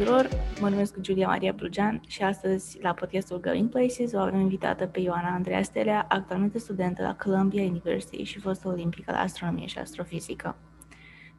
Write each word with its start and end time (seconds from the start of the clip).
tuturor! 0.00 0.28
Mă 0.60 0.68
numesc 0.68 1.00
Giulia 1.00 1.26
Maria 1.26 1.52
Blugean 1.52 2.00
și 2.06 2.22
astăzi 2.22 2.78
la 2.82 2.92
podcastul 2.92 3.40
Going 3.40 3.68
Places 3.68 4.12
o 4.12 4.18
avem 4.18 4.40
invitată 4.40 4.86
pe 4.86 5.00
Ioana 5.00 5.34
Andreea 5.34 5.62
Stelea, 5.62 6.06
actualmente 6.08 6.58
studentă 6.58 7.02
la 7.02 7.16
Columbia 7.16 7.62
University 7.62 8.22
și 8.22 8.40
fostă 8.40 8.68
olimpică 8.68 9.12
la 9.12 9.18
astronomie 9.18 9.66
și 9.66 9.78
astrofizică. 9.78 10.56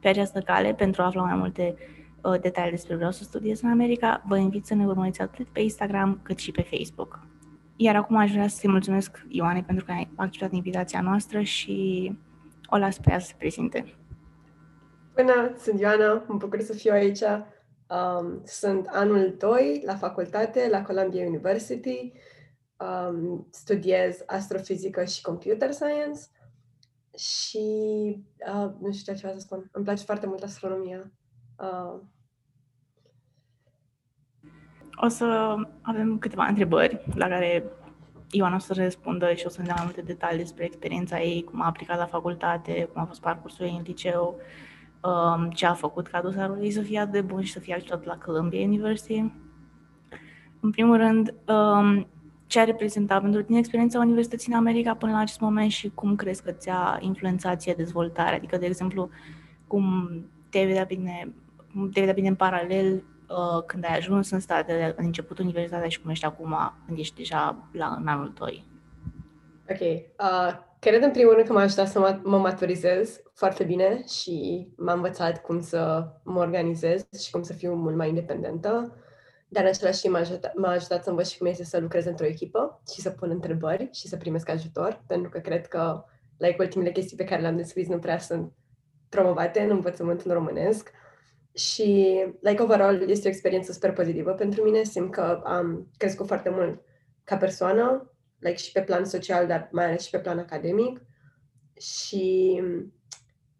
Pe 0.00 0.08
această 0.08 0.40
cale, 0.40 0.74
pentru 0.74 1.02
a 1.02 1.04
afla 1.04 1.22
mai 1.22 1.34
multe 1.34 1.74
uh, 2.22 2.40
detalii 2.40 2.70
despre 2.70 2.94
vreau 2.94 3.10
să 3.10 3.22
studiez 3.22 3.60
în 3.60 3.70
America, 3.70 4.22
vă 4.26 4.36
invit 4.36 4.66
să 4.66 4.74
ne 4.74 4.86
urmăriți 4.86 5.20
atât 5.20 5.46
pe 5.46 5.60
Instagram 5.60 6.20
cât 6.22 6.38
și 6.38 6.50
pe 6.50 6.62
Facebook. 6.62 7.26
Iar 7.76 7.96
acum 7.96 8.16
aș 8.16 8.30
vrea 8.30 8.48
să-i 8.48 8.70
mulțumesc 8.70 9.24
Ioane 9.28 9.62
pentru 9.62 9.84
că 9.84 9.92
a 9.92 10.08
acceptat 10.16 10.52
invitația 10.52 11.00
noastră 11.00 11.40
și 11.40 12.12
o 12.66 12.76
las 12.76 12.98
pe 12.98 13.10
ea 13.10 13.18
să 13.18 13.26
se 13.26 13.34
prezinte. 13.38 13.94
Bună, 15.16 15.52
sunt 15.58 15.80
Ioana, 15.80 16.24
mă 16.26 16.34
bucur 16.34 16.60
să 16.60 16.72
fiu 16.72 16.92
aici. 16.92 17.22
Um, 17.92 18.42
sunt 18.44 18.86
anul 18.86 19.34
2 19.38 19.82
la 19.84 19.94
facultate, 19.94 20.68
la 20.70 20.82
Columbia 20.82 21.26
University. 21.26 22.12
Um, 22.76 23.46
studiez 23.50 24.22
astrofizică 24.26 25.04
și 25.04 25.22
computer 25.22 25.72
science 25.72 26.20
și 27.16 27.66
uh, 28.54 28.70
nu 28.80 28.92
știu 28.92 29.14
ce 29.14 29.18
să 29.18 29.34
spun. 29.38 29.68
Îmi 29.72 29.84
place 29.84 30.04
foarte 30.04 30.26
mult 30.26 30.42
astronomia. 30.42 31.12
Uh, 31.58 32.00
o 34.96 35.08
să 35.08 35.54
avem 35.82 36.18
câteva 36.18 36.44
întrebări 36.44 37.04
la 37.14 37.28
care 37.28 37.64
Ioana 38.30 38.56
o 38.56 38.58
să 38.58 38.72
răspundă 38.72 39.32
și 39.32 39.46
o 39.46 39.48
să 39.48 39.60
ne 39.60 39.66
dea 39.66 39.74
mai 39.74 39.84
multe 39.84 40.00
detalii 40.00 40.38
despre 40.38 40.64
experiența 40.64 41.20
ei, 41.20 41.44
cum 41.44 41.62
a 41.62 41.66
aplicat 41.66 41.98
la 41.98 42.06
facultate, 42.06 42.88
cum 42.92 43.02
a 43.02 43.04
fost 43.04 43.20
parcursul 43.20 43.66
ei 43.66 43.74
în 43.76 43.82
liceu, 43.82 44.40
um, 45.02 45.50
ce 45.50 45.66
a 45.66 45.74
făcut 45.74 46.06
ca 46.06 46.20
dosarul 46.20 46.62
ei 46.62 46.70
să 46.70 46.80
fie 46.80 46.98
atât 46.98 47.12
de 47.12 47.20
bun 47.20 47.42
și 47.42 47.52
să 47.52 47.58
fie 47.58 47.74
acceptat 47.74 48.04
la 48.04 48.18
Columbia 48.24 48.66
University. 48.66 49.32
În 50.60 50.70
primul 50.70 50.96
rând, 50.96 51.34
um, 51.46 52.06
ce 52.46 52.60
a 52.60 52.64
reprezentat 52.64 53.20
pentru 53.20 53.42
tine 53.42 53.58
experiența 53.58 53.98
universității 53.98 54.52
în 54.52 54.58
America 54.58 54.94
până 54.94 55.12
la 55.12 55.18
acest 55.18 55.40
moment 55.40 55.70
și 55.70 55.90
cum 55.94 56.16
crezi 56.16 56.42
că 56.42 56.50
ți-a 56.50 56.98
influențat 57.00 57.60
ție 57.60 57.74
dezvoltarea? 57.76 58.34
Adică, 58.34 58.56
de 58.56 58.66
exemplu, 58.66 59.10
cum 59.66 60.10
te-ai 60.50 60.66
vedea 60.66 60.84
bine, 60.84 61.32
te 61.92 62.00
vedea 62.00 62.14
bine 62.14 62.28
în 62.28 62.34
paralel 62.34 62.94
uh, 63.28 63.62
când 63.66 63.84
ai 63.84 63.96
ajuns 63.96 64.30
în 64.30 64.40
statele, 64.40 64.94
în 64.96 65.04
început 65.04 65.38
universitatea 65.38 65.88
și 65.88 66.00
cum 66.00 66.10
ești 66.10 66.24
acum, 66.24 66.56
când 66.86 66.98
ești 66.98 67.16
deja 67.16 67.68
la, 67.72 67.96
în 68.00 68.06
anul 68.06 68.32
2? 68.38 68.64
Ok. 69.70 69.80
Uh, 69.80 70.70
cred 70.90 71.02
în 71.02 71.10
primul 71.10 71.32
rând 71.32 71.46
că 71.46 71.52
m-a 71.52 71.60
ajutat 71.60 71.88
să 71.88 71.98
mă, 71.98 72.20
mă 72.22 72.38
maturizez 72.38 73.22
foarte 73.34 73.64
bine 73.64 74.04
și 74.06 74.68
m-a 74.76 74.92
învățat 74.92 75.42
cum 75.42 75.60
să 75.60 76.08
mă 76.24 76.38
organizez 76.38 77.06
și 77.20 77.30
cum 77.30 77.42
să 77.42 77.52
fiu 77.52 77.74
mult 77.74 77.96
mai 77.96 78.08
independentă. 78.08 78.96
Dar 79.48 79.62
în 79.62 79.68
același 79.68 80.00
timp 80.00 80.14
m-a 80.14 80.20
ajutat, 80.20 80.54
m-a 80.54 80.68
ajutat 80.68 81.02
să 81.02 81.10
învăț 81.10 81.28
și 81.28 81.38
cum 81.38 81.46
este 81.46 81.64
să 81.64 81.78
lucrez 81.80 82.04
într-o 82.04 82.26
echipă 82.26 82.82
și 82.92 83.00
să 83.00 83.10
pun 83.10 83.30
întrebări 83.30 83.88
și 83.92 84.08
să 84.08 84.16
primesc 84.16 84.48
ajutor, 84.48 85.02
pentru 85.06 85.30
că 85.30 85.38
cred 85.38 85.66
că 85.66 86.04
like, 86.36 86.56
ultimele 86.58 86.90
chestii 86.90 87.16
pe 87.16 87.24
care 87.24 87.40
le-am 87.40 87.56
descris 87.56 87.88
nu 87.88 87.98
prea 87.98 88.18
sunt 88.18 88.52
promovate 89.08 89.60
în 89.60 89.70
învățământul 89.70 90.32
românesc. 90.32 90.90
Și, 91.54 92.18
like, 92.40 92.62
overall, 92.62 93.10
este 93.10 93.28
o 93.28 93.30
experiență 93.30 93.72
super 93.72 93.92
pozitivă 93.92 94.32
pentru 94.32 94.62
mine. 94.62 94.82
Simt 94.82 95.12
că 95.12 95.40
am 95.44 95.90
crescut 95.96 96.26
foarte 96.26 96.48
mult 96.48 96.82
ca 97.24 97.36
persoană, 97.36 98.11
like, 98.42 98.56
și 98.56 98.72
pe 98.72 98.82
plan 98.82 99.04
social, 99.04 99.46
dar 99.46 99.68
mai 99.72 99.84
ales 99.84 100.04
și 100.04 100.10
pe 100.10 100.18
plan 100.18 100.38
academic. 100.38 101.00
Și, 101.80 102.60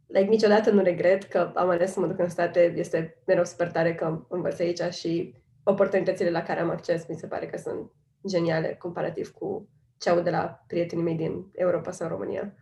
like, 0.06 0.28
niciodată 0.28 0.70
nu 0.70 0.82
regret 0.82 1.22
că 1.22 1.52
am 1.54 1.68
ales 1.68 1.92
să 1.92 2.00
mă 2.00 2.06
duc 2.06 2.18
în 2.18 2.28
state. 2.28 2.74
Este 2.76 3.22
mereu 3.26 3.44
super 3.44 3.70
tare 3.70 3.94
că 3.94 4.26
învăț 4.28 4.58
aici 4.58 4.94
și 4.94 5.34
oportunitățile 5.64 6.30
la 6.30 6.42
care 6.42 6.60
am 6.60 6.70
acces 6.70 7.06
mi 7.06 7.16
se 7.16 7.26
pare 7.26 7.46
că 7.46 7.56
sunt 7.56 7.90
geniale 8.28 8.74
comparativ 8.74 9.30
cu 9.30 9.68
ce 9.98 10.10
aud 10.10 10.24
de 10.24 10.30
la 10.30 10.64
prietenii 10.66 11.04
mei 11.04 11.16
din 11.16 11.50
Europa 11.52 11.90
sau 11.90 12.08
România. 12.08 12.54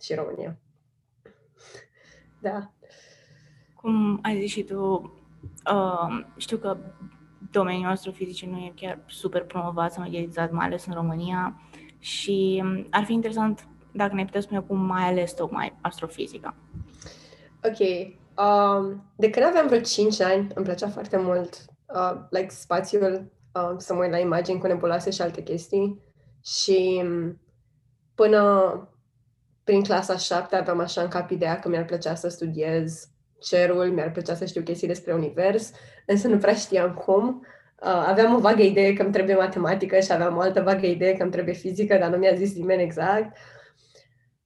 Și 0.00 0.14
România. 0.14 0.58
Da. 2.40 2.72
Cum 3.74 4.18
ai 4.22 4.40
zis 4.40 4.50
și 4.50 4.62
tu, 4.62 5.00
uh, 5.72 6.24
știu 6.36 6.56
că 6.56 6.76
domeniul 7.50 7.90
astrofizice 7.90 8.46
nu 8.46 8.56
e 8.56 8.72
chiar 8.74 8.98
super 9.06 9.44
promovat 9.44 9.92
sau 9.92 10.02
mediatizat, 10.02 10.50
mai 10.50 10.66
ales 10.66 10.86
în 10.86 10.92
România 10.92 11.60
și 11.98 12.64
ar 12.90 13.04
fi 13.04 13.12
interesant 13.12 13.66
dacă 13.92 14.14
ne 14.14 14.24
puteți 14.24 14.44
spune 14.44 14.60
cum 14.60 14.78
mai 14.78 15.02
ales 15.02 15.32
tocmai 15.32 15.78
astrofizica. 15.80 16.54
Ok. 17.64 17.78
Um, 18.36 19.12
de 19.16 19.30
când 19.30 19.46
aveam 19.46 19.66
vreo 19.66 19.80
5 19.80 20.20
ani, 20.20 20.46
îmi 20.54 20.64
plăcea 20.64 20.88
foarte 20.88 21.16
mult 21.16 21.64
uh, 21.94 22.20
like 22.30 22.48
spațiul, 22.48 23.32
uh, 23.54 23.74
să 23.76 23.94
mă 23.94 24.00
uit 24.02 24.10
la 24.10 24.18
imagini 24.18 24.58
cu 24.58 24.66
nebuloase 24.66 25.10
și 25.10 25.22
alte 25.22 25.42
chestii. 25.42 26.02
Și 26.44 27.02
până 28.14 28.72
prin 29.64 29.82
clasa 29.82 30.16
7 30.16 30.56
aveam 30.56 30.78
așa 30.78 31.02
în 31.02 31.08
cap 31.08 31.30
ideea 31.30 31.58
că 31.58 31.68
mi-ar 31.68 31.84
plăcea 31.84 32.14
să 32.14 32.28
studiez 32.28 33.11
cerul, 33.42 33.90
mi-ar 33.90 34.10
plăcea 34.10 34.34
să 34.34 34.44
știu 34.44 34.62
chestii 34.62 34.88
despre 34.88 35.12
univers, 35.12 35.70
însă 36.06 36.28
nu 36.28 36.38
prea 36.38 36.54
știam 36.54 36.94
cum. 36.94 37.46
Uh, 37.82 38.04
aveam 38.06 38.34
o 38.34 38.38
vagă 38.38 38.62
idee 38.62 38.92
că 38.92 39.02
îmi 39.02 39.12
trebuie 39.12 39.34
matematică 39.34 40.00
și 40.00 40.12
aveam 40.12 40.36
o 40.36 40.40
altă 40.40 40.60
vagă 40.60 40.86
idee 40.86 41.16
că 41.16 41.22
îmi 41.22 41.32
trebuie 41.32 41.54
fizică, 41.54 41.96
dar 41.96 42.10
nu 42.10 42.16
mi-a 42.16 42.34
zis 42.34 42.54
nimeni 42.54 42.82
exact. 42.82 43.36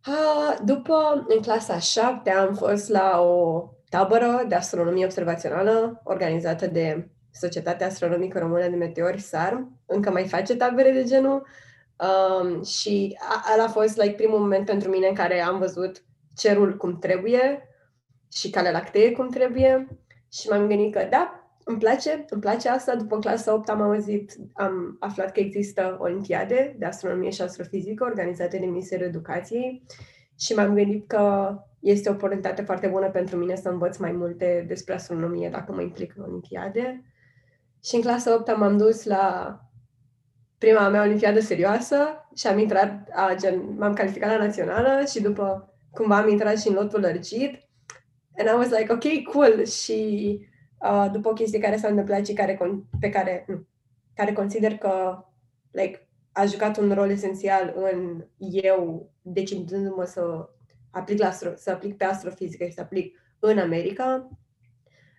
Uh, 0.06 0.56
după, 0.64 1.24
în 1.28 1.40
clasa 1.40 1.78
7, 1.78 2.30
am 2.30 2.54
fost 2.54 2.88
la 2.88 3.20
o 3.20 3.64
tabără 3.88 4.44
de 4.48 4.54
astronomie 4.54 5.04
observațională 5.04 6.00
organizată 6.04 6.66
de 6.66 7.08
Societatea 7.32 7.86
Astronomică 7.86 8.38
Română 8.38 8.68
de 8.68 8.76
Meteori, 8.76 9.20
SARM, 9.20 9.80
încă 9.86 10.10
mai 10.10 10.28
face 10.28 10.56
tabere 10.56 10.90
de 10.90 11.04
genul. 11.04 11.46
Um, 11.96 12.64
și 12.64 13.18
ăla 13.54 13.64
a 13.64 13.68
fost 13.68 13.96
like, 13.96 14.14
primul 14.14 14.38
moment 14.38 14.66
pentru 14.66 14.90
mine 14.90 15.08
în 15.08 15.14
care 15.14 15.40
am 15.40 15.58
văzut 15.58 16.04
cerul 16.36 16.76
cum 16.76 16.98
trebuie 16.98 17.68
și 18.32 18.50
Calea 18.50 18.70
Lactee 18.70 19.12
cum 19.12 19.28
trebuie 19.28 19.88
și 20.32 20.48
m-am 20.48 20.66
gândit 20.66 20.92
că 20.92 21.06
da, 21.10 21.46
îmi 21.64 21.78
place, 21.78 22.24
îmi 22.28 22.40
place 22.40 22.68
asta. 22.68 22.94
După 22.94 23.18
clasa 23.18 23.54
8 23.54 23.68
am 23.68 23.80
auzit, 23.80 24.36
am 24.52 24.96
aflat 25.00 25.32
că 25.32 25.40
există 25.40 25.96
olimpiade 26.00 26.76
de 26.78 26.84
astronomie 26.84 27.30
și 27.30 27.42
astrofizică 27.42 28.04
organizate 28.04 28.58
de 28.58 28.66
Ministerul 28.66 29.06
Educației 29.06 29.82
și 30.38 30.54
m-am 30.54 30.74
gândit 30.74 31.08
că 31.08 31.54
este 31.80 32.08
o 32.08 32.12
oportunitate 32.12 32.62
foarte 32.62 32.86
bună 32.86 33.10
pentru 33.10 33.36
mine 33.36 33.54
să 33.54 33.68
învăț 33.68 33.96
mai 33.96 34.12
multe 34.12 34.64
despre 34.68 34.94
astronomie 34.94 35.48
dacă 35.48 35.72
mă 35.72 35.80
implic 35.80 36.14
în 36.16 36.22
olimpiade. 36.22 37.04
Și 37.84 37.94
în 37.94 38.00
clasa 38.00 38.34
8 38.34 38.56
m-am 38.56 38.76
dus 38.76 39.04
la 39.04 39.58
prima 40.58 40.88
mea 40.88 41.02
olimpiadă 41.02 41.40
serioasă 41.40 41.96
și 42.34 42.46
am 42.46 42.58
intrat, 42.58 43.08
a, 43.12 43.34
gen, 43.34 43.76
m-am 43.78 43.92
calificat 43.92 44.30
la 44.30 44.44
națională 44.44 45.04
și 45.04 45.22
după 45.22 45.74
cumva 45.90 46.16
am 46.16 46.28
intrat 46.28 46.58
și 46.58 46.68
în 46.68 46.74
lotul 46.74 47.00
lărgit 47.00 47.65
And 48.38 48.48
I 48.48 48.54
was 48.54 48.70
like, 48.70 48.92
ok, 48.92 49.32
cool. 49.32 49.64
Și 49.64 50.38
uh, 50.80 51.08
după 51.12 51.28
o 51.28 51.32
chestie 51.32 51.58
care 51.58 51.76
s-a 51.76 51.88
întâmplat 51.88 52.26
și 52.26 52.32
care, 52.32 52.58
pe 53.00 53.08
care, 53.08 53.44
nu, 53.48 53.66
care 54.14 54.32
consider 54.32 54.76
că 54.76 55.24
like, 55.70 56.08
a 56.32 56.44
jucat 56.44 56.76
un 56.76 56.92
rol 56.92 57.10
esențial 57.10 57.74
în 57.76 58.24
eu 58.38 59.10
decidându-mă 59.22 60.04
să 60.04 60.48
aplic, 60.90 61.18
la 61.18 61.26
astro, 61.26 61.50
să 61.56 61.70
aplic 61.70 61.96
pe 61.96 62.04
astrofizică 62.04 62.64
și 62.64 62.72
să 62.72 62.80
aplic 62.80 63.16
în 63.38 63.58
America, 63.58 64.28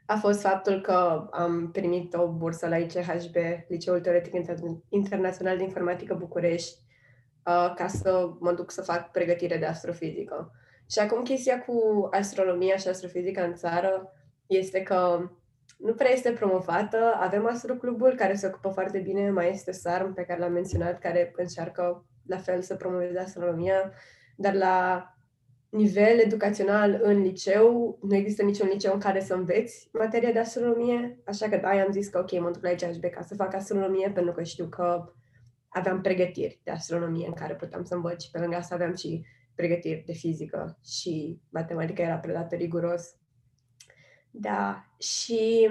a 0.06 0.16
fost 0.16 0.42
faptul 0.42 0.82
că 0.82 1.28
am 1.32 1.72
primit 1.72 2.14
o 2.14 2.28
bursă 2.28 2.68
la 2.68 2.78
ICHB, 2.78 3.36
Liceul 3.68 4.00
Teoretic 4.00 4.34
Internațional 4.90 5.58
de 5.58 5.64
Informatică 5.64 6.14
București, 6.14 6.78
uh, 7.46 7.74
ca 7.76 7.88
să 7.88 8.30
mă 8.40 8.52
duc 8.52 8.72
să 8.72 8.82
fac 8.82 9.12
pregătire 9.12 9.58
de 9.58 9.66
astrofizică. 9.66 10.52
Și 10.90 11.00
acum 11.00 11.24
chestia 11.24 11.64
cu 11.64 12.08
astronomia 12.12 12.76
și 12.76 12.88
astrofizica 12.88 13.44
în 13.44 13.56
țară 13.56 14.14
este 14.46 14.82
că 14.82 15.30
nu 15.78 15.94
prea 15.94 16.12
este 16.12 16.32
promovată. 16.32 16.98
Avem 17.20 17.48
astroclubul 17.48 18.14
care 18.16 18.36
se 18.36 18.48
ocupă 18.48 18.70
foarte 18.70 19.00
bine, 19.00 19.32
mai 19.32 19.50
este 19.50 19.72
SARM 19.72 20.14
pe 20.14 20.24
care 20.24 20.40
l-am 20.40 20.52
menționat, 20.52 21.00
care 21.00 21.34
încearcă 21.36 22.06
la 22.26 22.38
fel 22.38 22.62
să 22.62 22.76
promoveze 22.76 23.20
astronomia, 23.20 23.92
dar 24.36 24.54
la 24.54 25.08
nivel 25.70 26.20
educațional 26.20 27.00
în 27.02 27.22
liceu, 27.22 27.98
nu 28.02 28.16
există 28.16 28.44
niciun 28.44 28.68
liceu 28.68 28.94
în 28.94 29.00
care 29.00 29.20
să 29.20 29.34
înveți 29.34 29.90
materia 29.94 30.32
de 30.32 30.40
astronomie, 30.40 31.20
așa 31.26 31.50
că 31.50 31.58
da, 31.58 31.70
am 31.70 31.92
zis 31.92 32.08
că 32.08 32.20
ok, 32.20 32.40
mă 32.40 32.52
duc 32.52 32.64
la 32.64 32.70
IHB 32.70 33.06
ca 33.06 33.22
să 33.22 33.36
fac 33.36 33.54
astronomie, 33.54 34.12
pentru 34.14 34.34
că 34.34 34.44
știu 34.44 34.68
că 34.68 35.14
aveam 35.68 36.02
pregătiri 36.02 36.60
de 36.64 36.72
astronomie 36.72 37.28
în 37.28 37.34
care 37.34 37.56
puteam 37.56 37.84
să 37.84 37.96
învăț 37.96 38.24
și 38.24 38.32
pe 38.32 38.40
lângă 38.40 38.56
asta 38.56 38.76
aveam 38.76 38.96
și 38.96 39.26
pregătiri 39.58 40.04
de 40.06 40.14
fizică 40.14 40.80
și 40.86 41.42
matematica 41.50 42.04
era 42.04 42.16
predată 42.16 42.56
riguros. 42.56 43.16
Da, 44.32 44.86
și 45.00 45.70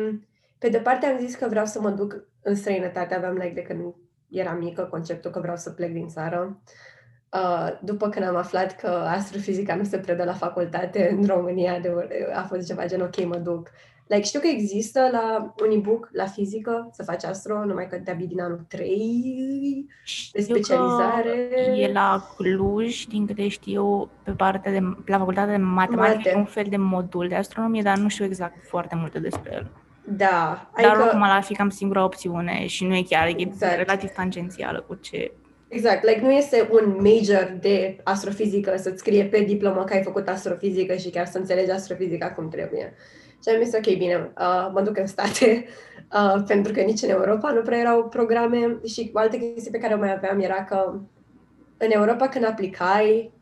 pe 0.59 0.69
de 0.69 0.79
parte 0.79 1.07
am 1.07 1.19
zis 1.19 1.35
că 1.35 1.49
vreau 1.49 1.67
să 1.67 1.81
mă 1.81 1.91
duc 1.91 2.29
în 2.43 2.55
străinătate, 2.55 3.15
aveam 3.15 3.35
like 3.35 3.55
de 3.55 3.63
când 3.63 3.95
eram 4.29 4.59
mică 4.59 4.83
conceptul 4.83 5.31
că 5.31 5.41
vreau 5.41 5.57
să 5.57 5.71
plec 5.71 5.93
din 5.93 6.09
țară. 6.09 6.63
Uh, 7.33 7.79
după 7.83 8.09
când 8.09 8.27
am 8.27 8.37
aflat 8.37 8.77
că 8.77 8.89
astrofizica 8.89 9.75
nu 9.75 9.85
se 9.85 9.99
predă 9.99 10.25
la 10.25 10.33
facultate 10.33 11.09
în 11.11 11.27
România, 11.27 11.81
de, 11.81 11.93
a 12.35 12.43
fost 12.43 12.67
ceva 12.67 12.87
gen 12.87 13.01
ok, 13.01 13.25
mă 13.25 13.37
duc. 13.37 13.71
Like, 14.09 14.23
știu 14.23 14.41
că 14.41 14.47
există 14.47 15.09
la 15.13 15.55
Unibook, 15.65 16.09
la 16.13 16.27
fizică, 16.27 16.89
să 16.93 17.03
faci 17.03 17.25
astro, 17.25 17.65
numai 17.65 17.89
că 17.89 17.97
te 17.97 18.17
din 18.27 18.41
anul 18.41 18.65
3 18.69 19.87
de 20.33 20.41
specializare. 20.41 21.51
e 21.77 21.93
la 21.93 22.27
Cluj, 22.37 23.05
din 23.05 23.27
câte 23.27 23.49
știu, 23.49 24.11
pe 24.23 24.31
partea 24.31 24.73
de, 24.73 24.81
la 25.07 25.19
facultatea 25.19 25.57
de 25.57 25.63
matematică, 25.63 26.21
Mate. 26.25 26.37
un 26.37 26.45
fel 26.45 26.65
de 26.69 26.77
modul 26.77 27.29
de 27.29 27.35
astronomie, 27.35 27.83
dar 27.83 27.97
nu 27.97 28.09
știu 28.09 28.25
exact 28.25 28.67
foarte 28.69 28.95
multe 28.99 29.19
despre 29.19 29.51
el. 29.53 29.71
Da. 30.05 30.69
Dar 30.77 30.85
adică... 30.85 31.03
oricum 31.03 31.23
ăla 31.23 31.41
fi 31.41 31.55
cam 31.55 31.71
singura 31.71 32.05
opțiune 32.05 32.67
și 32.67 32.85
nu 32.85 32.95
e 32.95 33.03
chiar, 33.03 33.27
exact. 33.37 33.73
e 33.73 33.77
relativ 33.77 34.11
tangențială 34.11 34.85
cu 34.87 34.95
ce 34.95 35.33
Exact, 35.69 36.05
like 36.05 36.21
nu 36.21 36.31
este 36.33 36.69
un 36.71 36.97
major 36.99 37.57
de 37.61 37.97
astrofizică 38.05 38.77
să-ți 38.77 38.99
scrie 38.99 39.25
pe 39.25 39.41
diplomă 39.41 39.85
că 39.85 39.93
ai 39.93 40.03
făcut 40.03 40.29
astrofizică 40.29 40.97
și 40.97 41.11
chiar 41.11 41.27
să 41.27 41.39
înțelegi 41.39 41.71
astrofizica 41.71 42.31
cum 42.33 42.49
trebuie. 42.49 42.95
Și 43.43 43.55
am 43.55 43.63
zis, 43.63 43.75
ok, 43.75 43.97
bine, 43.97 44.33
uh, 44.39 44.71
mă 44.73 44.81
duc 44.81 44.99
în 44.99 45.07
state, 45.07 45.67
uh, 46.19 46.43
pentru 46.47 46.73
că 46.73 46.81
nici 46.81 47.03
în 47.03 47.11
Europa 47.11 47.51
nu 47.51 47.61
prea 47.61 47.79
erau 47.79 48.05
programe 48.09 48.79
și 48.85 49.11
o 49.15 49.19
altă 49.19 49.37
chestie 49.37 49.71
pe 49.71 49.79
care 49.79 49.95
o 49.95 49.99
mai 49.99 50.15
aveam 50.15 50.41
era 50.41 50.65
că 50.65 51.01
în 51.77 51.91
Europa 51.91 52.29
când 52.29 52.45
aplicai, 52.45 53.33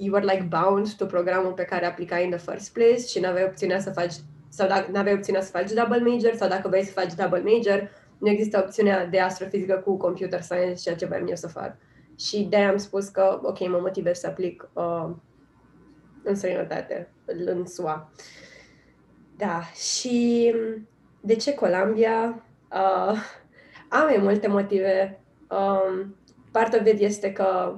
you 0.00 0.12
were 0.12 0.24
like 0.32 0.48
bound 0.48 0.94
to 0.94 1.04
programul 1.06 1.52
pe 1.52 1.64
care 1.64 1.86
aplicai 1.86 2.24
in 2.24 2.30
the 2.30 2.50
first 2.50 2.72
place 2.72 3.06
și 3.06 3.20
n-aveai 3.20 3.44
opțiunea 3.44 3.80
să 3.80 3.90
faci 3.90 4.14
sau 4.48 4.68
dacă 4.68 4.90
n-aveai 4.90 5.14
opțiunea 5.14 5.42
să 5.42 5.50
faci 5.50 5.72
double 5.72 5.98
major 5.98 6.34
sau 6.34 6.48
dacă 6.48 6.68
vrei 6.68 6.84
să 6.84 6.92
faci 6.92 7.14
double 7.14 7.42
major, 7.44 7.90
nu 8.18 8.28
există 8.28 8.58
opțiunea 8.58 9.06
de 9.06 9.20
astrofizică 9.20 9.74
cu 9.84 9.96
computer 9.96 10.40
science, 10.40 10.74
ceea 10.74 10.94
ce 10.94 11.06
vreau 11.06 11.24
eu 11.28 11.34
să 11.34 11.48
fac. 11.48 11.76
Și 12.18 12.46
de 12.50 12.56
am 12.56 12.76
spus 12.76 13.08
că, 13.08 13.40
ok, 13.42 13.68
mă 13.68 13.78
motivez 13.80 14.18
să 14.18 14.26
aplic 14.26 14.70
uh, 14.72 15.10
în 16.22 16.34
străinătate, 16.34 17.12
în 17.24 17.66
SUA. 17.66 18.12
Da, 19.36 19.62
și 19.62 20.54
de 21.20 21.34
ce 21.36 21.54
Columbia? 21.54 22.44
Uh, 22.72 23.18
am 23.98 24.04
mai 24.04 24.18
multe 24.20 24.46
motive. 24.46 25.20
Um, 25.48 26.16
part 26.50 26.74
of 26.74 26.86
it 26.86 27.00
este 27.00 27.32
că 27.32 27.76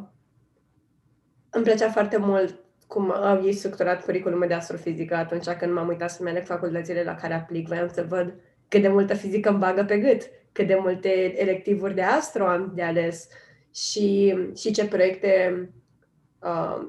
îmi 1.51 1.65
plăcea 1.65 1.91
foarte 1.91 2.17
mult 2.17 2.59
cum 2.87 3.11
au 3.11 3.45
ei 3.45 3.53
structurat 3.53 4.05
curriculumul 4.05 4.47
de 4.47 4.55
astrofizică 4.55 5.15
atunci 5.15 5.49
când 5.49 5.73
m-am 5.73 5.89
uitat 5.89 6.11
să-mi 6.11 6.29
aleg 6.29 6.45
facultățile 6.45 7.03
la 7.03 7.15
care 7.15 7.35
aplic. 7.35 7.67
Voiam 7.67 7.89
să 7.93 8.07
văd 8.09 8.35
cât 8.69 8.81
de 8.81 8.89
multă 8.89 9.15
fizică 9.15 9.49
îmi 9.49 9.59
bagă 9.59 9.85
pe 9.85 9.99
gât, 9.99 10.31
cât 10.53 10.67
de 10.67 10.77
multe 10.81 11.41
electivuri 11.41 11.95
de 11.95 12.03
astro 12.03 12.47
am 12.47 12.73
de 12.75 12.83
ales 12.83 13.29
și, 13.75 14.39
și 14.57 14.71
ce 14.73 14.87
proiecte 14.87 15.55
uh, 15.61 15.69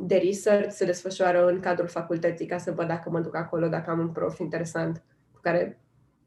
de 0.02 0.18
research 0.18 0.70
se 0.70 0.86
desfășoară 0.86 1.48
în 1.48 1.60
cadrul 1.60 1.88
facultății 1.88 2.46
ca 2.46 2.58
să 2.58 2.72
văd 2.72 2.88
dacă 2.88 3.10
mă 3.10 3.20
duc 3.20 3.36
acolo, 3.36 3.68
dacă 3.68 3.90
am 3.90 4.00
un 4.00 4.10
prof 4.10 4.40
interesant 4.40 5.04
cu 5.34 5.40
care 5.42 5.80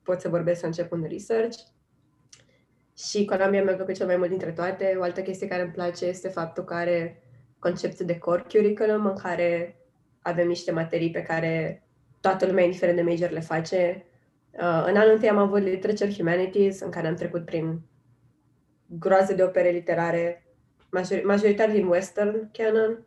pot 0.02 0.20
să 0.20 0.28
vorbesc 0.28 0.60
să 0.60 0.66
încep 0.66 0.92
un 0.92 1.06
research. 1.08 1.58
Și 2.96 3.24
Columbia 3.24 3.62
mi-a 3.62 3.74
plăcut 3.74 3.94
cel 3.94 4.06
mai 4.06 4.16
mult 4.16 4.28
dintre 4.28 4.50
toate. 4.50 4.96
O 4.98 5.02
altă 5.02 5.20
chestie 5.20 5.48
care 5.48 5.62
îmi 5.62 5.72
place 5.72 6.04
este 6.06 6.28
faptul 6.28 6.64
că 6.64 6.74
are 6.74 7.22
conceptul 7.58 8.06
de 8.06 8.18
core 8.18 8.44
curriculum 8.52 9.06
în 9.06 9.16
care 9.16 9.80
avem 10.22 10.46
niște 10.46 10.72
materii 10.72 11.10
pe 11.10 11.22
care 11.22 11.82
toată 12.20 12.46
lumea, 12.46 12.64
indiferent 12.64 12.96
de 12.96 13.02
major, 13.02 13.30
le 13.30 13.40
face 13.40 14.04
Uh, 14.52 14.84
în 14.86 14.96
anul 14.96 15.12
întâi 15.12 15.28
am 15.28 15.38
avut 15.38 15.62
Literature 15.62 16.12
Humanities, 16.12 16.80
în 16.80 16.90
care 16.90 17.06
am 17.06 17.14
trecut 17.14 17.44
prin 17.44 17.80
groaze 18.86 19.34
de 19.34 19.42
opere 19.42 19.70
literare, 19.70 20.44
major- 20.88 21.22
majoritar 21.24 21.70
din 21.70 21.86
Western 21.86 22.50
canon. 22.52 23.06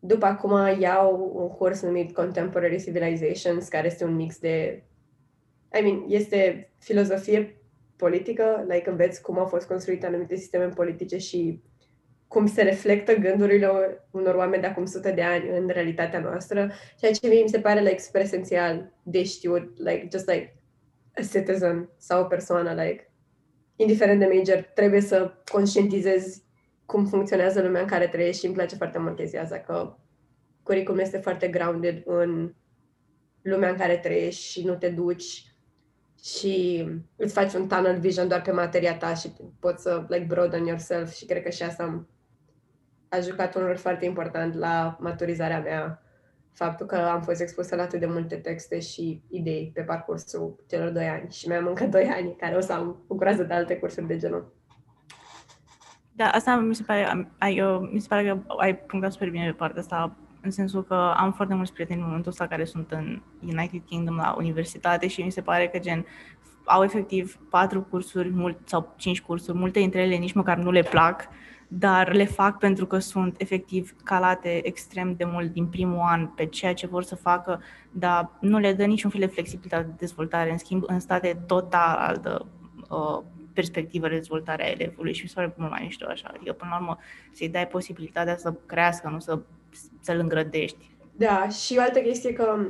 După 0.00 0.26
acum 0.26 0.80
iau 0.80 1.30
un 1.34 1.48
curs 1.48 1.82
numit 1.82 2.14
Contemporary 2.14 2.82
Civilizations, 2.82 3.68
care 3.68 3.86
este 3.86 4.04
un 4.04 4.14
mix 4.14 4.38
de... 4.38 4.82
I 5.78 5.82
mean, 5.82 6.04
este 6.08 6.70
filozofie 6.78 7.60
politică, 7.96 8.66
like 8.68 8.90
înveți 8.90 9.22
cum 9.22 9.38
au 9.38 9.46
fost 9.46 9.66
construite 9.66 10.06
anumite 10.06 10.36
sisteme 10.36 10.66
politice 10.68 11.18
și 11.18 11.62
cum 12.28 12.46
se 12.46 12.62
reflectă 12.62 13.14
gândurile 13.14 13.68
unor 14.10 14.34
oameni 14.34 14.62
de 14.62 14.68
acum 14.68 14.84
sute 14.84 15.12
de 15.12 15.22
ani 15.22 15.58
în 15.58 15.68
realitatea 15.68 16.20
noastră, 16.20 16.70
ceea 16.98 17.12
ce 17.12 17.28
mie 17.28 17.42
mi 17.42 17.48
se 17.48 17.60
pare 17.60 17.80
like, 17.80 17.98
super 17.98 18.22
esențial 18.22 18.92
de 19.02 19.24
știut, 19.24 19.78
like, 19.78 20.08
just 20.12 20.30
like 20.30 20.56
a 21.14 21.22
citizen 21.22 21.90
sau 21.96 22.22
o 22.22 22.26
persoană, 22.26 22.82
like, 22.82 23.12
indiferent 23.76 24.18
de 24.20 24.30
major, 24.34 24.70
trebuie 24.74 25.00
să 25.00 25.32
conștientizezi 25.52 26.42
cum 26.90 27.06
funcționează 27.06 27.62
lumea 27.62 27.80
în 27.80 27.86
care 27.86 28.06
trăiești 28.06 28.40
și 28.40 28.46
îmi 28.46 28.54
place 28.54 28.76
foarte 28.76 28.98
mult 28.98 29.16
chestia 29.16 29.42
asta, 29.42 29.58
că 29.58 29.96
curriculum 30.62 30.98
este 30.98 31.18
foarte 31.18 31.48
grounded 31.48 32.02
în 32.04 32.54
lumea 33.42 33.70
în 33.70 33.76
care 33.76 33.96
trăiești 33.96 34.42
și 34.42 34.64
nu 34.64 34.74
te 34.74 34.88
duci 34.88 35.54
și 36.22 36.86
îți 37.16 37.32
faci 37.32 37.52
un 37.52 37.68
tunnel 37.68 37.98
vision 37.98 38.28
doar 38.28 38.42
pe 38.42 38.50
materia 38.50 38.96
ta 38.96 39.14
și 39.14 39.32
poți 39.60 39.82
să 39.82 40.04
like 40.08 40.24
broaden 40.28 40.66
yourself 40.66 41.12
și 41.12 41.26
cred 41.26 41.42
că 41.42 41.50
și 41.50 41.62
asta 41.62 41.82
am 41.82 42.08
a 43.08 43.20
jucat 43.20 43.54
un 43.54 43.62
rol 43.62 43.76
foarte 43.76 44.04
important 44.04 44.54
la 44.54 44.96
maturizarea 45.00 45.60
mea. 45.60 46.02
Faptul 46.52 46.86
că 46.86 46.96
am 46.96 47.22
fost 47.22 47.40
expusă 47.40 47.76
la 47.76 47.82
atât 47.82 48.00
de 48.00 48.06
multe 48.06 48.36
texte 48.36 48.80
și 48.80 49.22
idei 49.28 49.70
pe 49.74 49.82
parcursul 49.82 50.64
celor 50.68 50.90
doi 50.90 51.08
ani 51.08 51.30
și 51.30 51.48
mai 51.48 51.56
am 51.56 51.66
încă 51.66 51.84
doi 51.84 52.04
ani 52.04 52.36
care 52.36 52.56
o 52.56 52.60
să 52.60 52.72
am 52.72 53.04
o 53.06 53.14
groază 53.14 53.42
de 53.42 53.54
alte 53.54 53.76
cursuri 53.76 54.06
de 54.06 54.16
genul. 54.16 54.59
Da, 56.20 56.28
asta 56.28 56.56
mi 56.56 56.74
se 56.74 56.82
pare, 56.82 57.28
ai, 57.38 57.56
eu, 57.56 57.88
mi 57.92 58.00
se 58.00 58.06
pare 58.08 58.24
că 58.24 58.54
ai 58.58 58.76
punctat 58.76 59.12
super 59.12 59.30
bine 59.30 59.46
pe 59.46 59.52
partea 59.52 59.80
asta, 59.80 60.12
în 60.40 60.50
sensul 60.50 60.84
că 60.84 61.14
am 61.16 61.32
foarte 61.32 61.54
mulți 61.54 61.72
prieteni 61.72 62.00
în 62.00 62.06
momentul 62.06 62.30
ăsta 62.30 62.46
care 62.46 62.64
sunt 62.64 62.90
în 62.90 63.22
United 63.40 63.80
Kingdom 63.84 64.16
la 64.16 64.34
universitate 64.38 65.06
și 65.06 65.22
mi 65.22 65.30
se 65.30 65.40
pare 65.40 65.68
că 65.68 65.78
gen 65.78 66.06
au 66.64 66.82
efectiv 66.82 67.38
patru 67.50 67.82
cursuri 67.82 68.30
mult, 68.30 68.58
sau 68.64 68.94
cinci 68.96 69.20
cursuri, 69.20 69.58
multe 69.58 69.78
dintre 69.78 70.00
ele 70.00 70.14
nici 70.14 70.32
măcar 70.32 70.56
nu 70.56 70.70
le 70.70 70.82
plac 70.82 71.28
dar 71.68 72.12
le 72.12 72.24
fac 72.24 72.58
pentru 72.58 72.86
că 72.86 72.98
sunt 72.98 73.40
efectiv 73.40 73.94
calate 74.04 74.66
extrem 74.66 75.14
de 75.14 75.24
mult 75.24 75.52
din 75.52 75.66
primul 75.66 76.00
an 76.00 76.26
pe 76.26 76.46
ceea 76.46 76.74
ce 76.74 76.86
vor 76.86 77.02
să 77.02 77.14
facă, 77.14 77.62
dar 77.90 78.30
nu 78.40 78.58
le 78.58 78.72
dă 78.72 78.84
niciun 78.84 79.10
fel 79.10 79.20
de 79.20 79.26
flexibilitate 79.26 79.82
de 79.82 79.94
dezvoltare. 79.98 80.50
În 80.50 80.58
schimb, 80.58 80.82
în 80.86 81.00
state 81.00 81.42
total 81.46 81.96
altă 81.96 82.46
uh, 82.88 83.22
perspectivă 83.60 84.08
de 84.08 84.14
dezvoltare 84.14 84.64
a 84.64 84.70
elevului 84.70 85.14
și 85.14 85.22
mi 85.22 85.28
se 85.28 85.34
pare 85.34 85.54
mult 85.56 85.70
mai 85.70 85.82
mișto 85.82 86.06
așa. 86.08 86.32
Adică, 86.34 86.52
până 86.52 86.70
la 86.72 86.78
urmă, 86.80 86.98
să-i 87.32 87.48
dai 87.48 87.66
posibilitatea 87.66 88.36
să 88.36 88.54
crească, 88.66 89.08
nu 89.08 89.18
să, 89.18 89.38
să-l 90.00 90.18
îngrădești. 90.18 90.90
Da, 91.16 91.48
și 91.48 91.76
o 91.78 91.80
altă 91.80 91.98
chestie 91.98 92.32
că 92.32 92.66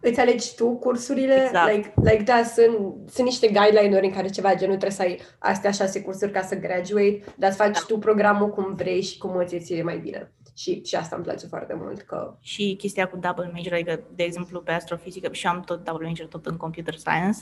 îți 0.00 0.20
alegi 0.20 0.54
tu 0.54 0.76
cursurile, 0.76 1.44
exact. 1.44 1.72
like, 1.72 1.92
like, 2.02 2.22
da, 2.22 2.42
sunt, 2.42 2.76
sunt 3.10 3.26
niște 3.26 3.48
guideline-uri 3.48 4.06
în 4.06 4.12
care 4.12 4.28
ceva 4.28 4.54
genul 4.54 4.76
trebuie 4.76 4.90
să 4.90 5.02
ai 5.02 5.20
astea 5.38 5.70
șase 5.70 6.02
cursuri 6.02 6.32
ca 6.32 6.42
să 6.42 6.54
graduate, 6.54 7.20
dar 7.36 7.50
să 7.50 7.56
faci 7.56 7.78
da. 7.78 7.84
tu 7.86 7.98
programul 7.98 8.50
cum 8.50 8.74
vrei 8.74 9.02
și 9.02 9.18
cum 9.18 9.36
îți 9.36 9.58
ție 9.58 9.82
mai 9.82 9.98
bine. 9.98 10.32
Și, 10.56 10.82
și 10.84 10.94
asta 10.94 11.16
îmi 11.16 11.24
place 11.24 11.46
foarte 11.46 11.74
mult. 11.76 12.00
Că... 12.00 12.36
Și 12.40 12.74
chestia 12.78 13.08
cu 13.08 13.16
double 13.16 13.50
major, 13.54 13.72
adică, 13.72 14.00
de 14.14 14.22
exemplu, 14.22 14.60
pe 14.60 14.72
astrofizică 14.72 15.32
și 15.32 15.46
am 15.46 15.60
tot 15.60 15.84
double 15.84 16.06
major, 16.06 16.26
tot 16.26 16.46
în 16.46 16.56
computer 16.56 16.94
science. 16.94 17.38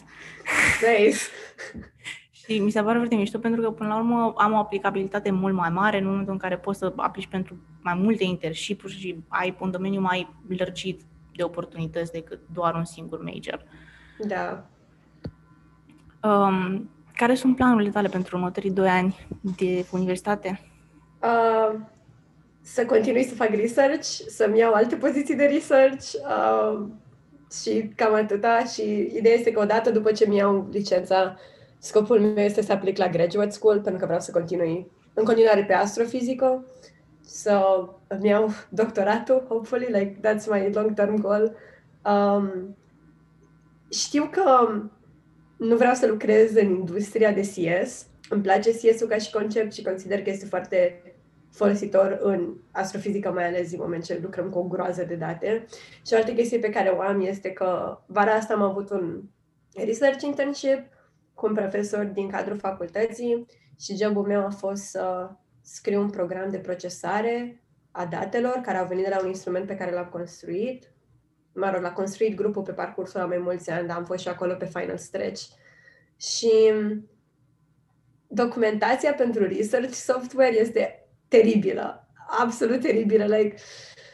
Nice. 0.80 1.18
și 2.49 2.59
mi 2.59 2.71
se 2.71 2.83
pare 2.83 2.97
foarte 2.97 3.14
mișto 3.14 3.38
pentru 3.38 3.61
că, 3.61 3.71
până 3.71 3.88
la 3.88 3.97
urmă, 3.97 4.35
am 4.37 4.52
o 4.52 4.57
aplicabilitate 4.57 5.31
mult 5.31 5.55
mai 5.55 5.71
mare 5.71 5.99
în 5.99 6.07
momentul 6.07 6.33
în 6.33 6.38
care 6.38 6.57
poți 6.57 6.78
să 6.78 6.93
aplici 6.97 7.26
pentru 7.26 7.57
mai 7.83 7.95
multe 7.95 8.25
internship 8.25 8.87
și 8.87 9.17
ai 9.28 9.57
un 9.61 9.71
domeniu 9.71 10.00
mai 10.00 10.35
lărgit 10.59 11.00
de 11.37 11.43
oportunități 11.43 12.12
decât 12.12 12.40
doar 12.52 12.75
un 12.75 12.85
singur 12.85 13.23
major. 13.23 13.64
Da. 14.26 14.67
Um, 16.28 16.90
care 17.17 17.35
sunt 17.35 17.57
planurile 17.57 17.90
tale 17.90 18.09
pentru 18.09 18.37
următorii 18.37 18.71
doi 18.71 18.88
ani 18.88 19.26
de 19.57 19.87
universitate? 19.90 20.61
Uh, 21.23 21.78
să 22.61 22.87
continui 22.87 23.25
să 23.25 23.35
fac 23.35 23.49
research, 23.49 24.07
să-mi 24.28 24.59
iau 24.59 24.73
alte 24.73 24.97
poziții 24.97 25.37
de 25.37 25.45
research 25.45 26.12
uh, 26.12 26.87
și 27.62 27.90
cam 27.97 28.14
atâta. 28.14 28.64
Și 28.64 29.12
ideea 29.17 29.35
este 29.35 29.52
că 29.52 29.61
odată 29.61 29.90
după 29.90 30.12
ce 30.12 30.28
mi 30.28 30.37
iau 30.37 30.69
licența, 30.71 31.37
scopul 31.78 32.20
meu 32.20 32.44
este 32.44 32.62
să 32.62 32.73
aplic 32.73 32.97
la 32.97 33.08
graduate 33.08 33.50
school, 33.50 33.80
pentru 33.80 34.00
că 34.00 34.06
vreau 34.06 34.20
să 34.20 34.30
continui 34.30 34.90
în 35.14 35.25
continuare 35.25 35.64
pe 35.64 35.73
astrofizică 35.73 36.64
să 37.20 37.85
îmi 38.06 38.28
iau 38.28 38.50
doctoratul, 38.68 39.44
hopefully, 39.49 39.87
like, 39.87 40.20
that's 40.20 40.47
my 40.50 40.70
long-term 40.73 41.16
goal. 41.20 41.56
Um, 42.04 42.76
știu 43.90 44.28
că 44.30 44.68
nu 45.56 45.76
vreau 45.76 45.94
să 45.94 46.06
lucrez 46.06 46.54
în 46.54 46.68
industria 46.68 47.32
de 47.32 47.40
CS. 47.40 48.06
Îmi 48.28 48.42
place 48.42 48.70
CS-ul 48.70 49.08
ca 49.08 49.16
și 49.16 49.32
concept 49.32 49.73
și 49.73 49.82
consider 49.82 50.23
că 50.23 50.30
este 50.30 50.47
foarte 50.47 51.02
folositor 51.50 52.18
în 52.23 52.54
astrofizică, 52.70 53.32
mai 53.32 53.47
ales 53.47 53.73
în 53.73 53.78
moment 53.80 54.04
ce 54.04 54.20
lucrăm 54.23 54.49
cu 54.49 54.58
o 54.58 54.62
groază 54.62 55.04
de 55.04 55.14
date. 55.14 55.66
Și 56.06 56.14
o 56.14 56.16
altă 56.16 56.32
chestie 56.32 56.58
pe 56.58 56.70
care 56.70 56.88
o 56.88 57.00
am 57.00 57.20
este 57.20 57.50
că 57.50 57.99
vara 58.06 58.32
asta 58.32 58.54
am 58.54 58.62
avut 58.62 58.90
un 58.90 59.23
research 59.75 60.23
internship 60.23 60.82
cu 61.38 61.47
un 61.47 61.54
profesor 61.54 62.04
din 62.04 62.30
cadrul 62.30 62.59
facultății 62.59 63.47
și 63.80 63.97
jobul 63.97 64.26
meu 64.26 64.45
a 64.45 64.50
fost 64.50 64.83
să 64.83 65.30
scriu 65.62 66.00
un 66.00 66.11
program 66.11 66.50
de 66.50 66.59
procesare 66.59 67.62
a 67.90 68.07
datelor 68.07 68.61
care 68.62 68.78
au 68.78 68.87
venit 68.87 69.04
de 69.04 69.11
la 69.11 69.21
un 69.21 69.26
instrument 69.26 69.66
pe 69.66 69.76
care 69.76 69.90
l-am 69.92 70.09
construit, 70.12 70.92
mă 71.52 71.71
rog, 71.71 71.83
l-a 71.83 71.92
construit 71.92 72.37
grupul 72.37 72.62
pe 72.62 72.73
parcursul 72.73 73.21
a 73.21 73.26
mai 73.26 73.38
mulți 73.38 73.71
ani, 73.71 73.87
dar 73.87 73.97
am 73.97 74.04
fost 74.04 74.21
și 74.21 74.28
acolo 74.28 74.54
pe 74.54 74.64
final 74.64 74.97
stretch. 74.97 75.42
Și 76.16 76.52
documentația 78.26 79.12
pentru 79.12 79.47
research 79.47 79.92
software 79.92 80.61
este 80.61 81.09
teribilă, 81.28 82.09
absolut 82.40 82.80
teribilă. 82.80 83.25
Like, 83.25 83.54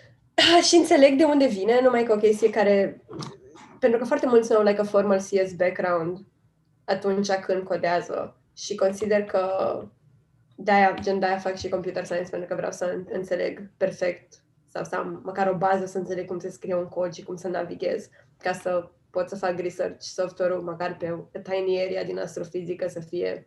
și 0.68 0.74
înțeleg 0.74 1.18
de 1.18 1.24
unde 1.24 1.46
vine, 1.46 1.80
numai 1.82 2.04
că 2.04 2.12
o 2.12 2.16
chestie 2.18 2.50
care... 2.50 3.04
Pentru 3.78 3.98
că 3.98 4.04
foarte 4.04 4.26
mulți 4.26 4.50
nu 4.50 4.56
au 4.56 4.64
like 4.64 4.80
a 4.80 4.84
formal 4.84 5.18
CS 5.18 5.52
background 5.52 6.18
atunci 6.84 7.30
când 7.32 7.62
codează 7.62 8.36
și 8.56 8.74
consider 8.74 9.24
că 9.24 9.48
de-aia, 10.56 10.94
gen 11.00 11.18
de-aia 11.18 11.38
fac 11.38 11.56
și 11.56 11.68
computer 11.68 12.04
science, 12.04 12.30
pentru 12.30 12.48
că 12.48 12.54
vreau 12.54 12.72
să 12.72 13.02
înțeleg 13.10 13.70
perfect 13.76 14.44
sau 14.66 14.84
să 14.84 14.96
am 14.96 15.20
măcar 15.24 15.48
o 15.48 15.56
bază 15.56 15.86
să 15.86 15.98
înțeleg 15.98 16.26
cum 16.26 16.38
se 16.38 16.50
scrie 16.50 16.74
un 16.74 16.88
cod 16.88 17.12
și 17.12 17.22
cum 17.22 17.36
să 17.36 17.48
navighez 17.48 18.08
ca 18.38 18.52
să 18.52 18.90
pot 19.10 19.28
să 19.28 19.36
fac 19.36 19.58
research 19.58 20.00
software-ul 20.00 20.62
măcar 20.62 20.96
pe 20.96 21.10
o 21.10 21.38
tiny 21.42 21.82
area 21.82 22.04
din 22.04 22.18
astrofizică 22.18 22.88
să 22.88 23.00
fie 23.00 23.46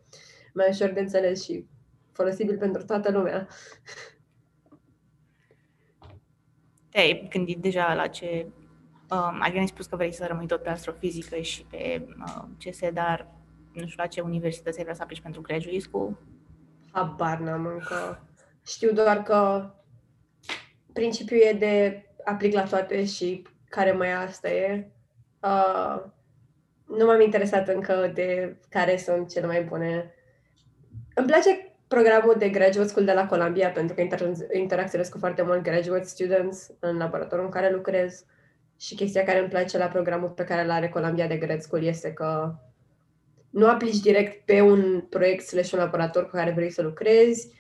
mai 0.54 0.70
ușor 0.70 0.90
de 0.90 1.00
înțeles 1.00 1.44
și 1.44 1.68
folosibil 2.12 2.58
pentru 2.58 2.84
toată 2.84 3.12
lumea. 3.12 3.48
Te-ai 6.90 7.28
gândit 7.30 7.58
deja 7.58 7.94
la 7.94 8.08
ce... 8.08 8.48
Um, 9.10 9.40
adică 9.42 9.60
ai 9.60 9.68
spus 9.68 9.86
că 9.86 9.96
vrei 9.96 10.12
să 10.12 10.26
rămâi 10.28 10.48
tot 10.48 10.62
pe 10.62 10.70
astrofizică 10.70 11.36
și 11.36 11.66
pe 11.70 12.08
uh, 12.20 12.44
CS, 12.64 12.80
dar 12.94 13.28
nu 13.74 13.86
știu 13.86 14.02
la 14.02 14.08
ce 14.08 14.22
universități 14.22 14.78
ai 14.78 14.84
vrea 14.84 14.96
să 14.96 15.02
aplici 15.02 15.22
pentru 15.22 15.42
graduate 15.42 15.80
school? 15.80 16.18
Habar 16.92 17.40
n-am 17.40 17.66
încă. 17.66 18.28
Știu 18.66 18.92
doar 18.94 19.24
că 19.24 19.70
principiul 20.94 21.40
e 21.40 21.54
de 21.54 22.06
aplic 22.24 22.54
la 22.54 22.64
toate 22.64 23.06
și 23.06 23.48
care 23.70 23.92
mai 23.92 24.14
asta 24.14 24.50
e. 24.50 24.92
Uh, 25.42 26.04
nu 26.88 27.06
m-am 27.06 27.22
interesat 27.22 27.68
încă 27.68 28.12
de 28.14 28.58
care 28.70 28.98
sunt 28.98 29.30
cele 29.30 29.46
mai 29.46 29.64
bune. 29.64 30.14
Îmi 31.14 31.28
place 31.28 31.76
programul 31.88 32.36
de 32.38 32.50
graduate 32.50 32.88
school 32.88 33.06
de 33.06 33.14
la 33.14 33.28
Columbia 33.28 33.70
pentru 33.70 33.96
că 33.96 34.02
inter- 34.02 34.54
interacționez 34.54 35.10
cu 35.10 35.18
foarte 35.18 35.42
mult 35.42 35.62
graduate 35.62 36.04
students 36.04 36.72
în 36.80 36.98
laboratorul 36.98 37.46
în 37.46 37.52
care 37.52 37.72
lucrez 37.72 38.26
și 38.80 38.96
chestia 38.96 39.24
care 39.24 39.40
îmi 39.40 39.50
place 39.50 39.78
la 39.78 39.86
programul 39.86 40.30
pe 40.30 40.44
care 40.44 40.64
îl 40.64 40.70
are 40.70 40.90
Columbia 40.90 41.28
de 41.28 41.38
grad 41.38 41.62
school 41.62 41.84
este 41.84 42.14
că 42.14 42.56
nu 43.50 43.68
aplici 43.68 44.00
direct 44.00 44.46
pe 44.46 44.62
un 44.62 45.02
proiect 45.10 45.46
slash 45.46 45.72
un 45.72 45.80
laborator 45.80 46.24
cu 46.24 46.36
care 46.36 46.52
vrei 46.52 46.70
să 46.70 46.82
lucrezi. 46.82 47.56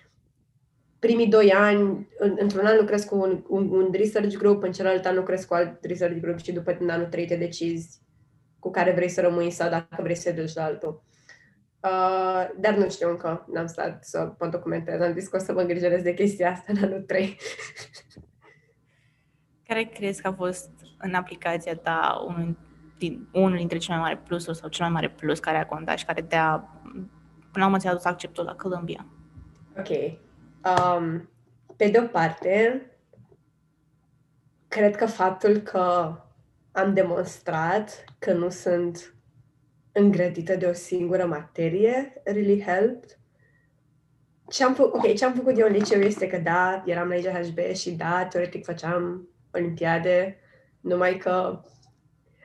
Primii 1.00 1.28
doi 1.28 1.52
ani, 1.52 2.08
în, 2.18 2.36
într-un 2.40 2.66
an 2.66 2.78
lucrezi 2.78 3.08
cu 3.08 3.16
un, 3.16 3.44
un, 3.48 3.70
un 3.70 3.90
research 3.92 4.38
group, 4.38 4.64
în 4.64 4.72
celălalt 4.72 5.06
an 5.06 5.16
lucrezi 5.16 5.48
cu 5.48 5.54
alt 5.54 5.84
research 5.84 6.20
group 6.20 6.40
și 6.40 6.52
după 6.52 6.78
în 6.80 6.90
anul 6.90 7.06
trei 7.06 7.26
te 7.26 7.36
decizi 7.36 8.02
cu 8.60 8.72
care 8.72 8.92
vrei 8.92 9.10
să 9.10 9.22
rămâi 9.22 9.52
sau 9.52 9.70
dacă 9.70 10.02
vrei 10.02 10.16
să 10.16 10.32
te 10.32 10.42
duci 10.42 10.54
la 10.54 10.64
altul. 10.64 11.04
Uh, 11.84 12.50
dar 12.60 12.76
nu 12.76 12.90
știu 12.90 13.10
încă, 13.10 13.48
n-am 13.54 13.68
stat 13.68 14.06
să 14.06 14.34
mă 14.40 14.48
documentez, 14.48 15.02
am 15.02 15.14
zis 15.14 15.28
că 15.28 15.36
o 15.36 15.40
să 15.40 15.54
mă 15.54 15.62
îngrijorez 15.62 16.02
de 16.02 16.14
chestia 16.14 16.52
asta 16.52 16.66
în 16.68 16.84
anul 16.84 17.02
3. 17.02 17.38
care 19.68 19.84
crezi 19.84 20.22
că 20.22 20.28
a 20.28 20.34
fost 20.34 20.70
în 20.98 21.13
aplicația 21.13 21.75
ta 21.75 22.24
unul, 22.27 22.58
din, 22.98 23.27
unul 23.32 23.58
dintre 23.58 23.77
cele 23.77 23.98
mai 23.98 24.06
mari 24.06 24.24
plusuri 24.24 24.58
sau 24.58 24.70
cel 24.70 24.86
mai 24.86 24.94
mare 24.94 25.10
plus 25.10 25.39
care 25.39 25.58
a 25.58 25.66
contat 25.66 25.98
și 25.98 26.06
care 26.06 26.22
te-a, 26.22 26.70
până 27.51 27.66
la 27.66 27.66
urmă 27.66 27.77
ți-a 27.77 27.89
adus 27.89 28.06
acceptul 28.06 28.46
la 28.46 28.56
Columbia? 28.56 29.06
Ok. 29.77 29.89
Um, 31.00 31.30
pe 31.75 31.89
de 31.89 32.00
o 32.00 32.08
parte, 32.08 32.82
cred 34.68 34.96
că 34.96 35.06
faptul 35.06 35.58
că 35.58 36.16
am 36.72 36.94
demonstrat 36.94 38.04
că 38.20 38.34
nu 38.34 38.50
sunt 38.50 39.16
îngrădită 39.92 40.56
de 40.56 40.66
o 40.66 40.74
singură 40.74 41.25
materie 41.25 42.22
really 42.24 42.62
helped. 42.62 43.20
Ce 44.50 44.63
am, 44.63 44.74
fă- 44.75 44.92
okay, 44.92 45.13
ce 45.13 45.25
am 45.25 45.34
făcut 45.34 45.60
eu 45.60 45.68
în 45.68 45.74
liceu 45.74 46.01
este 46.01 46.27
că 46.27 46.38
da, 46.38 46.84
eram 46.86 47.08
la 47.08 47.16
IGHB 47.16 47.60
și 47.74 47.92
da, 47.92 48.25
teoretic 48.25 48.66
făceam 48.66 49.27
olimpiade, 49.51 50.38
numai 50.88 51.17
că 51.17 51.62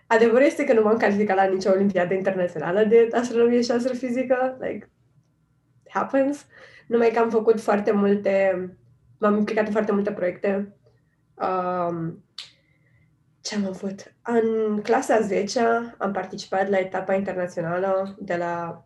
adevărul 0.07 0.47
este 0.47 0.65
că 0.65 0.73
nu 0.73 0.83
m-am 0.83 0.97
calificat 0.97 1.37
la 1.37 1.45
nicio 1.45 1.71
olimpiadă 1.71 2.15
internațională 2.15 2.85
de 2.85 3.09
astronomie 3.13 3.61
și 3.61 3.71
astrofizică, 3.71 4.57
like, 4.61 4.91
happens, 5.89 6.47
numai 6.87 7.11
că 7.11 7.19
am 7.19 7.31
făcut 7.31 7.61
foarte 7.61 7.91
multe, 7.93 8.67
m-am 9.19 9.37
implicat 9.37 9.67
în 9.67 9.73
foarte 9.73 9.93
multe 9.93 10.13
proiecte. 10.13 10.77
Um, 11.35 12.25
ce 13.41 13.55
am 13.55 13.67
avut? 13.67 14.15
În 14.23 14.81
clasa 14.83 15.21
10 15.21 15.61
am 15.99 16.13
participat 16.13 16.69
la 16.69 16.79
etapa 16.79 17.15
internațională 17.15 18.17
de 18.19 18.37
la 18.37 18.85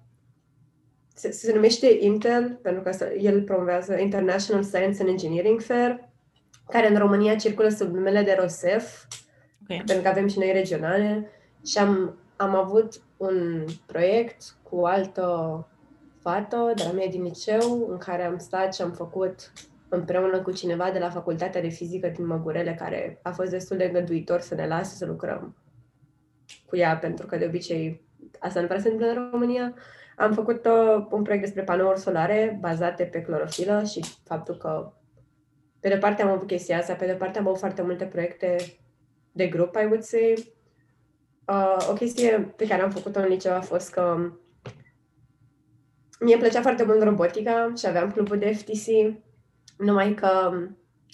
se, 1.15 1.31
se 1.31 1.53
numește 1.53 1.97
Intel, 2.01 2.59
pentru 2.63 2.83
că 2.83 3.15
el 3.19 3.43
promovează 3.43 3.99
International 3.99 4.63
Science 4.63 5.01
and 5.01 5.09
Engineering 5.09 5.61
Fair, 5.61 6.09
care 6.69 6.89
în 6.89 6.99
România 6.99 7.37
circulă 7.37 7.69
sub 7.69 7.95
numele 7.95 8.23
de 8.23 8.37
ROSEF, 8.39 9.05
okay. 9.69 9.83
pentru 9.87 10.03
că 10.03 10.09
avem 10.09 10.29
și 10.29 10.39
noi 10.39 10.53
regionale, 10.53 11.31
și 11.65 11.79
am, 11.79 12.19
am 12.37 12.55
avut 12.55 13.03
un 13.17 13.65
proiect 13.87 14.43
cu 14.63 14.77
o 14.77 14.87
altă 14.87 15.67
fată 16.21 16.73
de 16.75 16.83
la 16.87 16.93
mine 16.93 17.07
din 17.11 17.23
liceu, 17.23 17.89
în 17.91 17.99
care 17.99 18.25
am 18.25 18.39
stat 18.39 18.75
și 18.75 18.83
am 18.83 18.93
făcut 18.93 19.53
împreună 19.89 20.43
cu 20.43 20.53
cineva 20.53 20.91
de 20.91 20.99
la 20.99 21.11
Facultatea 21.11 21.61
de 21.61 21.69
Fizică 21.69 22.09
din 22.09 22.27
Măgurele, 22.27 22.75
care 22.75 23.19
a 23.23 23.31
fost 23.31 23.51
destul 23.51 23.77
de 23.77 23.85
îngăduitor 23.85 24.41
să 24.41 24.55
ne 24.55 24.67
lase 24.67 24.97
să 24.97 25.07
lucrăm 25.07 25.57
cu 26.67 26.77
ea, 26.77 26.97
pentru 26.97 27.27
că 27.27 27.37
de 27.37 27.45
obicei 27.45 28.05
asta 28.39 28.61
nu 28.61 28.67
prea 28.67 28.81
se 28.81 28.89
întâmplă 28.89 29.21
în 29.21 29.29
România. 29.31 29.75
Am 30.17 30.33
făcut 30.33 30.67
uh, 30.67 31.07
un 31.11 31.23
proiect 31.23 31.45
despre 31.45 31.63
panouri 31.63 32.01
solare 32.01 32.59
bazate 32.61 33.05
pe 33.05 33.21
clorofilă 33.21 33.83
și 33.85 34.05
faptul 34.25 34.57
că 34.57 34.93
pe 35.81 35.89
de 35.89 35.97
parte 35.97 36.23
am 36.23 36.29
avut 36.29 36.47
chestia 36.47 36.79
asta, 36.79 36.95
pe 36.95 37.07
de 37.07 37.13
parte 37.13 37.39
am 37.39 37.47
avut 37.47 37.59
foarte 37.59 37.83
multe 37.83 38.05
proiecte 38.05 38.57
de 39.37 39.47
grup, 39.47 39.77
I 39.77 39.85
would 39.85 40.03
say. 40.03 40.55
Uh, 41.45 41.87
o 41.91 41.93
chestie 41.93 42.55
pe 42.57 42.67
care 42.67 42.83
am 42.83 42.91
făcut-o 42.91 43.21
în 43.21 43.29
liceu 43.29 43.53
a 43.53 43.61
fost 43.61 43.91
că 43.91 44.33
mie 46.21 46.35
îmi 46.35 46.43
plăcea 46.43 46.61
foarte 46.61 46.85
mult 46.85 47.03
robotica 47.03 47.73
și 47.77 47.87
aveam 47.87 48.11
clubul 48.11 48.39
de 48.39 48.53
FTC 48.53 48.87
numai 49.77 50.15
că 50.15 50.53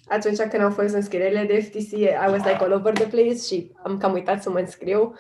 atunci 0.09 0.37
când 0.37 0.63
au 0.63 0.71
fost 0.71 0.95
înscrierile 0.95 1.45
de 1.45 1.61
FTC, 1.61 1.93
I 1.99 2.31
was 2.31 2.45
like 2.45 2.59
all 2.59 2.73
over 2.73 2.93
the 2.93 3.07
place 3.07 3.37
și 3.37 3.73
am 3.85 3.99
cam 3.99 4.13
uitat 4.13 4.43
să 4.43 4.51
mă 4.51 4.59
înscriu. 4.59 5.15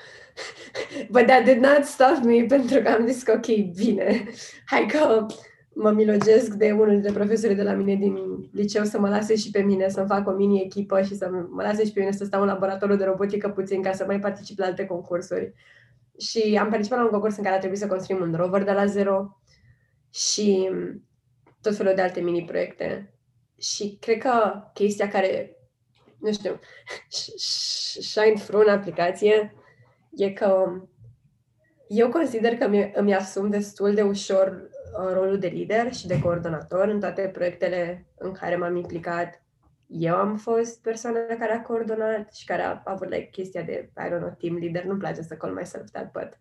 But 1.11 1.26
that 1.26 1.44
did 1.44 1.59
not 1.59 1.85
stop 1.85 2.18
me 2.25 2.44
pentru 2.49 2.80
că 2.80 2.88
am 2.88 3.06
zis 3.06 3.23
că 3.23 3.32
ok, 3.32 3.75
bine, 3.75 4.25
hai 4.64 4.87
că 4.87 5.26
mă 5.74 5.90
milogesc 5.90 6.52
de 6.52 6.72
unul 6.72 6.90
dintre 6.90 7.12
profesorii 7.12 7.56
de 7.56 7.62
la 7.62 7.72
mine 7.72 7.94
din 7.94 8.16
liceu 8.52 8.84
să 8.84 8.98
mă 8.98 9.08
lase 9.08 9.36
și 9.36 9.50
pe 9.50 9.60
mine 9.60 9.88
să 9.88 10.04
fac 10.04 10.28
o 10.28 10.30
mini-echipă 10.30 11.02
și 11.02 11.16
să 11.16 11.30
mă 11.30 11.62
lase 11.62 11.84
și 11.84 11.92
pe 11.92 12.00
mine 12.00 12.12
să 12.12 12.24
stau 12.24 12.40
în 12.40 12.46
laboratorul 12.46 12.96
de 12.96 13.04
robotică 13.04 13.48
puțin 13.48 13.82
ca 13.82 13.92
să 13.92 14.04
mai 14.06 14.20
particip 14.20 14.58
la 14.58 14.66
alte 14.66 14.86
concursuri. 14.86 15.54
Și 16.18 16.58
am 16.60 16.68
participat 16.68 16.98
la 16.98 17.04
un 17.04 17.10
concurs 17.10 17.36
în 17.36 17.42
care 17.42 17.54
a 17.54 17.58
trebuit 17.58 17.80
să 17.80 17.86
construim 17.86 18.20
un 18.20 18.34
rover 18.36 18.62
de 18.64 18.72
la 18.72 18.86
zero 18.86 19.40
și 20.10 20.70
tot 21.60 21.76
felul 21.76 21.94
de 21.94 22.02
alte 22.02 22.20
mini-proiecte. 22.20 23.14
Și 23.58 23.96
cred 24.00 24.18
că 24.18 24.62
chestia 24.74 25.08
care, 25.08 25.56
nu 26.18 26.32
știu, 26.32 26.60
shine 28.10 28.42
through 28.46 28.64
în 28.66 28.72
aplicație 28.72 29.54
e 30.16 30.30
că 30.30 30.64
eu 31.88 32.08
consider 32.08 32.56
că 32.56 32.70
îmi 32.94 33.14
asum 33.14 33.50
destul 33.50 33.94
de 33.94 34.02
ușor 34.02 34.46
uh, 34.46 34.71
rolul 35.12 35.38
de 35.38 35.46
lider 35.46 35.92
și 35.92 36.06
de 36.06 36.20
coordonator 36.20 36.88
în 36.88 37.00
toate 37.00 37.30
proiectele 37.32 38.06
în 38.18 38.32
care 38.32 38.56
m-am 38.56 38.76
implicat. 38.76 39.42
Eu 39.87 40.14
am 40.14 40.37
fost 40.37 40.82
persoana 40.82 41.18
care 41.38 41.52
a 41.52 41.62
coordonat 41.62 42.34
și 42.34 42.44
care 42.44 42.62
a, 42.62 42.82
avut 42.84 43.08
like, 43.08 43.28
chestia 43.30 43.62
de, 43.62 43.90
I 44.06 44.08
don't 44.08 44.18
know, 44.18 44.37
team 44.38 44.56
leader. 44.56 44.84
Nu-mi 44.84 44.99
place 44.99 45.22
să 45.22 45.34
call 45.34 45.52
myself 45.52 45.90
that, 45.90 46.12
but 46.12 46.38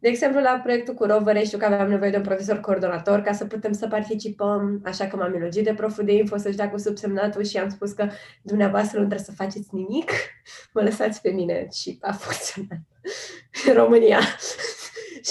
de 0.00 0.08
exemplu, 0.08 0.40
la 0.40 0.60
proiectul 0.62 0.94
cu 0.94 1.04
rovere 1.04 1.42
știu 1.44 1.58
că 1.58 1.64
aveam 1.64 1.88
nevoie 1.88 2.10
de 2.10 2.16
un 2.16 2.22
profesor 2.22 2.60
coordonator 2.60 3.20
ca 3.20 3.32
să 3.32 3.44
putem 3.44 3.72
să 3.72 3.88
participăm, 3.88 4.80
așa 4.84 5.06
că 5.06 5.16
m-am 5.16 5.34
elogit 5.34 5.64
de 5.64 5.74
proful 5.74 6.04
de 6.04 6.12
info 6.12 6.36
să-și 6.36 6.56
dea 6.56 6.70
cu 6.70 6.78
subsemnatul 6.78 7.44
și 7.44 7.58
am 7.58 7.68
spus 7.68 7.92
că 7.92 8.08
dumneavoastră 8.42 8.98
nu 8.98 9.06
trebuie 9.06 9.26
să 9.26 9.32
faceți 9.32 9.68
nimic, 9.70 10.10
mă 10.74 10.82
lăsați 10.82 11.20
pe 11.20 11.30
mine 11.30 11.68
și 11.72 11.98
a 12.00 12.12
funcționat 12.12 12.78
în 13.66 13.74
România. 13.82 14.18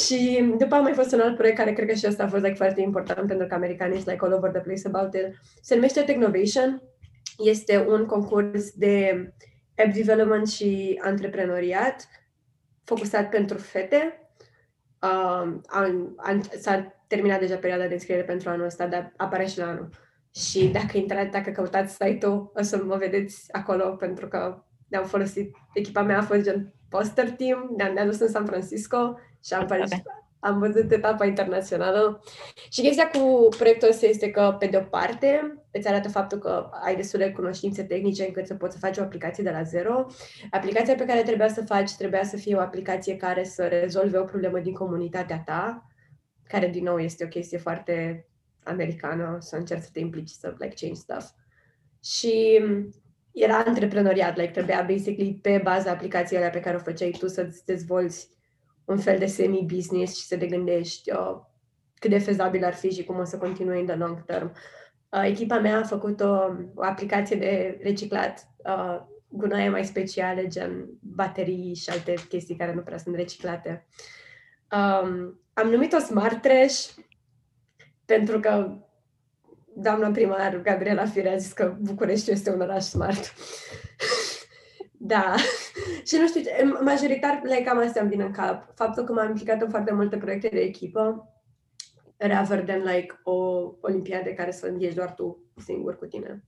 Și 0.06 0.54
după 0.58 0.76
am 0.76 0.84
mai 0.84 0.94
fost 0.94 1.14
un 1.14 1.20
alt 1.20 1.36
proiect 1.36 1.58
care 1.58 1.74
cred 1.74 1.88
că 1.88 1.94
și 1.94 2.08
ăsta 2.08 2.24
a 2.24 2.28
fost 2.28 2.44
like, 2.44 2.56
foarte 2.56 2.82
important 2.82 3.28
pentru 3.28 3.48
că 3.48 3.54
americanii 3.54 3.96
sunt 3.96 4.08
like 4.10 4.26
all 4.26 4.34
over 4.34 4.52
the 4.52 4.60
place 4.60 4.88
about 4.88 5.14
it. 5.14 5.40
Se 5.62 5.76
numește 5.76 6.02
Technovation. 6.02 6.82
Este 7.38 7.86
un 7.88 8.06
concurs 8.06 8.72
de 8.72 9.26
app 9.78 9.94
development 9.94 10.48
și 10.48 11.00
antreprenoriat 11.04 12.08
focusat 12.84 13.30
pentru 13.30 13.58
fete 13.58 14.30
uh, 15.02 15.54
an, 15.66 16.08
an, 16.16 16.42
s-a 16.60 17.04
terminat 17.08 17.40
deja 17.40 17.56
perioada 17.56 17.88
de 17.88 17.94
înscriere 17.94 18.24
pentru 18.24 18.50
anul 18.50 18.66
ăsta, 18.66 18.88
dar 18.88 19.14
apare 19.18 19.46
și 19.46 19.58
la 19.58 19.68
anul. 19.68 19.90
Și 20.36 20.68
dacă 20.68 20.98
intrați, 20.98 21.32
dacă 21.32 21.50
căutați 21.50 21.98
site-ul, 22.00 22.52
o 22.56 22.62
să 22.62 22.84
mă 22.84 22.96
vedeți 22.96 23.54
acolo, 23.54 23.86
pentru 23.86 24.28
că 24.28 24.64
ne-am 24.88 25.06
folosit, 25.06 25.56
echipa 25.74 26.02
mea 26.02 26.18
a 26.18 26.22
fost 26.22 26.42
gen 26.42 26.74
poster 26.90 27.32
team, 27.32 27.74
ne-am, 27.78 27.94
ne 27.94 28.06
dus 28.06 28.20
în 28.20 28.30
San 28.30 28.46
Francisco 28.46 29.20
și 29.48 29.54
am, 29.54 29.64
okay. 29.64 30.04
am 30.40 30.60
văzut 30.60 30.92
etapa 30.92 31.26
internațională. 31.26 32.24
Și 32.70 32.82
chestia 32.82 33.10
cu 33.10 33.48
proiectul 33.58 33.90
ăsta 33.90 34.06
este 34.06 34.32
că, 34.32 34.56
pe 34.60 34.66
de 34.66 34.78
o 34.78 34.82
parte, 34.82 35.62
îți 35.72 35.88
arată 35.88 36.10
faptul 36.10 36.38
că 36.38 36.70
ai 36.84 36.96
destule 36.96 37.32
cunoștințe 37.32 37.84
tehnice 37.84 38.26
încât 38.26 38.48
să 38.48 38.56
poți 38.56 38.74
să 38.74 38.80
faci 38.80 38.98
o 38.98 39.02
aplicație 39.02 39.44
de 39.44 39.50
la 39.50 39.64
zero. 39.64 40.06
Aplicația 40.52 40.96
pe 40.96 41.06
care 41.06 41.24
trebuia 41.24 41.48
să 41.48 41.64
faci 41.66 41.96
trebuia 41.96 42.24
să 42.24 42.38
fie 42.38 42.56
o 42.56 42.60
aplicație 42.60 43.16
care 43.16 43.44
să 43.44 43.68
rezolve 43.68 44.18
o 44.18 44.24
problemă 44.24 44.60
din 44.60 44.74
comunitatea 44.74 45.42
ta, 45.46 45.88
care, 46.48 46.68
din 46.68 46.84
nou, 46.84 46.98
este 46.98 47.24
o 47.24 47.28
chestie 47.28 47.58
foarte 47.58 48.28
americană, 48.64 49.38
să 49.40 49.56
încerci 49.56 49.82
să 49.82 49.90
te 49.94 50.00
implici, 50.00 50.30
să 50.30 50.56
like 50.60 50.74
change 50.80 51.00
stuff. 51.00 51.30
Și 52.04 52.62
era 53.32 53.58
antreprenoriat, 53.58 54.38
like 54.38 54.52
trebuia 54.52 54.86
basically 54.90 55.40
pe 55.42 55.62
baza 55.64 55.92
aplicației 55.92 56.40
alea 56.40 56.50
pe 56.50 56.60
care 56.60 56.76
o 56.76 56.80
făceai 56.80 57.16
tu 57.20 57.28
să-ți 57.28 57.66
dezvolți 57.66 58.37
un 58.88 58.98
fel 58.98 59.18
de 59.18 59.26
semi-business 59.26 60.18
și 60.18 60.26
să 60.26 60.38
te 60.38 60.48
gândești 60.48 61.12
uh, 61.12 61.40
cât 62.00 62.10
de 62.10 62.18
fezabil 62.18 62.64
ar 62.64 62.74
fi 62.74 62.90
și 62.90 63.04
cum 63.04 63.20
o 63.20 63.24
să 63.24 63.38
continue 63.38 63.80
în 63.80 63.86
the 63.86 63.96
long 63.96 64.24
term. 64.24 64.52
Uh, 65.10 65.24
echipa 65.26 65.60
mea 65.60 65.78
a 65.78 65.84
făcut 65.84 66.20
o, 66.20 66.36
o 66.76 66.84
aplicație 66.84 67.36
de 67.36 67.80
reciclat 67.82 68.48
uh, 68.58 69.02
gunoaie 69.28 69.70
mai 69.70 69.86
speciale, 69.86 70.48
gen 70.48 70.90
baterii 71.00 71.76
și 71.76 71.90
alte 71.90 72.14
chestii 72.30 72.56
care 72.56 72.74
nu 72.74 72.82
prea 72.82 72.98
sunt 72.98 73.16
reciclate. 73.16 73.88
Um, 74.72 75.42
am 75.54 75.70
numit-o 75.70 76.00
Smart 76.00 76.42
Trash 76.42 76.90
pentru 78.06 78.40
că 78.40 78.78
doamna 79.76 80.10
primar 80.10 80.62
Gabriela 80.62 81.06
Fire 81.06 81.34
a 81.34 81.38
zis 81.38 81.52
că 81.52 81.76
București 81.80 82.32
este 82.32 82.52
un 82.52 82.62
oraș 82.62 82.84
smart. 82.84 83.34
da. 85.14 85.36
Și 86.08 86.18
nu 86.18 86.28
știu, 86.28 86.42
majoritar 86.84 87.42
le 87.44 87.62
cam 87.66 87.78
astea 87.78 88.02
îmi 88.02 88.12
vin 88.12 88.22
în 88.22 88.32
cap. 88.32 88.76
Faptul 88.76 89.04
că 89.04 89.14
m-am 89.14 89.28
implicat 89.28 89.62
în 89.62 89.70
foarte 89.70 89.94
multe 89.94 90.18
proiecte 90.18 90.48
de 90.48 90.60
echipă, 90.60 91.34
rather 92.18 92.64
than 92.64 92.84
like 92.84 93.20
o 93.24 93.36
olimpiade 93.82 94.34
care 94.34 94.52
să 94.52 94.76
ești 94.80 94.96
doar 94.96 95.14
tu 95.14 95.44
singur 95.56 95.98
cu 95.98 96.06
tine. 96.06 96.44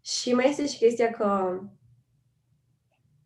Și 0.00 0.34
mai 0.34 0.48
este 0.48 0.66
și 0.66 0.78
chestia 0.78 1.10
că 1.10 1.60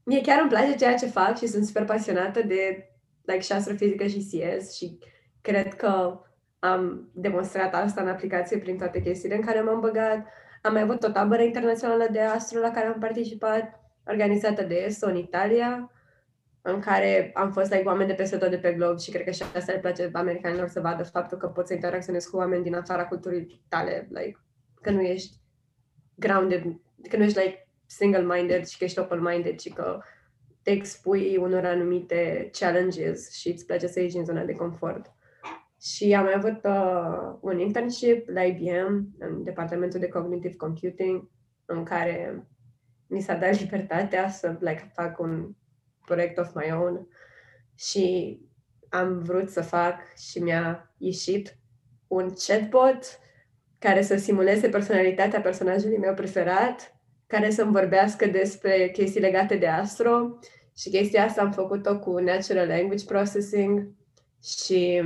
mie 0.02 0.20
chiar 0.20 0.40
îmi 0.40 0.48
place 0.48 0.76
ceea 0.76 0.94
ce 0.94 1.06
fac 1.06 1.36
și 1.38 1.46
sunt 1.46 1.66
super 1.66 1.84
pasionată 1.84 2.42
de 2.42 2.88
like 3.22 3.40
și 3.40 3.52
astrofizică 3.52 4.06
și 4.06 4.28
CS 4.30 4.76
și 4.76 4.98
cred 5.40 5.74
că 5.74 6.20
am 6.58 7.10
demonstrat 7.14 7.74
asta 7.74 8.00
în 8.00 8.08
aplicație 8.08 8.58
prin 8.58 8.76
toate 8.76 9.02
chestiile 9.02 9.34
în 9.34 9.42
care 9.42 9.60
m-am 9.60 9.80
băgat. 9.80 10.26
Am 10.62 10.72
mai 10.72 10.82
avut 10.82 11.02
o 11.02 11.10
tabără 11.10 11.42
internațională 11.42 12.08
de 12.10 12.20
astro 12.20 12.60
la 12.60 12.70
care 12.70 12.86
am 12.86 12.98
participat, 12.98 13.80
organizată 14.08 14.62
de 14.62 14.74
ESO 14.74 15.06
în 15.06 15.16
Italia, 15.16 15.92
în 16.62 16.80
care 16.80 17.30
am 17.34 17.52
fost 17.52 17.70
like, 17.70 17.86
oameni 17.86 18.08
de 18.08 18.14
peste 18.14 18.36
tot 18.36 18.50
de 18.50 18.58
pe 18.58 18.72
glob 18.72 18.98
și 18.98 19.10
cred 19.10 19.24
că 19.24 19.30
și 19.30 19.42
asta 19.42 19.72
le 19.72 19.78
place 19.78 20.10
americanilor 20.12 20.68
să 20.68 20.80
vadă 20.80 21.02
faptul 21.02 21.38
că 21.38 21.46
poți 21.46 21.68
să 21.68 21.74
interacționezi 21.74 22.30
cu 22.30 22.36
oameni 22.36 22.62
din 22.62 22.74
afara 22.74 23.06
culturii 23.06 23.64
tale, 23.68 24.08
like, 24.10 24.38
că 24.82 24.90
nu 24.90 25.00
ești 25.00 25.36
grounded, 26.14 26.62
că 27.08 27.16
nu 27.16 27.22
ești 27.22 27.38
like 27.38 27.68
single-minded 27.86 28.66
și 28.66 28.78
că 28.78 28.84
ești 28.84 28.98
open-minded 28.98 29.58
și 29.58 29.68
că 29.68 30.00
te 30.62 30.70
expui 30.70 31.36
unor 31.36 31.64
anumite 31.64 32.50
challenges 32.52 33.32
și 33.32 33.48
îți 33.48 33.66
place 33.66 33.86
să 33.86 34.00
ieși 34.00 34.14
din 34.14 34.24
zona 34.24 34.44
de 34.44 34.52
confort. 34.52 35.12
Și 35.80 36.14
am 36.14 36.24
mai 36.24 36.34
avut 36.36 36.64
uh, 36.64 37.36
un 37.40 37.58
internship 37.58 38.28
la 38.28 38.42
IBM, 38.42 39.14
în 39.18 39.42
departamentul 39.42 40.00
de 40.00 40.08
Cognitive 40.08 40.56
Computing, 40.56 41.28
în 41.64 41.84
care 41.84 42.46
mi 43.08 43.20
s-a 43.20 43.34
dat 43.34 43.60
libertatea 43.60 44.28
să 44.28 44.56
like, 44.60 44.90
fac 44.94 45.18
un 45.18 45.50
proiect 46.04 46.38
of 46.38 46.54
my 46.54 46.72
own 46.72 47.08
și 47.74 48.38
am 48.88 49.18
vrut 49.18 49.50
să 49.50 49.62
fac 49.62 50.16
și 50.16 50.38
mi-a 50.38 50.94
ieșit 50.98 51.58
un 52.06 52.30
chatbot 52.46 53.18
care 53.78 54.02
să 54.02 54.16
simuleze 54.16 54.68
personalitatea 54.68 55.40
personajului 55.40 55.98
meu 55.98 56.14
preferat, 56.14 56.96
care 57.26 57.50
să-mi 57.50 57.72
vorbească 57.72 58.26
despre 58.26 58.90
chestii 58.90 59.20
legate 59.20 59.56
de 59.56 59.66
astro 59.66 60.38
și 60.76 60.90
chestia 60.90 61.24
asta 61.24 61.42
am 61.42 61.52
făcut-o 61.52 61.98
cu 61.98 62.18
Natural 62.18 62.66
Language 62.66 63.04
Processing 63.04 63.92
și 64.42 65.02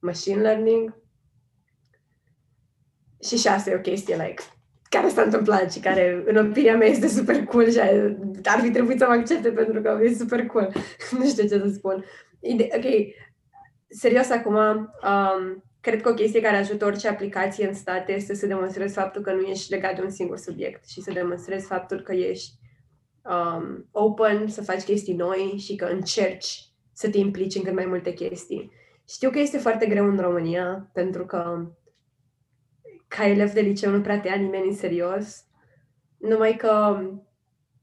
machine 0.00 0.40
learning. 0.40 1.02
Și 3.22 3.36
și 3.36 3.48
asta 3.48 3.70
e 3.70 3.74
o 3.74 3.80
chestie, 3.80 4.16
like, 4.16 4.42
care 4.94 5.08
s-a 5.08 5.22
întâmplat 5.22 5.72
și 5.72 5.80
care, 5.80 6.22
în 6.26 6.36
opinia 6.36 6.76
mea, 6.76 6.88
este 6.88 7.08
super 7.08 7.44
cool 7.44 7.70
și 7.70 7.78
ar 8.44 8.60
fi 8.60 8.70
trebuit 8.70 8.98
să 8.98 9.04
mă 9.08 9.12
accepte 9.12 9.50
pentru 9.50 9.80
că 9.82 9.98
e 10.02 10.14
super 10.14 10.46
cool. 10.46 10.72
nu 11.18 11.26
știu 11.26 11.42
ce 11.42 11.58
să 11.58 11.70
spun. 11.74 12.04
Ide- 12.40 12.68
ok, 12.76 12.84
serios 13.88 14.30
acum, 14.30 14.56
um, 14.56 15.64
cred 15.80 16.02
că 16.02 16.08
o 16.08 16.14
chestie 16.14 16.40
care 16.40 16.56
ajută 16.56 16.84
orice 16.84 17.08
aplicație 17.08 17.68
în 17.68 17.74
state 17.74 18.12
este 18.12 18.34
să 18.34 18.46
demonstrezi 18.46 18.94
faptul 18.94 19.22
că 19.22 19.32
nu 19.32 19.40
ești 19.40 19.72
legat 19.72 19.96
de 19.96 20.02
un 20.02 20.10
singur 20.10 20.36
subiect 20.36 20.88
și 20.88 21.00
să 21.00 21.10
demonstrezi 21.12 21.66
faptul 21.66 22.00
că 22.00 22.12
ești 22.12 22.52
um, 23.22 23.88
open, 23.92 24.48
să 24.48 24.62
faci 24.62 24.82
chestii 24.82 25.14
noi 25.14 25.54
și 25.58 25.76
că 25.76 25.84
încerci 25.84 26.68
să 26.92 27.10
te 27.10 27.18
implici 27.18 27.54
în 27.54 27.62
cât 27.62 27.74
mai 27.74 27.86
multe 27.86 28.12
chestii. 28.12 28.70
Știu 29.08 29.30
că 29.30 29.38
este 29.38 29.58
foarte 29.58 29.86
greu 29.86 30.06
în 30.06 30.18
România, 30.18 30.90
pentru 30.92 31.26
că 31.26 31.66
ca 33.16 33.26
elev 33.28 33.52
de 33.52 33.60
liceu 33.60 33.90
nu 33.90 34.00
prea 34.00 34.20
te 34.20 34.28
ia 34.28 34.34
nimeni 34.34 34.68
în 34.68 34.74
serios, 34.74 35.44
numai 36.16 36.56
că 36.56 37.02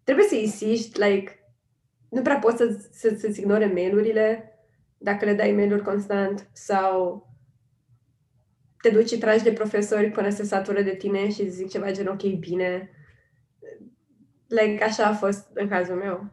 trebuie 0.04 0.26
să 0.26 0.36
insisti, 0.36 1.02
like, 1.02 1.54
nu 2.10 2.22
prea 2.22 2.38
poți 2.38 2.58
să, 2.58 2.88
să, 2.92 3.16
să-ți 3.18 3.40
ignore 3.40 3.66
mailurile 3.66 4.56
dacă 4.98 5.26
le 5.26 5.34
dai 5.34 5.52
mail 5.52 5.84
constant 5.84 6.50
sau 6.54 7.26
te 8.82 8.90
duci 8.90 9.10
și 9.10 9.18
tragi 9.18 9.44
de 9.44 9.52
profesori 9.52 10.12
până 10.12 10.30
se 10.30 10.44
satură 10.44 10.82
de 10.82 10.96
tine 10.96 11.30
și 11.30 11.50
zic 11.50 11.70
ceva 11.70 11.92
gen 11.92 12.08
ok, 12.08 12.24
bine. 12.24 12.90
Like, 14.48 14.84
așa 14.84 15.06
a 15.06 15.14
fost 15.14 15.50
în 15.54 15.68
cazul 15.68 15.96
meu. 15.96 16.26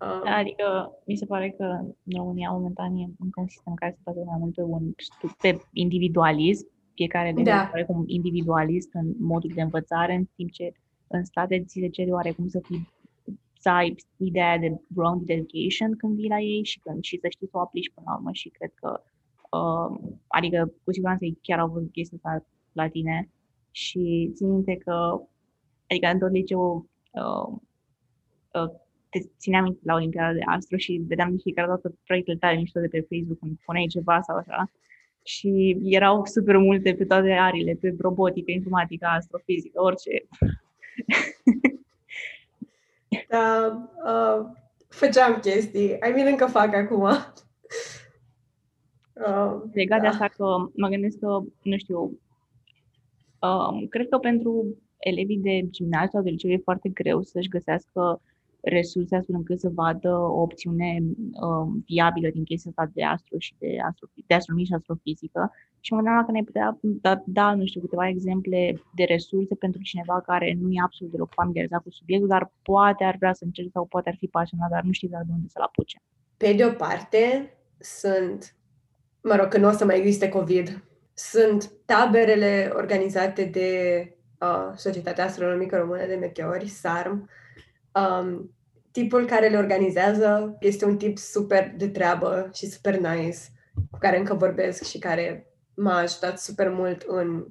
Uh, 0.00 0.22
adică 0.24 0.92
mi 1.06 1.16
se 1.16 1.26
pare 1.26 1.54
că 1.56 1.64
în 2.04 2.16
România 2.16 2.50
momentan 2.50 2.96
e 2.96 3.04
încă 3.18 3.40
un 3.40 3.48
sistem 3.48 3.74
care 3.74 3.92
se 3.96 4.00
face 4.04 4.24
mai 4.24 4.36
mult 4.38 4.54
pe, 4.54 4.62
un, 4.62 4.94
pe 5.38 5.60
individualism, 5.72 6.68
fiecare 6.98 7.32
de 7.32 7.42
da. 7.42 7.70
cum 7.86 8.04
individualist 8.06 8.90
în 8.92 9.14
modul 9.18 9.50
de 9.54 9.62
învățare, 9.62 10.14
în 10.14 10.24
timp 10.36 10.50
ce 10.50 10.72
în 11.06 11.24
state 11.24 11.64
ți 11.64 11.78
se 11.80 11.88
cere 11.88 12.10
oarecum 12.10 12.48
să 12.48 12.60
fii 12.66 12.88
să 13.60 13.68
ai 13.68 13.94
ideea 14.16 14.58
de 14.58 14.80
grounded 14.94 15.36
education 15.36 15.96
când 15.96 16.14
vii 16.14 16.28
la 16.28 16.40
ei 16.40 16.64
și, 16.64 16.78
când, 16.78 17.02
și 17.02 17.18
să 17.20 17.26
știi 17.28 17.48
să 17.48 17.56
o 17.56 17.60
aplici 17.60 17.92
până 17.94 18.06
la 18.08 18.16
urmă 18.16 18.30
și 18.32 18.48
cred 18.48 18.72
că 18.74 19.00
uh, 19.58 19.98
adică 20.26 20.72
cu 20.84 20.92
siguranță 20.92 21.24
ei 21.24 21.38
chiar 21.42 21.58
au 21.58 21.68
văzut 21.68 21.92
chestia 21.92 22.18
asta 22.22 22.46
la 22.72 22.88
tine 22.88 23.28
și 23.70 24.30
țin 24.34 24.48
minte 24.50 24.76
că 24.76 25.20
adică 25.88 26.06
în 26.12 26.18
tot 26.18 26.30
liceu 26.30 26.86
uh, 27.12 27.58
uh, 28.58 28.70
te 29.10 29.18
țineam 29.38 29.78
la 29.82 29.94
Olimpiada 29.94 30.32
de 30.32 30.42
Astro 30.44 30.76
și 30.76 31.02
vedeam 31.08 31.30
de 31.30 31.42
fiecare 31.42 31.68
dată 31.68 31.94
proiectele 32.06 32.38
tale 32.38 32.56
mișto 32.56 32.80
de 32.80 32.88
pe 32.88 33.06
Facebook 33.10 33.38
când 33.38 33.58
puneai 33.64 33.86
ceva 33.86 34.20
sau 34.20 34.36
așa. 34.36 34.70
Și 35.28 35.78
erau 35.82 36.24
super 36.24 36.56
multe 36.56 36.94
pe 36.94 37.04
toate 37.04 37.30
arile, 37.30 37.74
pe 37.80 37.94
robotică, 37.98 38.50
informatică, 38.50 39.06
astrofizică, 39.06 39.82
orice. 39.82 40.10
Da, 43.28 43.78
uh, 44.04 44.46
făceam 44.88 45.38
chestii. 45.40 45.86
I 45.86 46.12
mean, 46.14 46.26
încă 46.26 46.46
fac 46.46 46.74
acum. 46.74 47.08
Uh, 49.26 49.62
Legat 49.72 50.00
da. 50.00 50.02
de 50.02 50.06
asta 50.06 50.28
că 50.28 50.44
mă 50.74 50.88
gândesc 50.88 51.18
că, 51.18 51.40
nu 51.62 51.76
știu, 51.76 52.20
uh, 53.40 53.88
cred 53.88 54.08
că 54.08 54.18
pentru 54.18 54.76
elevii 54.98 55.38
de 55.38 55.66
gimnaziu 55.70 56.08
sau 56.12 56.22
de 56.22 56.30
liceu 56.30 56.50
e 56.50 56.60
foarte 56.64 56.88
greu 56.88 57.22
să-și 57.22 57.48
găsească 57.48 58.20
resurse 58.68 59.16
astfel 59.16 59.34
încât 59.34 59.60
să 59.60 59.70
vadă 59.74 60.08
o 60.08 60.40
opțiune 60.40 60.98
um, 61.32 61.84
viabilă 61.86 62.28
din 62.28 62.44
chestia 62.44 62.70
asta 62.70 62.90
de 62.94 63.04
astro 63.04 63.38
și 63.38 63.54
de, 63.58 63.76
astro, 63.88 64.06
de 64.26 64.34
astronomie 64.34 64.66
și 64.66 64.74
astrofizică. 64.74 65.52
Și 65.80 65.92
mă 65.92 66.00
gândeam 66.00 66.24
că 66.24 66.30
ne 66.30 66.42
putea 66.42 66.78
da, 66.80 67.22
da, 67.26 67.54
nu 67.54 67.66
știu, 67.66 67.80
câteva 67.80 68.08
exemple 68.08 68.82
de 68.94 69.04
resurse 69.04 69.54
pentru 69.54 69.80
cineva 69.82 70.20
care 70.20 70.56
nu 70.60 70.70
e 70.70 70.80
absolut 70.84 71.12
deloc 71.12 71.32
familiarizat 71.32 71.82
cu 71.82 71.90
subiectul, 71.90 72.28
dar 72.28 72.52
poate 72.62 73.04
ar 73.04 73.16
vrea 73.18 73.32
să 73.32 73.44
încerce 73.44 73.70
sau 73.70 73.86
poate 73.86 74.08
ar 74.08 74.16
fi 74.18 74.26
pasionat, 74.26 74.70
dar 74.70 74.82
nu 74.82 74.92
știu 74.92 75.08
de 75.08 75.16
unde 75.28 75.46
să-l 75.48 75.62
apuce. 75.62 76.02
Pe 76.36 76.52
de 76.52 76.64
o 76.64 76.70
parte, 76.70 77.52
sunt, 77.78 78.56
mă 79.22 79.34
rog, 79.36 79.48
că 79.48 79.58
nu 79.58 79.68
o 79.68 79.72
să 79.72 79.84
mai 79.84 79.98
existe 79.98 80.28
COVID, 80.28 80.84
sunt 81.14 81.70
taberele 81.84 82.72
organizate 82.74 83.44
de 83.44 83.68
uh, 84.40 84.72
Societatea 84.74 85.24
Astronomică 85.24 85.76
Română 85.76 86.06
de 86.06 86.14
Meteori, 86.14 86.66
SARM, 86.66 87.28
Um, 87.98 88.54
tipul 89.02 89.26
care 89.26 89.48
le 89.48 89.56
organizează 89.56 90.56
este 90.60 90.84
un 90.84 90.96
tip 90.96 91.18
super 91.18 91.74
de 91.76 91.88
treabă 91.88 92.50
și 92.54 92.66
super 92.66 92.96
nice, 92.96 93.38
cu 93.90 93.98
care 93.98 94.18
încă 94.18 94.34
vorbesc 94.34 94.84
și 94.84 94.98
care 94.98 95.52
m-a 95.74 95.98
ajutat 95.98 96.38
super 96.38 96.70
mult 96.70 97.02
în 97.06 97.46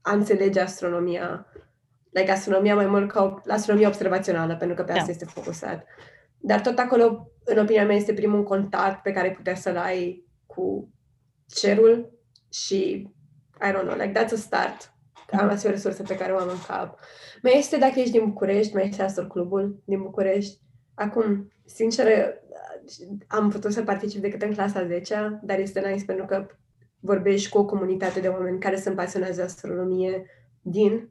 a 0.00 0.12
înțelege 0.12 0.60
astronomia, 0.60 1.46
like 2.10 2.30
astronomia 2.30 2.74
mai 2.74 2.86
mult 2.86 3.10
ca 3.10 3.42
astronomia 3.48 3.88
observațională, 3.88 4.56
pentru 4.56 4.76
că 4.76 4.82
pe 4.82 4.92
asta 4.92 5.04
da. 5.04 5.10
este 5.10 5.24
focusat. 5.24 5.84
dar 6.38 6.60
tot 6.60 6.78
acolo, 6.78 7.30
în 7.44 7.58
opinia 7.58 7.84
mea, 7.86 7.96
este 7.96 8.12
primul 8.12 8.42
contact 8.42 9.02
pe 9.02 9.12
care 9.12 9.30
puteți 9.30 9.62
să-l 9.62 9.76
ai 9.76 10.24
cu 10.46 10.92
cerul 11.46 12.18
și, 12.52 13.08
I 13.68 13.72
don't 13.72 13.82
know, 13.82 13.96
like, 13.96 14.24
that's 14.24 14.32
a 14.32 14.36
start. 14.36 14.92
Am 15.32 15.48
asta 15.48 15.68
o 15.68 15.70
resursă 15.70 16.02
pe 16.02 16.16
care 16.16 16.32
o 16.32 16.38
am 16.38 16.48
în 16.48 16.62
cap. 16.66 16.98
Mai 17.42 17.58
este, 17.58 17.76
dacă 17.76 18.00
ești 18.00 18.10
din 18.10 18.24
București, 18.24 18.74
mai 18.74 18.88
este 18.88 19.02
Astro 19.02 19.26
Clubul 19.26 19.82
din 19.84 20.02
București. 20.02 20.62
Acum, 20.94 21.52
sincer, 21.64 22.34
am 23.26 23.50
putut 23.50 23.72
să 23.72 23.82
particip 23.82 24.20
decât 24.20 24.42
în 24.42 24.52
clasa 24.52 24.86
10 24.86 25.40
dar 25.42 25.58
este 25.58 25.80
nice 25.80 26.04
pentru 26.04 26.24
că 26.24 26.46
vorbești 27.00 27.50
cu 27.50 27.58
o 27.58 27.64
comunitate 27.64 28.20
de 28.20 28.28
oameni 28.28 28.60
care 28.60 28.80
sunt 28.80 28.96
pasionați 28.96 29.36
de 29.36 29.42
astronomie 29.42 30.26
din 30.60 31.08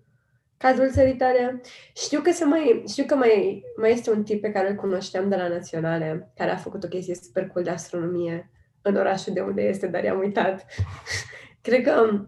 cadrul 0.58 0.92
țării 0.92 1.16
tale. 1.16 1.62
Știu 1.96 2.22
că, 2.22 2.32
se 2.32 2.46
mai, 2.46 2.84
știu 2.88 3.04
că 3.06 3.16
mai, 3.16 3.64
mai 3.78 3.92
este 3.92 4.12
un 4.12 4.24
tip 4.24 4.42
pe 4.42 4.52
care 4.52 4.70
îl 4.70 4.76
cunoșteam 4.76 5.30
de 5.30 5.36
la 5.36 5.48
Naționale, 5.48 6.32
care 6.36 6.52
a 6.52 6.56
făcut 6.56 6.84
o 6.84 6.88
chestie 6.88 7.16
super 7.16 7.48
cool 7.48 7.64
de 7.64 7.72
astronomie 7.72 8.52
în 8.82 8.96
orașul 8.96 9.34
de 9.34 9.40
unde 9.40 9.62
este, 9.62 9.88
dar 9.88 10.04
i-am 10.04 10.20
uitat. 10.20 10.66
cred, 11.62 11.84
că, 11.84 12.26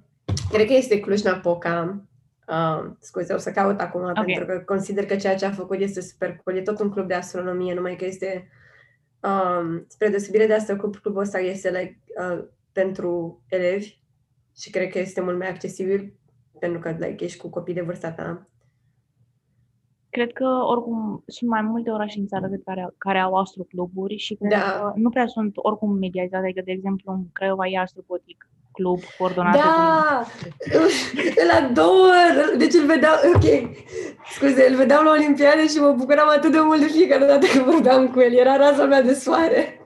cred 0.49 0.67
că 0.67 0.73
este 0.73 0.99
Cluj-Napoca. 0.99 2.03
Uh, 2.47 2.91
scuze, 2.99 3.33
o 3.33 3.37
să 3.37 3.51
caut 3.51 3.79
acum, 3.79 4.01
okay. 4.01 4.23
pentru 4.25 4.45
că 4.45 4.59
consider 4.59 5.05
că 5.05 5.15
ceea 5.15 5.35
ce 5.35 5.45
a 5.45 5.51
făcut 5.51 5.79
este 5.79 6.01
super 6.01 6.41
cool. 6.43 6.57
E 6.57 6.61
tot 6.61 6.79
un 6.79 6.89
club 6.89 7.07
de 7.07 7.13
astronomie, 7.13 7.73
numai 7.73 7.95
că 7.95 8.05
este, 8.05 8.49
um, 9.19 9.85
spre 9.87 10.09
deosebire 10.09 10.45
de 10.47 10.53
asta, 10.53 10.75
clubul 10.75 11.21
ăsta 11.21 11.39
este 11.39 11.69
like, 11.69 11.99
uh, 12.19 12.45
pentru 12.71 13.43
elevi 13.47 13.99
și 14.57 14.69
cred 14.69 14.89
că 14.89 14.99
este 14.99 15.21
mult 15.21 15.37
mai 15.37 15.49
accesibil 15.49 16.13
pentru 16.59 16.79
că 16.79 16.89
like, 16.89 17.23
ești 17.23 17.39
cu 17.39 17.49
copii 17.49 17.73
de 17.73 17.81
vârsta 17.81 18.11
ta. 18.11 18.49
Cred 20.09 20.31
că 20.33 20.45
oricum 20.45 21.23
sunt 21.27 21.49
mai 21.49 21.61
multe 21.61 21.89
orașe 21.91 22.19
în 22.19 22.27
țară 22.27 22.49
care, 22.65 22.93
care 22.97 23.19
au 23.19 23.33
astrocluburi 23.33 24.17
și 24.17 24.35
cred 24.35 24.51
da. 24.51 24.57
că 24.57 24.91
nu 24.95 25.09
prea 25.09 25.27
sunt 25.27 25.51
oricum 25.55 25.97
medializate, 25.97 26.43
adică 26.43 26.61
de 26.65 26.71
exemplu 26.71 27.13
în 27.13 27.31
Craiova 27.31 27.67
e 27.67 27.77
Astropotic 27.77 28.49
club 28.75 28.99
coordonat 29.17 29.53
Da! 29.55 30.25
Cu... 30.71 30.77
îl 31.43 31.49
ador! 31.63 32.57
Deci 32.57 32.73
îl 32.73 32.85
vedeam, 32.85 33.13
ok, 33.35 33.45
scuze, 34.31 34.67
îl 34.69 34.75
vedeam 34.75 35.03
la 35.03 35.11
Olimpiade 35.11 35.67
și 35.67 35.77
mă 35.77 35.91
bucuram 35.91 36.29
atât 36.29 36.51
de 36.51 36.59
mult 36.59 36.79
de 36.79 36.87
fiecare 36.87 37.25
dată 37.25 37.45
când 37.45 37.65
vorbeam 37.65 38.07
cu 38.07 38.19
el. 38.19 38.33
Era 38.33 38.57
raza 38.57 38.85
mea 38.85 39.01
de 39.01 39.13
soare. 39.13 39.79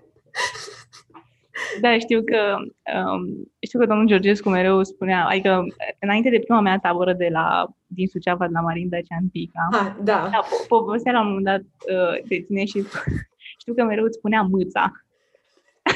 Da, 1.81 1.97
știu 1.97 2.23
că, 2.23 2.55
um, 2.97 3.51
știu 3.59 3.79
că 3.79 3.85
domnul 3.85 4.07
Georgescu 4.07 4.49
mereu 4.49 4.83
spunea, 4.83 5.25
adică 5.25 5.65
înainte 5.99 6.29
de 6.29 6.39
prima 6.39 6.59
mea 6.59 6.77
tabără 6.81 7.13
de 7.13 7.27
la, 7.31 7.67
din 7.87 8.07
Suceava, 8.07 8.45
de 8.45 8.51
la 8.53 8.61
Marinda 8.61 8.97
Ceantica, 9.01 9.67
ah, 9.71 9.91
da. 10.03 10.29
da 10.31 10.43
po- 10.45 10.67
povestea 10.67 11.11
la 11.11 11.21
un 11.21 11.27
moment 11.27 11.45
dat 11.45 11.61
uh, 11.95 12.27
de 12.27 12.39
tine 12.47 12.65
și 12.65 12.83
știu 13.61 13.73
că 13.73 13.83
mereu 13.83 14.03
îți 14.03 14.17
spunea 14.17 14.41
mâța. 14.41 14.91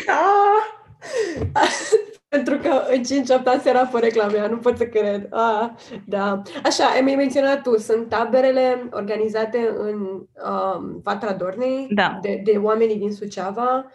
Ah! 0.07 0.63
Pentru 2.33 2.57
că 2.57 2.83
în 2.89 3.01
5-8 3.41 3.43
ani 3.43 3.61
se 3.61 3.69
era 3.69 3.85
pe 3.85 3.99
reclamea, 3.99 4.47
nu 4.47 4.57
pot 4.57 4.77
să 4.77 4.85
cred. 4.85 5.27
Ah, 5.29 5.69
da. 6.05 6.41
Așa, 6.63 6.85
ai 6.85 7.15
menționat 7.15 7.61
tu, 7.61 7.77
sunt 7.77 8.09
taberele 8.09 8.89
organizate 8.91 9.73
în 9.77 9.99
um, 10.01 10.99
Vatra 11.03 11.33
Dornei 11.33 11.87
da. 11.89 12.19
de, 12.21 12.41
de 12.43 12.57
oamenii 12.57 12.97
din 12.97 13.11
Suceava 13.11 13.85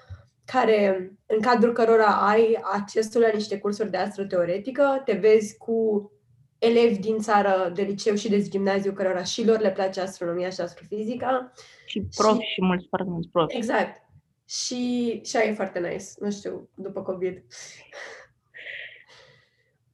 care, 0.44 1.12
în 1.26 1.40
cadrul 1.40 1.72
cărora 1.72 2.06
ai 2.06 2.58
accesul 2.62 3.20
la 3.20 3.30
niște 3.34 3.58
cursuri 3.58 3.90
de 3.90 3.96
astroteoretică, 3.96 5.02
te 5.04 5.12
vezi 5.12 5.56
cu 5.56 6.10
elevi 6.58 6.98
din 6.98 7.18
țară, 7.18 7.72
de 7.74 7.82
liceu 7.82 8.14
și 8.14 8.28
de 8.28 8.42
gimnaziu, 8.42 8.92
cărora 8.92 9.22
și 9.22 9.46
lor 9.46 9.60
le 9.60 9.70
place 9.70 10.00
astronomia 10.00 10.50
și 10.50 10.60
astrofizica. 10.60 11.52
Și 11.86 12.02
profi 12.16 12.40
și, 12.40 12.52
și 12.52 12.62
mulți, 12.62 12.86
foarte 12.88 13.10
mulți 13.10 13.28
profi. 13.28 13.56
Exact. 13.56 14.02
Și, 14.48 15.20
și 15.24 15.36
aia 15.36 15.50
e 15.50 15.54
foarte 15.54 15.78
nice, 15.78 16.04
nu 16.18 16.30
știu, 16.30 16.68
după 16.74 17.02
COVID. 17.02 17.42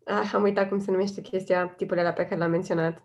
Ah, 0.04 0.30
am 0.34 0.42
uitat 0.42 0.68
cum 0.68 0.78
se 0.78 0.90
numește 0.90 1.20
chestia, 1.20 1.66
tipul 1.66 1.98
ăla 1.98 2.10
pe 2.10 2.26
care 2.26 2.40
l-am 2.40 2.50
menționat. 2.50 3.00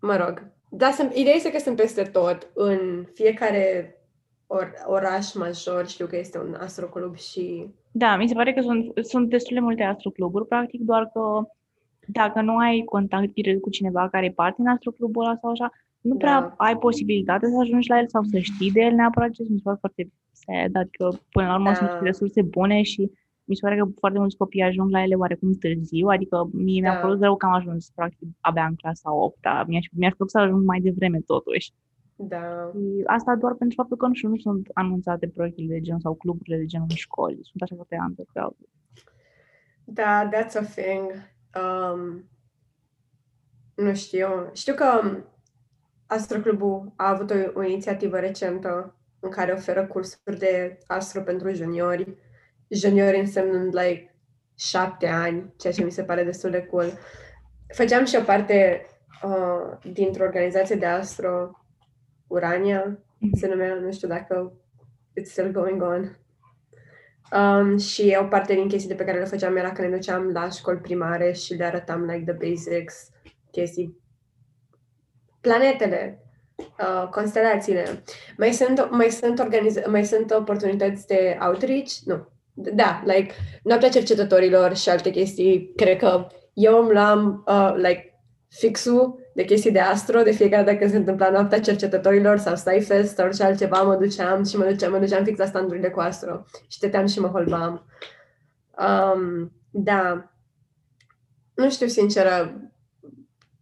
Mă 0.00 0.16
rog. 0.16 0.52
Da, 0.68 0.90
sunt, 0.90 1.14
ideea 1.14 1.34
este 1.34 1.50
că 1.50 1.58
sunt 1.58 1.76
peste 1.76 2.02
tot. 2.02 2.50
În 2.54 3.04
fiecare 3.14 3.94
or, 4.46 4.72
oraș 4.86 5.34
major, 5.34 5.86
știu 5.86 6.06
că 6.06 6.16
este 6.16 6.38
un 6.38 6.54
astroclub 6.54 7.16
și... 7.16 7.74
Da, 7.92 8.16
mi 8.16 8.28
se 8.28 8.34
pare 8.34 8.52
că 8.52 8.60
sunt, 8.60 8.92
sunt 9.04 9.28
destul 9.28 9.54
de 9.54 9.60
multe 9.60 9.82
astrocluburi, 9.82 10.46
practic, 10.46 10.80
doar 10.80 11.10
că 11.12 11.48
dacă 12.06 12.40
nu 12.40 12.56
ai 12.56 12.82
contact 12.84 13.32
direct 13.32 13.60
cu 13.60 13.70
cineva 13.70 14.08
care 14.08 14.26
e 14.26 14.32
parte 14.32 14.60
în 14.60 14.66
astroclubul 14.66 15.24
ăla 15.24 15.36
sau 15.40 15.50
așa, 15.50 15.70
nu 16.00 16.16
prea 16.16 16.40
da. 16.40 16.54
ai 16.56 16.76
posibilitatea 16.76 17.48
să 17.48 17.56
ajungi 17.60 17.88
la 17.88 17.98
el 17.98 18.08
sau 18.08 18.22
să 18.22 18.38
știi 18.38 18.70
de 18.70 18.80
el 18.80 18.92
neapărat, 18.92 19.30
ce 19.30 19.42
mi 19.42 19.56
se 19.56 19.62
pare 19.62 19.76
foarte 19.80 20.10
sad, 20.32 20.76
adică 20.76 21.20
până 21.30 21.46
la 21.46 21.54
urmă 21.54 21.68
da. 21.70 21.74
sunt 21.74 21.90
resurse 22.00 22.42
bune 22.42 22.82
și 22.82 23.10
mi 23.50 23.56
se 23.56 23.66
pare 23.66 23.76
că 23.76 23.88
foarte 23.98 24.18
mulți 24.18 24.36
copii 24.36 24.62
ajung 24.62 24.90
la 24.90 25.02
ele 25.02 25.14
oarecum 25.14 25.52
târziu, 25.54 26.06
adică 26.06 26.48
mie 26.52 26.82
da. 26.82 26.90
mi-a 26.90 27.00
părut 27.00 27.20
rău 27.20 27.36
că 27.36 27.46
am 27.46 27.52
ajuns 27.52 27.90
practic 27.94 28.28
abia 28.40 28.64
în 28.64 28.74
clasa 28.74 29.14
8 29.14 29.36
mi-aș, 29.66 29.86
mi-aș 29.92 30.12
plăcut 30.12 30.30
să 30.30 30.38
ajung 30.38 30.64
mai 30.64 30.80
devreme 30.80 31.20
totuși. 31.26 31.72
Da. 32.16 32.70
Și 32.72 33.02
asta 33.06 33.36
doar 33.36 33.54
pentru 33.54 33.76
faptul 33.76 33.96
că 33.96 34.06
nu 34.06 34.14
știu, 34.14 34.28
nu 34.28 34.36
sunt 34.36 34.68
anunțate 34.72 35.28
proiectele 35.28 35.66
de 35.68 35.80
gen 35.80 35.98
sau 35.98 36.14
cluburile 36.14 36.56
de 36.56 36.64
gen 36.64 36.80
în 36.88 36.94
școli. 36.94 37.38
Sunt 37.42 37.62
așa 37.62 37.74
foarte 37.74 37.98
underground. 38.06 38.56
Da, 39.84 40.28
that's 40.32 40.54
a 40.54 40.64
thing. 40.76 41.10
Um, 41.60 42.24
nu 43.74 43.94
știu. 43.94 44.28
Știu 44.52 44.74
că 44.74 44.86
Astroclubul 46.06 46.92
a 46.96 47.08
avut 47.08 47.30
o, 47.30 47.34
o 47.54 47.62
inițiativă 47.62 48.18
recentă 48.18 48.94
în 49.20 49.30
care 49.30 49.52
oferă 49.52 49.86
cursuri 49.86 50.38
de 50.38 50.78
astro 50.86 51.22
pentru 51.22 51.52
juniori. 51.52 52.16
Juniori 52.70 53.18
însemnând 53.18 53.76
like 53.76 54.14
șapte 54.58 55.06
ani, 55.06 55.54
ceea 55.56 55.72
ce 55.72 55.84
mi 55.84 55.92
se 55.92 56.02
pare 56.02 56.24
destul 56.24 56.50
de 56.50 56.62
cool. 56.62 56.98
Făceam 57.74 58.04
și 58.04 58.16
o 58.16 58.22
parte 58.22 58.86
uh, 59.22 59.92
dintr-o 59.92 60.24
organizație 60.24 60.76
de 60.76 60.86
astro 60.86 61.50
Urania, 62.26 62.98
mm-hmm. 62.98 63.38
se 63.38 63.48
numea, 63.48 63.74
nu 63.74 63.92
știu 63.92 64.08
dacă 64.08 64.52
it's 65.20 65.30
still 65.30 65.52
going 65.52 65.82
on. 65.82 66.16
Um, 67.32 67.76
și 67.78 68.16
o 68.20 68.24
parte 68.24 68.54
din 68.54 68.68
chestiile 68.68 68.96
pe 68.96 69.04
care 69.04 69.18
le 69.18 69.24
făceam 69.24 69.56
era 69.56 69.72
că 69.72 69.82
ne 69.82 69.96
duceam 69.96 70.30
la 70.32 70.48
școli 70.48 70.78
primare 70.78 71.32
și 71.32 71.54
le 71.54 71.64
arătam 71.64 72.04
like 72.04 72.32
the 72.32 72.48
basics, 72.48 73.10
chestii. 73.50 73.98
Planetele, 75.40 76.22
uh, 76.56 77.08
constelațiile. 77.10 78.02
Mai 78.36 78.52
sunt, 78.52 78.88
mai 78.90 79.10
sunt, 79.10 79.40
organiz- 79.40 79.86
mai 79.86 80.04
sunt 80.04 80.30
oportunități 80.30 81.06
de 81.06 81.38
outreach? 81.40 81.90
Nu. 82.04 82.28
Da, 82.74 83.02
like, 83.04 83.34
noaptea 83.62 83.88
cercetătorilor 83.88 84.76
și 84.76 84.88
alte 84.88 85.10
chestii. 85.10 85.72
Cred 85.76 85.96
că 85.96 86.26
eu 86.52 86.82
îmi 86.82 86.92
luam, 86.92 87.44
uh, 87.46 87.72
like, 87.76 88.14
fixul 88.48 89.18
de 89.34 89.44
chestii 89.44 89.72
de 89.72 89.80
astro, 89.80 90.22
de 90.22 90.30
fiecare 90.30 90.62
dată 90.62 90.76
când 90.76 90.90
se 90.90 90.96
întâmpla 90.96 91.30
noaptea 91.30 91.60
cercetătorilor 91.60 92.38
sau 92.38 92.56
Sci-Fest 92.56 93.14
sau 93.14 93.26
orice 93.26 93.42
altceva, 93.42 93.82
mă 93.82 93.96
duceam 93.96 94.44
și 94.44 94.56
mă 94.56 94.64
duceam, 94.64 94.92
mă 94.92 94.98
duceam 94.98 95.24
fix 95.24 95.38
la 95.38 95.44
standurile 95.44 95.90
cu 95.90 96.00
astro 96.00 96.44
și 96.68 96.76
stăteam 96.76 97.06
și 97.06 97.20
mă 97.20 97.28
holbam. 97.28 97.86
Um, 98.78 99.52
da. 99.70 100.32
Nu 101.54 101.70
știu, 101.70 101.86
sinceră, 101.86 102.60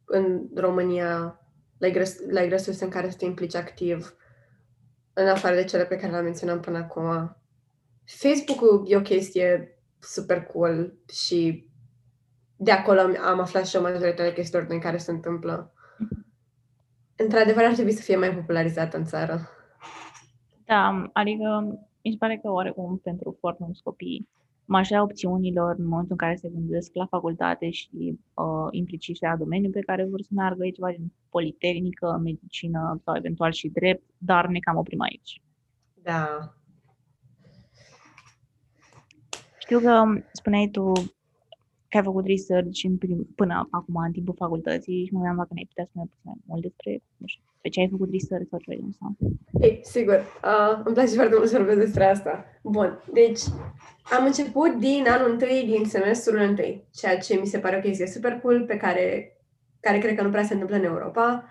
în 0.05 0.41
România, 0.55 1.41
like, 1.79 1.99
res- 1.99 2.21
like 2.27 2.49
resurse 2.49 2.85
în 2.85 2.91
care 2.91 3.11
să 3.11 3.17
te 3.17 3.25
implici 3.25 3.55
activ, 3.55 4.15
în 5.13 5.29
afară 5.29 5.55
de 5.55 5.65
cele 5.65 5.85
pe 5.85 5.97
care 5.97 6.11
le-am 6.11 6.25
menționat 6.25 6.61
până 6.61 6.79
acum. 6.79 7.37
Facebook-ul 8.09 8.85
e 8.87 8.97
o 8.97 9.01
chestie 9.01 9.79
super 9.99 10.43
cool 10.43 10.95
și 11.13 11.67
de 12.57 12.71
acolo 12.71 13.01
am 13.01 13.41
aflat 13.41 13.67
și 13.67 13.77
o 13.77 13.81
majoritate 13.81 14.33
chestiilor 14.33 14.67
din 14.67 14.81
care 14.81 14.97
se 14.97 15.11
întâmplă. 15.11 15.73
Într-adevăr, 17.17 17.65
ar 17.65 17.73
trebui 17.73 17.93
să 17.93 18.03
fie 18.03 18.17
mai 18.17 18.35
popularizată 18.35 18.97
în 18.97 19.05
țară. 19.05 19.49
Da, 20.65 21.11
adică 21.13 21.79
mi 22.03 22.11
se 22.11 22.17
pare 22.19 22.39
că 22.43 22.51
oarecum 22.51 22.99
pentru 22.99 23.37
foarte 23.41 23.63
mulți 23.65 23.83
copii 23.83 24.29
majoritatea 24.69 25.03
opțiunilor 25.03 25.75
în 25.79 25.87
momentul 25.87 26.17
în 26.19 26.27
care 26.27 26.35
se 26.35 26.49
gândesc 26.49 26.95
la 26.95 27.07
facultate 27.07 27.71
și 27.71 28.19
uh, 28.35 28.69
implicit 28.71 29.21
la 29.21 29.37
domeniul 29.37 29.73
pe 29.73 29.81
care 29.81 30.05
vor 30.05 30.21
să 30.21 30.29
meargă, 30.31 30.67
e 30.67 30.71
ceva 30.71 30.91
din 30.91 31.13
politehnică, 31.31 32.21
medicină 32.23 33.01
sau 33.05 33.17
eventual 33.17 33.53
și 33.53 33.69
drept, 33.69 34.03
dar 34.19 34.47
ne 34.47 34.59
cam 34.59 34.77
oprim 34.77 35.01
aici. 35.01 35.43
Da. 36.03 36.55
Știu 39.69 39.81
că 39.81 40.03
spuneai 40.33 40.69
tu 40.73 40.93
că 41.89 41.97
ai 41.97 42.03
făcut 42.03 42.27
research 42.27 42.81
în 42.89 42.97
prim, 42.97 43.29
până 43.35 43.69
acum, 43.71 43.97
în 44.07 44.13
timpul 44.13 44.35
facultății 44.39 45.05
și 45.05 45.13
mă 45.13 45.19
gândeam 45.19 45.37
dacă 45.37 45.53
ne-ai 45.53 45.69
putea 45.69 45.87
spune 45.89 46.05
puțin 46.11 46.25
mai 46.31 46.41
mult 46.47 46.63
despre, 46.63 46.91
nu 47.17 47.27
știu, 47.27 47.43
pe 47.61 47.69
ce 47.69 47.81
ai 47.81 47.89
făcut 47.95 48.11
research 48.17 48.49
sau 48.51 48.59
ce 48.59 48.71
ai 48.71 48.97
Ei, 49.67 49.81
sigur. 49.83 50.19
Uh, 50.51 50.83
îmi 50.85 50.95
place 50.95 51.15
foarte 51.21 51.37
mult 51.37 51.49
să 51.49 51.57
vorbesc 51.57 51.79
despre 51.79 52.05
asta. 52.05 52.33
Bun, 52.63 53.03
deci 53.13 53.43
am 54.17 54.25
început 54.25 54.73
din 54.89 55.05
anul 55.09 55.31
întâi, 55.31 55.65
din 55.73 55.85
semestrul 55.85 56.41
întâi, 56.51 56.89
ceea 56.99 57.19
ce 57.19 57.39
mi 57.41 57.53
se 57.53 57.59
pare 57.59 57.77
o 57.77 57.87
chestie 57.87 58.07
super 58.07 58.33
cool, 58.43 58.65
pe 58.67 58.77
care, 58.77 59.07
care 59.81 59.99
cred 59.99 60.15
că 60.17 60.23
nu 60.23 60.31
prea 60.31 60.49
se 60.49 60.53
întâmplă 60.53 60.77
în 60.77 60.85
Europa. 60.93 61.45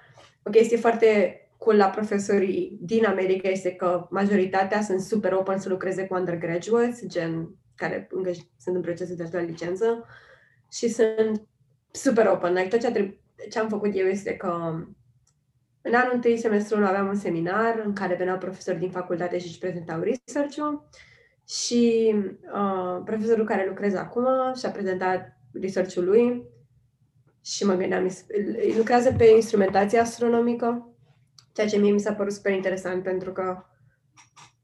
O 0.43 0.49
chestie 0.49 0.77
foarte 0.77 1.09
cool 1.57 1.75
la 1.75 1.89
profesorii 1.97 2.77
din 2.81 3.05
America 3.05 3.47
este 3.49 3.71
că 3.71 4.07
majoritatea 4.09 4.81
sunt 4.81 5.01
super 5.01 5.31
open 5.33 5.57
să 5.57 5.69
lucreze 5.69 6.07
cu 6.07 6.15
undergraduates, 6.15 7.05
gen 7.07 7.49
care 7.77 8.07
încă 8.11 8.31
sunt 8.57 8.75
în 8.75 8.81
procesul 8.81 9.15
de 9.15 9.29
la 9.31 9.39
licență 9.39 10.05
și 10.71 10.87
sunt 10.89 11.47
super 11.91 12.27
open. 12.27 12.53
Like, 12.53 12.67
tot 12.67 12.79
ce, 12.79 12.91
trebuie, 12.91 13.19
ce 13.49 13.59
am 13.59 13.69
făcut 13.69 13.91
eu 13.93 14.05
este 14.05 14.35
că 14.35 14.47
în 15.81 15.93
anul 15.93 16.11
întâi 16.13 16.37
semestrul 16.37 16.85
aveam 16.85 17.07
un 17.07 17.15
seminar 17.15 17.81
în 17.85 17.93
care 17.93 18.15
veneau 18.15 18.37
profesori 18.37 18.79
din 18.79 18.89
facultate 18.89 19.37
și 19.37 19.47
își 19.47 19.57
prezentau 19.57 20.01
research-ul 20.01 20.89
și 21.47 22.13
uh, 22.53 23.01
profesorul 23.05 23.45
care 23.45 23.67
lucrează 23.67 23.97
acum 23.97 24.27
și-a 24.57 24.69
prezentat 24.69 25.37
research-ul 25.61 26.03
lui 26.03 26.43
și 27.41 27.65
mă 27.65 27.73
gândeam, 27.73 28.09
lucrează 28.77 29.13
pe 29.17 29.25
instrumentație 29.25 29.99
astronomică, 29.99 30.95
ceea 31.53 31.67
ce 31.67 31.77
mie 31.77 31.91
mi 31.91 31.99
s-a 31.99 32.13
părut 32.13 32.33
super 32.33 32.53
interesant 32.53 33.03
pentru 33.03 33.31
că 33.31 33.63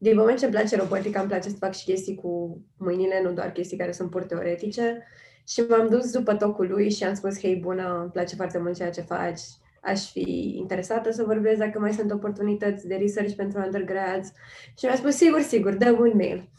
din 0.04 0.16
moment 0.18 0.38
ce 0.38 0.46
îmi 0.46 0.54
place 0.54 0.76
robotica, 0.76 1.20
îmi 1.20 1.30
place 1.30 1.50
să 1.50 1.56
fac 1.60 1.74
și 1.74 1.84
chestii 1.84 2.16
cu 2.16 2.62
mâinile, 2.78 3.22
nu 3.24 3.32
doar 3.32 3.52
chestii 3.52 3.78
care 3.78 3.92
sunt 3.92 4.10
pur 4.10 4.24
teoretice. 4.24 5.08
Și 5.48 5.62
m-am 5.70 5.90
dus 5.90 6.12
după 6.12 6.36
tocul 6.36 6.68
lui 6.68 6.92
și 6.92 7.04
am 7.04 7.14
spus, 7.14 7.40
hei, 7.40 7.56
bună, 7.56 8.00
îmi 8.02 8.12
place 8.12 8.36
foarte 8.36 8.58
mult 8.58 8.76
ceea 8.76 8.90
ce 8.90 9.02
faci, 9.02 9.42
aș 9.82 10.12
fi 10.12 10.54
interesată 10.58 11.12
să 11.12 11.24
vorbesc 11.24 11.58
dacă 11.58 11.80
mai 11.80 11.94
sunt 11.94 12.12
oportunități 12.12 12.88
de 12.88 12.96
research 12.96 13.34
pentru 13.36 13.60
undergrads. 13.60 14.32
Și 14.78 14.86
mi-a 14.86 14.96
spus, 14.96 15.16
sigur, 15.16 15.42
sigur, 15.42 15.74
dă 15.74 15.92
un 15.92 16.12
mail. 16.14 16.50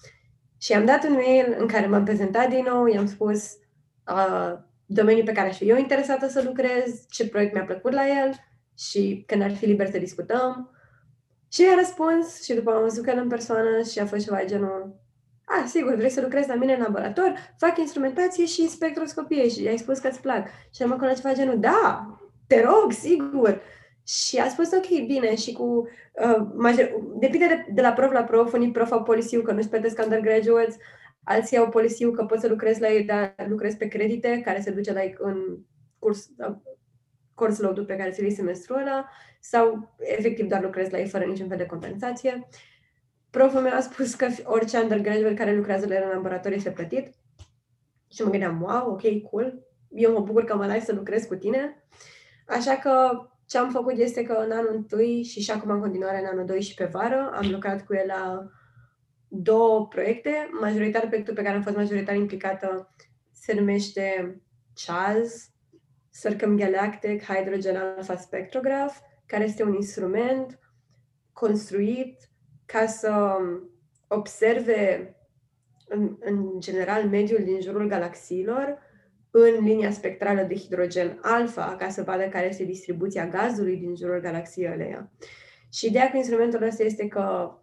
Și 0.59 0.73
am 0.73 0.85
dat 0.85 1.05
un 1.05 1.13
mail 1.13 1.57
în 1.59 1.67
care 1.67 1.87
m-am 1.87 2.05
prezentat 2.05 2.49
din 2.49 2.65
nou, 2.69 2.87
i-am 2.87 3.07
spus 3.07 3.53
uh, 4.13 4.53
domeniul 4.87 5.25
pe 5.25 5.33
care 5.33 5.49
aș 5.49 5.57
fi 5.57 5.69
eu 5.69 5.77
interesată 5.77 6.29
să 6.29 6.43
lucrez, 6.45 7.07
ce 7.11 7.29
proiect 7.29 7.55
mi-a 7.55 7.65
plăcut 7.65 7.93
la 7.93 8.07
el 8.07 8.31
și 8.79 9.25
când 9.27 9.43
ar 9.43 9.55
fi 9.55 9.67
liber 9.67 9.91
să 9.91 9.99
discutăm. 9.99 10.74
Și 11.55 11.63
i-a 11.63 11.75
răspuns 11.79 12.43
și 12.43 12.55
după 12.55 12.71
am 12.71 12.83
văzut 12.83 13.05
că 13.05 13.11
el 13.11 13.19
în 13.19 13.29
persoană 13.29 13.83
și 13.83 13.99
a 13.99 14.07
fost 14.07 14.25
ceva 14.25 14.45
genul 14.45 15.03
a, 15.45 15.67
sigur, 15.67 15.95
vrei 15.95 16.11
să 16.11 16.21
lucrezi 16.21 16.49
la 16.49 16.55
mine 16.55 16.73
în 16.73 16.81
laborator, 16.81 17.35
fac 17.59 17.79
instrumentație 17.79 18.45
și 18.47 18.69
spectroscopie 18.69 19.49
și 19.49 19.69
ai 19.69 19.79
spus 19.79 19.99
că 19.99 20.09
îți 20.09 20.21
plac. 20.21 20.49
Și 20.75 20.83
am 20.83 20.93
acolo 20.93 21.13
ceva 21.13 21.33
genul, 21.33 21.61
da, 21.61 22.19
te 22.47 22.63
rog, 22.63 22.93
sigur. 22.93 23.61
Și 24.07 24.39
a 24.39 24.49
spus, 24.49 24.73
ok, 24.73 25.07
bine, 25.07 25.37
și 25.37 25.53
cu... 25.53 25.89
Uh, 26.13 26.47
major... 26.55 26.93
Depinde 27.19 27.47
de, 27.47 27.67
de 27.75 27.81
la 27.81 27.93
prof 27.93 28.13
la 28.13 28.23
prof, 28.23 28.53
unii 28.53 28.71
prof 28.71 28.91
au 28.91 29.03
polisiu 29.03 29.43
că 29.43 29.53
nu-și 29.53 29.69
plătesc 29.69 30.03
undergraduates, 30.03 30.77
alții 31.25 31.57
au 31.57 31.69
polisiu 31.69 32.11
că 32.11 32.25
poți 32.25 32.41
să 32.41 32.49
lucrezi 32.49 32.81
la 32.81 32.89
ei, 32.89 33.05
dar 33.05 33.35
lucrezi 33.49 33.77
pe 33.77 33.89
credite, 33.89 34.41
care 34.45 34.61
se 34.61 34.71
duce 34.71 34.93
like, 34.93 35.17
în 35.19 35.59
curs, 35.99 36.29
uh, 36.39 36.55
course 37.35 37.63
load 37.63 37.87
pe 37.87 37.97
care 37.97 38.11
ți-l 38.11 38.31
semestrul 38.31 38.79
ăla, 38.79 39.09
sau 39.41 39.95
efectiv 39.99 40.47
doar 40.47 40.63
lucrezi 40.63 40.93
la 40.93 40.99
ei 40.99 41.09
fără 41.09 41.25
niciun 41.25 41.49
fel 41.49 41.57
de 41.57 41.67
compensație. 41.67 42.49
Proful 43.31 43.61
meu 43.61 43.73
a 43.73 43.81
spus 43.81 44.15
că 44.15 44.27
orice 44.45 44.79
undergraduate 44.79 45.35
care 45.35 45.55
lucrează 45.55 45.87
la 45.87 45.95
el 45.95 46.03
în 46.05 46.15
laborator 46.15 46.53
este 46.53 46.71
plătit. 46.71 47.11
Și 48.11 48.23
mă 48.23 48.31
gândeam, 48.31 48.63
wow, 48.63 48.91
ok, 48.91 49.31
cool. 49.31 49.67
Eu 49.89 50.13
mă 50.13 50.21
bucur 50.21 50.45
că 50.45 50.57
mă 50.57 50.67
lași 50.67 50.85
să 50.85 50.93
lucrez 50.93 51.25
cu 51.25 51.35
tine. 51.35 51.87
Așa 52.47 52.77
că 52.77 53.11
ce 53.47 53.59
am 53.59 53.71
făcut 53.71 53.97
este 53.97 54.23
că 54.23 54.33
în 54.33 54.51
anul 54.51 54.75
întâi 54.75 55.23
și 55.23 55.41
și 55.41 55.51
acum 55.51 55.71
în 55.71 55.81
continuare 55.81 56.19
în 56.19 56.27
anul 56.27 56.45
2 56.45 56.63
și 56.63 56.75
pe 56.75 56.85
vară 56.85 57.31
am 57.35 57.51
lucrat 57.51 57.85
cu 57.85 57.95
el 57.95 58.07
la 58.07 58.49
două 59.29 59.87
proiecte. 59.87 60.49
Majoritatea 60.61 61.09
proiectul 61.09 61.35
pe 61.35 61.43
care 61.43 61.57
am 61.57 61.63
fost 61.63 61.77
majoritar 61.77 62.15
implicată 62.15 62.95
se 63.33 63.55
numește 63.55 64.37
CHAS, 64.75 65.54
Circumgalactic 66.21 67.25
Hydrogen 67.25 67.77
Alpha 67.77 68.17
Spectrograph, 68.17 68.95
care 69.27 69.45
este 69.45 69.63
un 69.63 69.75
instrument 69.75 70.59
construit 71.33 72.29
ca 72.65 72.87
să 72.87 73.37
observe 74.09 75.15
în, 75.89 76.17
în 76.21 76.61
general 76.61 77.09
mediul 77.09 77.45
din 77.45 77.61
jurul 77.61 77.89
galaxiilor 77.89 78.79
în 79.31 79.65
linia 79.65 79.91
spectrală 79.91 80.43
de 80.43 80.55
hidrogen 80.55 81.19
alfa, 81.23 81.77
ca 81.79 81.89
să 81.89 82.03
vadă 82.03 82.23
care 82.23 82.49
este 82.49 82.65
distribuția 82.65 83.27
gazului 83.27 83.77
din 83.77 83.97
jurul 83.97 84.21
galaxiei 84.21 84.69
alea. 84.69 85.11
Și 85.73 85.87
ideea 85.87 86.11
cu 86.11 86.17
instrumentul 86.17 86.63
ăsta 86.63 86.83
este 86.83 87.09
că 87.09 87.55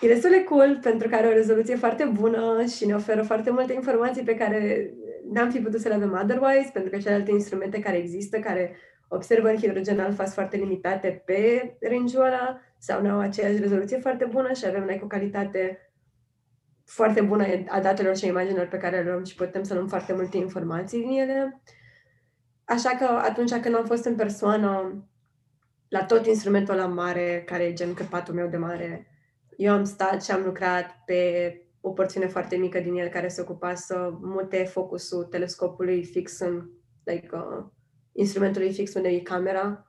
e 0.00 0.06
destul 0.06 0.30
de 0.30 0.44
cool 0.44 0.78
pentru 0.82 1.08
că 1.08 1.14
are 1.14 1.26
o 1.26 1.32
rezoluție 1.32 1.76
foarte 1.76 2.04
bună 2.04 2.64
și 2.64 2.86
ne 2.86 2.94
oferă 2.94 3.22
foarte 3.22 3.50
multe 3.50 3.72
informații 3.72 4.22
pe 4.22 4.36
care 4.36 4.92
n-am 5.32 5.50
fi 5.50 5.58
putut 5.58 5.80
să 5.80 5.88
le 5.88 5.94
avem 5.94 6.20
otherwise, 6.22 6.70
pentru 6.72 6.90
că 6.90 6.98
celelalte 6.98 7.30
instrumente 7.30 7.80
care 7.80 7.96
există, 7.96 8.38
care 8.38 8.76
observă 9.08 9.48
în 9.48 9.56
hidrogen 9.56 10.00
alfa 10.00 10.22
sunt 10.22 10.34
foarte 10.34 10.56
limitate 10.56 11.22
pe 11.26 11.76
range 11.80 12.18
ăla 12.18 12.60
sau 12.78 13.02
nu 13.02 13.10
au 13.10 13.18
aceeași 13.18 13.60
rezoluție 13.60 13.98
foarte 13.98 14.24
bună 14.24 14.52
și 14.52 14.66
avem 14.66 14.84
like, 14.84 15.04
o 15.04 15.06
calitate 15.06 15.92
foarte 16.84 17.20
bună 17.20 17.44
a 17.68 17.80
datelor 17.80 18.16
și 18.16 18.24
a 18.24 18.28
imaginilor 18.28 18.66
pe 18.66 18.78
care 18.78 19.02
le 19.02 19.10
luăm 19.10 19.24
și 19.24 19.34
putem 19.34 19.62
să 19.62 19.74
luăm 19.74 19.88
foarte 19.88 20.12
multe 20.12 20.36
informații 20.36 21.00
din 21.00 21.18
ele. 21.18 21.62
Așa 22.64 22.90
că 22.90 23.04
atunci 23.04 23.54
când 23.54 23.74
am 23.74 23.84
fost 23.84 24.04
în 24.04 24.14
persoană 24.14 25.04
la 25.88 26.04
tot 26.04 26.26
instrumentul 26.26 26.74
la 26.74 26.86
mare, 26.86 27.42
care 27.46 27.62
e 27.62 27.72
gen 27.72 27.94
căpatul 27.94 28.34
meu 28.34 28.48
de 28.48 28.56
mare, 28.56 29.06
eu 29.56 29.72
am 29.72 29.84
stat 29.84 30.24
și 30.24 30.30
am 30.30 30.42
lucrat 30.42 31.02
pe 31.04 31.52
o 31.80 31.90
porțiune 31.90 32.26
foarte 32.26 32.56
mică 32.56 32.80
din 32.80 32.94
el 32.94 33.08
care 33.08 33.28
se 33.28 33.40
ocupa 33.40 33.74
să 33.74 34.12
mute 34.20 34.64
focusul 34.64 35.24
telescopului 35.24 36.04
fix 36.04 36.38
în 36.38 36.68
like, 37.04 37.28
uh, 37.32 37.64
instrumentului 38.12 38.72
fix 38.72 38.94
unde 38.94 39.08
e 39.08 39.20
camera. 39.20 39.86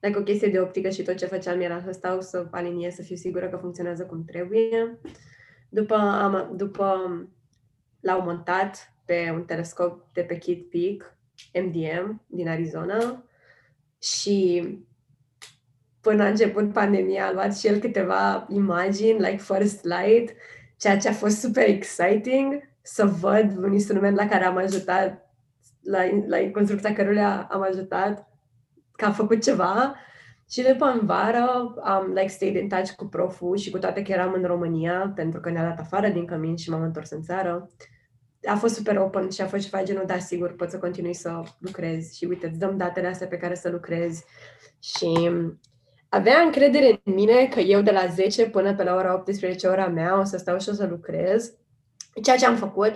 Like 0.00 0.18
o 0.18 0.22
chestie 0.22 0.48
de 0.48 0.60
optică 0.60 0.88
și 0.88 1.02
tot 1.02 1.16
ce 1.16 1.26
făceam 1.26 1.60
era 1.60 1.80
să 1.80 1.90
stau 1.92 2.20
să 2.20 2.46
aliniez, 2.50 2.94
să 2.94 3.02
fiu 3.02 3.16
sigură 3.16 3.48
că 3.48 3.56
funcționează 3.56 4.06
cum 4.06 4.24
trebuie. 4.24 4.98
După, 5.68 5.94
am, 5.94 6.52
după 6.56 6.96
l-au 8.00 8.22
montat 8.22 8.92
pe 9.04 9.30
un 9.34 9.44
telescop 9.44 10.12
de 10.12 10.22
pe 10.22 10.38
Kitt 10.38 10.70
Peak, 10.70 11.16
MDM, 11.64 12.24
din 12.26 12.48
Arizona 12.48 13.24
și 14.02 14.62
până 16.00 16.22
a 16.22 16.28
început 16.28 16.72
pandemia 16.72 17.26
a 17.26 17.32
luat 17.32 17.58
și 17.58 17.66
el 17.66 17.78
câteva 17.78 18.46
imagini, 18.50 19.18
like 19.18 19.36
first 19.36 19.84
light, 19.84 20.34
ceea 20.78 20.98
ce 20.98 21.08
a 21.08 21.12
fost 21.12 21.38
super 21.38 21.68
exciting 21.68 22.68
să 22.82 23.04
văd 23.04 23.56
un 23.56 23.72
instrument 23.72 24.16
la 24.16 24.26
care 24.26 24.44
am 24.44 24.56
ajutat, 24.56 25.30
la, 25.82 25.98
la 26.26 26.50
construcția 26.52 26.92
căruia 26.92 27.48
am 27.50 27.62
ajutat, 27.62 28.28
că 28.92 29.04
a 29.04 29.10
făcut 29.10 29.42
ceva. 29.42 29.94
Și 30.50 30.62
după 30.62 30.84
în 30.84 31.06
vară 31.06 31.74
am 31.82 32.12
like, 32.14 32.28
stayed 32.28 32.54
in 32.54 32.68
touch 32.68 32.90
cu 32.90 33.04
proful 33.04 33.56
și 33.56 33.70
cu 33.70 33.78
toate 33.78 34.02
că 34.02 34.12
eram 34.12 34.32
în 34.32 34.42
România, 34.42 35.12
pentru 35.14 35.40
că 35.40 35.50
ne-a 35.50 35.68
dat 35.68 35.78
afară 35.78 36.08
din 36.08 36.26
cămin 36.26 36.56
și 36.56 36.70
m-am 36.70 36.82
întors 36.82 37.10
în 37.10 37.22
țară. 37.22 37.70
A 38.46 38.56
fost 38.56 38.74
super 38.74 38.96
open 38.96 39.30
și 39.30 39.40
a 39.40 39.46
fost 39.46 39.64
ceva 39.64 39.82
genul, 39.82 40.04
da, 40.06 40.18
sigur, 40.18 40.52
poți 40.52 40.70
să 40.70 40.78
continui 40.78 41.14
să 41.14 41.42
lucrezi 41.58 42.16
și 42.16 42.24
uite, 42.24 42.46
îți 42.46 42.58
dăm 42.58 42.76
datele 42.76 43.06
astea 43.06 43.26
pe 43.26 43.36
care 43.36 43.54
să 43.54 43.70
lucrezi. 43.70 44.24
Și 44.78 45.30
avea 46.08 46.40
încredere 46.40 47.00
în 47.04 47.14
mine 47.14 47.46
că 47.46 47.60
eu 47.60 47.80
de 47.80 47.90
la 47.90 48.06
10 48.06 48.48
până 48.48 48.74
pe 48.74 48.82
la 48.82 48.94
ora 48.94 49.14
18, 49.14 49.66
ora 49.66 49.88
mea, 49.88 50.20
o 50.20 50.24
să 50.24 50.36
stau 50.36 50.58
și 50.58 50.68
o 50.68 50.72
să 50.72 50.86
lucrez, 50.86 51.52
ceea 52.22 52.36
ce 52.36 52.46
am 52.46 52.56
făcut, 52.56 52.94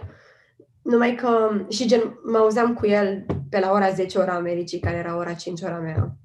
numai 0.82 1.14
că, 1.14 1.60
și 1.68 1.86
gen, 1.86 2.18
mă 2.24 2.38
auzeam 2.38 2.74
cu 2.74 2.86
el 2.86 3.26
pe 3.50 3.58
la 3.58 3.70
ora 3.70 3.90
10 3.90 4.18
ora 4.18 4.34
Americii, 4.34 4.78
care 4.78 4.96
era 4.96 5.16
ora 5.16 5.32
5 5.32 5.60
ora 5.62 5.78
mea, 5.78 6.16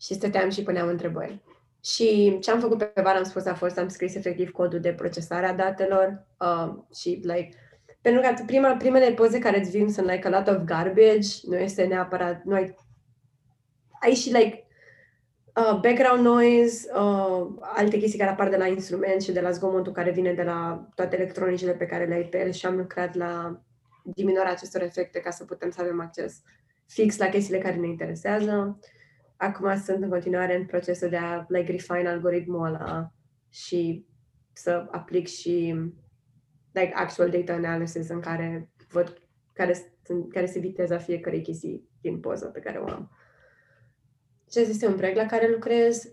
și 0.00 0.14
stăteam 0.14 0.50
și 0.50 0.62
puneam 0.62 0.88
întrebări. 0.88 1.42
Și 1.84 2.38
ce 2.40 2.50
am 2.50 2.60
făcut 2.60 2.78
pe 2.78 3.00
vară, 3.02 3.18
am 3.18 3.24
spus, 3.24 3.44
a 3.44 3.54
fost, 3.54 3.78
am 3.78 3.88
scris 3.88 4.14
efectiv 4.14 4.50
codul 4.50 4.80
de 4.80 4.92
procesare 4.92 5.46
a 5.46 5.54
datelor 5.54 6.26
uh, 6.38 6.72
și, 6.94 7.20
like, 7.22 7.56
pentru 8.00 8.22
că 8.22 8.42
prima, 8.46 8.76
primele 8.76 9.12
poze 9.12 9.38
care 9.38 9.58
îți 9.58 9.70
vin 9.70 9.92
sunt, 9.92 10.10
like, 10.10 10.26
a 10.26 10.30
lot 10.30 10.48
of 10.48 10.64
garbage, 10.64 11.28
nu 11.42 11.56
este 11.56 11.84
neapărat, 11.84 12.42
nu 12.44 12.54
ai, 12.54 12.74
ai 14.00 14.14
și, 14.14 14.32
like, 14.32 14.64
uh, 15.56 15.80
background 15.82 16.24
noise, 16.24 16.90
uh, 16.94 17.46
alte 17.60 17.98
chestii 17.98 18.18
care 18.18 18.30
apar 18.30 18.48
de 18.48 18.56
la 18.56 18.66
instrument 18.66 19.22
și 19.22 19.32
de 19.32 19.40
la 19.40 19.50
zgomotul 19.50 19.92
care 19.92 20.10
vine 20.10 20.32
de 20.32 20.42
la 20.42 20.88
toate 20.94 21.16
electronicele 21.16 21.72
pe 21.72 21.86
care 21.86 22.04
le 22.04 22.14
ai 22.14 22.24
pe 22.24 22.40
el 22.40 22.52
și 22.52 22.66
am 22.66 22.76
lucrat 22.76 23.14
la 23.14 23.60
diminuarea 24.02 24.52
acestor 24.52 24.82
efecte 24.82 25.20
ca 25.20 25.30
să 25.30 25.44
putem 25.44 25.70
să 25.70 25.80
avem 25.80 26.00
acces 26.00 26.42
fix 26.86 27.18
la 27.18 27.26
chestiile 27.28 27.58
care 27.58 27.76
ne 27.76 27.86
interesează. 27.86 28.78
Acum 29.36 29.76
sunt 29.76 30.02
în 30.02 30.08
continuare 30.08 30.56
în 30.56 30.66
procesul 30.66 31.08
de 31.08 31.16
a 31.16 31.44
like, 31.48 31.70
refine 31.70 32.08
algoritmul 32.08 32.64
ăla 32.64 33.12
și 33.48 34.06
să 34.52 34.86
aplic 34.90 35.26
și 35.26 35.74
like, 36.72 36.92
actual 36.94 37.30
data 37.30 37.52
analysis 37.52 38.08
în 38.08 38.20
care 38.20 38.70
văd 38.88 39.22
care, 39.52 39.74
sunt, 40.04 40.32
care 40.32 40.46
se 40.46 40.58
viteza 40.58 40.98
fiecare 40.98 41.38
chestii 41.38 41.88
din 42.00 42.20
poză 42.20 42.46
pe 42.46 42.60
care 42.60 42.78
o 42.78 42.84
am. 42.84 43.10
Ce 44.50 44.60
este 44.60 44.86
un 44.86 44.94
proiect 44.94 45.16
la 45.16 45.26
care 45.26 45.50
lucrez. 45.50 46.04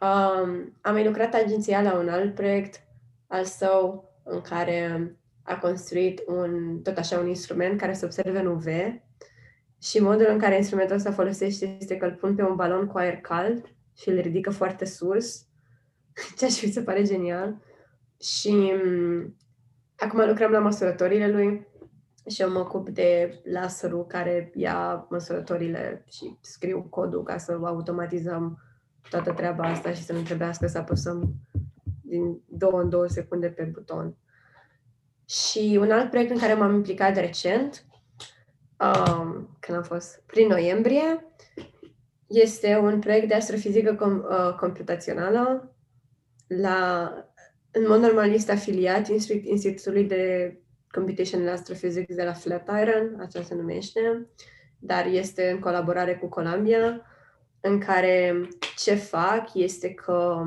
Um, 0.00 0.78
am 0.80 0.92
mai 0.92 1.04
lucrat 1.04 1.34
agenția 1.34 1.82
la 1.82 1.98
un 1.98 2.08
alt 2.08 2.34
proiect 2.34 2.82
al 3.26 3.44
său 3.44 4.12
în 4.22 4.40
care 4.40 5.10
a 5.42 5.58
construit 5.58 6.22
un, 6.26 6.80
tot 6.82 6.96
așa 6.96 7.18
un 7.18 7.26
instrument 7.26 7.80
care 7.80 7.92
se 7.92 8.04
observe 8.04 8.38
în 8.38 8.46
UV 8.46 8.66
și 9.82 10.00
modul 10.00 10.26
în 10.28 10.38
care 10.38 10.56
instrumentul 10.56 10.96
ăsta 10.96 11.12
folosește 11.12 11.76
este 11.80 11.96
că 11.96 12.04
îl 12.04 12.12
pun 12.12 12.34
pe 12.34 12.42
un 12.42 12.54
balon 12.54 12.86
cu 12.86 12.98
aer 12.98 13.16
cald 13.16 13.74
și 13.96 14.08
îl 14.08 14.20
ridică 14.20 14.50
foarte 14.50 14.84
sus, 14.84 15.46
ceea 16.38 16.50
ce 16.50 16.66
mi 16.66 16.72
se 16.72 16.82
pare 16.82 17.02
genial. 17.02 17.62
Și 18.20 18.72
um, 18.84 19.36
acum 19.96 20.26
lucrăm 20.26 20.50
la 20.50 20.58
măsurătorile 20.58 21.28
lui 21.28 21.66
și 22.30 22.42
eu 22.42 22.50
mă 22.50 22.58
ocup 22.58 22.88
de 22.88 23.40
laserul 23.44 24.06
care 24.06 24.50
ia 24.54 25.06
măsurătorile 25.10 26.04
și 26.10 26.36
scriu 26.40 26.86
codul 26.90 27.22
ca 27.22 27.38
să 27.38 27.60
automatizăm 27.62 28.58
toată 29.10 29.32
treaba 29.32 29.64
asta 29.64 29.92
și 29.92 30.02
să 30.02 30.12
nu 30.12 30.20
trebuiască 30.22 30.66
să 30.66 30.78
apăsăm 30.78 31.34
din 32.02 32.40
două 32.46 32.80
în 32.80 32.88
două 32.88 33.06
secunde 33.06 33.48
pe 33.48 33.62
buton. 33.62 34.16
Și 35.28 35.78
un 35.80 35.90
alt 35.90 36.10
proiect 36.10 36.30
în 36.30 36.38
care 36.38 36.54
m-am 36.54 36.74
implicat 36.74 37.16
recent, 37.16 37.84
um, 38.78 39.56
când 39.60 39.76
am 39.78 39.82
fost 39.82 40.22
prin 40.26 40.46
noiembrie, 40.46 41.26
este 42.26 42.76
un 42.76 42.98
proiect 42.98 43.28
de 43.28 43.34
astrofizică 43.34 43.96
com- 43.96 44.30
uh, 44.30 44.54
computațională. 44.54 45.74
La, 46.46 47.10
în 47.70 47.84
mod 47.88 48.00
normal 48.00 48.30
este 48.30 48.52
afiliat 48.52 49.08
Institutului 49.44 50.04
de 50.04 50.56
Computational 50.94 51.52
Astrophysics 51.52 52.14
de 52.14 52.22
la 52.22 52.32
Flatiron, 52.32 53.20
așa 53.20 53.42
se 53.42 53.54
numește, 53.54 54.28
dar 54.78 55.06
este 55.06 55.50
în 55.50 55.58
colaborare 55.58 56.14
cu 56.14 56.28
Columbia, 56.28 57.00
în 57.60 57.78
care 57.78 58.48
ce 58.76 58.94
fac 58.94 59.54
este 59.54 59.94
că 59.94 60.42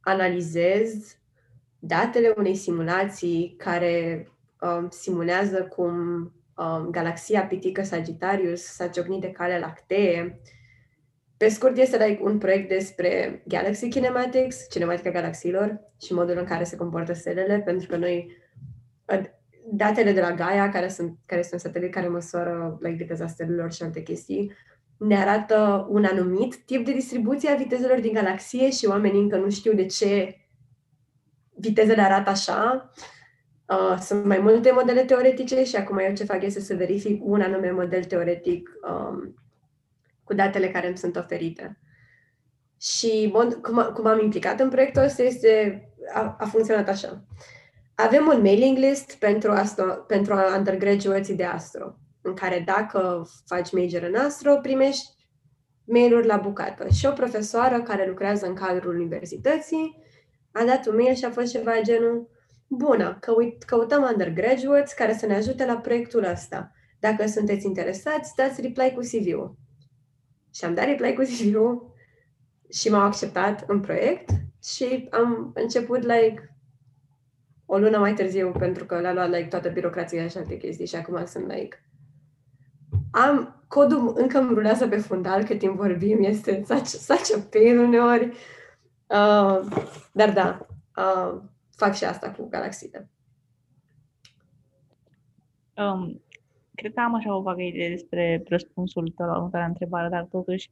analizez 0.00 1.16
datele 1.78 2.34
unei 2.36 2.54
simulații 2.54 3.54
care 3.58 4.28
um, 4.60 4.88
simulează 4.90 5.62
cum 5.62 5.94
um, 6.56 6.90
galaxia 6.90 7.42
pitică 7.42 7.82
Sagittarius 7.82 8.62
s-a 8.62 8.88
ciocnit 8.88 9.20
de 9.20 9.30
calea 9.30 9.58
lactee. 9.58 10.40
Pe 11.36 11.48
scurt, 11.48 11.76
este 11.76 12.04
like, 12.04 12.22
un 12.22 12.38
proiect 12.38 12.68
despre 12.68 13.42
Galaxy 13.46 13.88
Kinematics, 13.88 14.66
cinematica 14.70 15.10
galaxiilor 15.10 15.80
și 16.02 16.12
modul 16.12 16.38
în 16.38 16.44
care 16.44 16.64
se 16.64 16.76
comportă 16.76 17.12
stelele, 17.12 17.60
pentru 17.60 17.88
că 17.88 17.96
noi 17.96 18.36
datele 19.76 20.12
de 20.12 20.20
la 20.20 20.32
Gaia, 20.32 20.68
care 20.68 20.88
sunt, 20.88 21.16
care 21.26 21.42
sunt 21.42 21.60
satelit 21.60 21.92
care 21.92 22.08
măsoară 22.08 22.78
like, 22.80 22.96
viteza 22.96 23.26
stelelor 23.26 23.72
și 23.72 23.82
alte 23.82 24.02
chestii, 24.02 24.52
ne 24.96 25.16
arată 25.18 25.86
un 25.90 26.04
anumit 26.04 26.56
tip 26.56 26.84
de 26.84 26.92
distribuție 26.92 27.50
a 27.50 27.56
vitezelor 27.56 28.00
din 28.00 28.12
galaxie 28.12 28.70
și 28.70 28.86
oamenii 28.86 29.20
încă 29.20 29.36
nu 29.36 29.50
știu 29.50 29.72
de 29.72 29.86
ce 29.86 30.40
vitezele 31.54 32.02
arată 32.02 32.30
așa. 32.30 32.90
Uh, 33.66 33.98
sunt 34.00 34.24
mai 34.24 34.38
multe 34.38 34.70
modele 34.70 35.04
teoretice 35.04 35.64
și 35.64 35.76
acum 35.76 35.98
eu 35.98 36.14
ce 36.14 36.24
fac 36.24 36.42
este 36.42 36.60
să 36.60 36.74
verific 36.74 37.24
un 37.24 37.40
anume 37.40 37.70
model 37.70 38.04
teoretic 38.04 38.70
um, 38.90 39.34
cu 40.24 40.34
datele 40.34 40.68
care 40.68 40.86
îmi 40.86 40.98
sunt 40.98 41.16
oferite. 41.16 41.78
Și 42.80 43.30
mod, 43.32 43.54
cum, 43.54 43.90
cum 43.94 44.06
am 44.06 44.20
implicat 44.20 44.60
în 44.60 44.68
proiectul 44.68 45.02
ăsta 45.02 45.22
este, 45.22 45.82
a, 46.12 46.36
a 46.38 46.44
funcționat 46.44 46.88
așa. 46.88 47.24
Avem 47.98 48.26
un 48.26 48.40
mailing 48.40 48.78
list 48.78 49.14
pentru, 49.14 49.50
astro, 49.50 49.84
pentru 49.84 50.34
undergraduates 50.56 51.36
de 51.36 51.44
astro, 51.44 51.94
în 52.20 52.34
care 52.34 52.62
dacă 52.66 53.28
faci 53.46 53.72
major 53.72 54.02
în 54.02 54.14
astro, 54.14 54.56
primești 54.56 55.14
mail-uri 55.84 56.26
la 56.26 56.36
bucată. 56.36 56.88
Și 56.88 57.06
o 57.06 57.12
profesoară 57.12 57.82
care 57.82 58.08
lucrează 58.08 58.46
în 58.46 58.54
cadrul 58.54 58.94
universității 58.94 60.02
a 60.52 60.64
dat 60.64 60.86
un 60.86 60.96
mail 60.96 61.14
și 61.14 61.24
a 61.24 61.30
fost 61.30 61.52
ceva 61.52 61.80
genul 61.82 62.28
Bună, 62.68 63.16
căut, 63.20 63.62
căutăm 63.62 64.02
undergraduates 64.02 64.92
care 64.92 65.14
să 65.14 65.26
ne 65.26 65.34
ajute 65.34 65.66
la 65.66 65.76
proiectul 65.76 66.24
ăsta. 66.24 66.72
Dacă 66.98 67.26
sunteți 67.26 67.66
interesați, 67.66 68.34
dați 68.36 68.60
reply 68.60 68.92
cu 68.94 69.00
CV-ul. 69.00 69.56
Și 70.54 70.64
am 70.64 70.74
dat 70.74 70.84
reply 70.84 71.14
cu 71.14 71.22
CV-ul 71.22 71.94
și 72.70 72.88
m-au 72.88 73.00
acceptat 73.00 73.64
în 73.66 73.80
proiect 73.80 74.30
și 74.62 75.08
am 75.10 75.52
început 75.54 76.02
like 76.02 76.55
o 77.66 77.78
lună 77.78 77.98
mai 77.98 78.14
târziu 78.14 78.52
pentru 78.58 78.84
că 78.84 79.00
le-a 79.00 79.12
luat 79.12 79.30
like, 79.30 79.48
toată 79.48 79.68
birocrația 79.68 80.28
și 80.28 80.36
alte 80.36 80.56
chestii 80.56 80.86
și 80.86 80.96
acum 80.96 81.24
sunt 81.24 81.52
like 81.52 81.80
am 83.16 83.64
codul 83.68 84.12
încă 84.16 84.38
îmi 84.38 84.54
rulează 84.54 84.88
pe 84.88 84.96
fundal 84.96 85.44
cât 85.44 85.58
timp 85.58 85.76
vorbim, 85.76 86.22
este 86.22 86.62
such, 86.66 86.86
such 86.86 87.34
a 87.36 87.46
pain 87.50 87.78
uneori. 87.78 88.26
Uh, 89.06 89.60
dar 90.12 90.32
da, 90.32 90.66
uh, 90.96 91.40
fac 91.76 91.94
și 91.94 92.04
asta 92.04 92.30
cu 92.30 92.48
galaxiile. 92.48 93.10
Um, 95.76 96.22
cred 96.74 96.94
că 96.94 97.00
am 97.00 97.14
așa 97.14 97.36
o 97.36 97.42
vagă 97.42 97.62
idee 97.62 97.88
despre 97.88 98.42
răspunsul 98.48 99.12
tău 99.16 99.26
la 99.26 99.36
următoarea 99.36 99.68
întrebare, 99.68 100.08
dar 100.08 100.24
totuși 100.24 100.70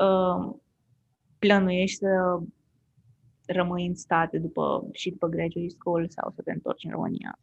uh, 0.00 0.54
plănuiești 1.38 1.96
să 1.96 2.38
rămâi 3.46 3.86
în 3.86 3.94
state 3.94 4.38
după, 4.38 4.88
și 4.92 5.10
după 5.10 5.26
graduate 5.26 5.68
school 5.78 6.08
sau 6.08 6.32
să 6.34 6.42
te 6.42 6.52
întorci 6.52 6.84
în 6.84 6.90
România? 6.90 7.38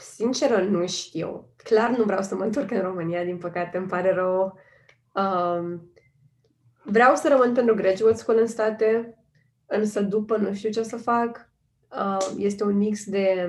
Sincer, 0.00 0.62
nu 0.62 0.86
știu. 0.86 1.48
Clar 1.56 1.96
nu 1.96 2.04
vreau 2.04 2.22
să 2.22 2.34
mă 2.34 2.44
întorc 2.44 2.70
în 2.70 2.80
România, 2.80 3.24
din 3.24 3.38
păcate, 3.38 3.76
îmi 3.76 3.86
pare 3.86 4.12
rău. 4.12 4.58
Um, 5.14 5.92
vreau 6.84 7.14
să 7.14 7.28
rămân 7.28 7.54
pentru 7.54 7.74
graduate 7.74 8.16
school 8.16 8.38
în 8.38 8.46
state, 8.46 9.18
însă 9.66 10.00
după 10.00 10.36
nu 10.36 10.54
știu 10.54 10.70
ce 10.70 10.80
o 10.80 10.82
să 10.82 10.96
fac. 10.96 11.50
Uh, 11.90 12.34
este 12.38 12.64
un 12.64 12.76
mix 12.76 13.04
de 13.04 13.48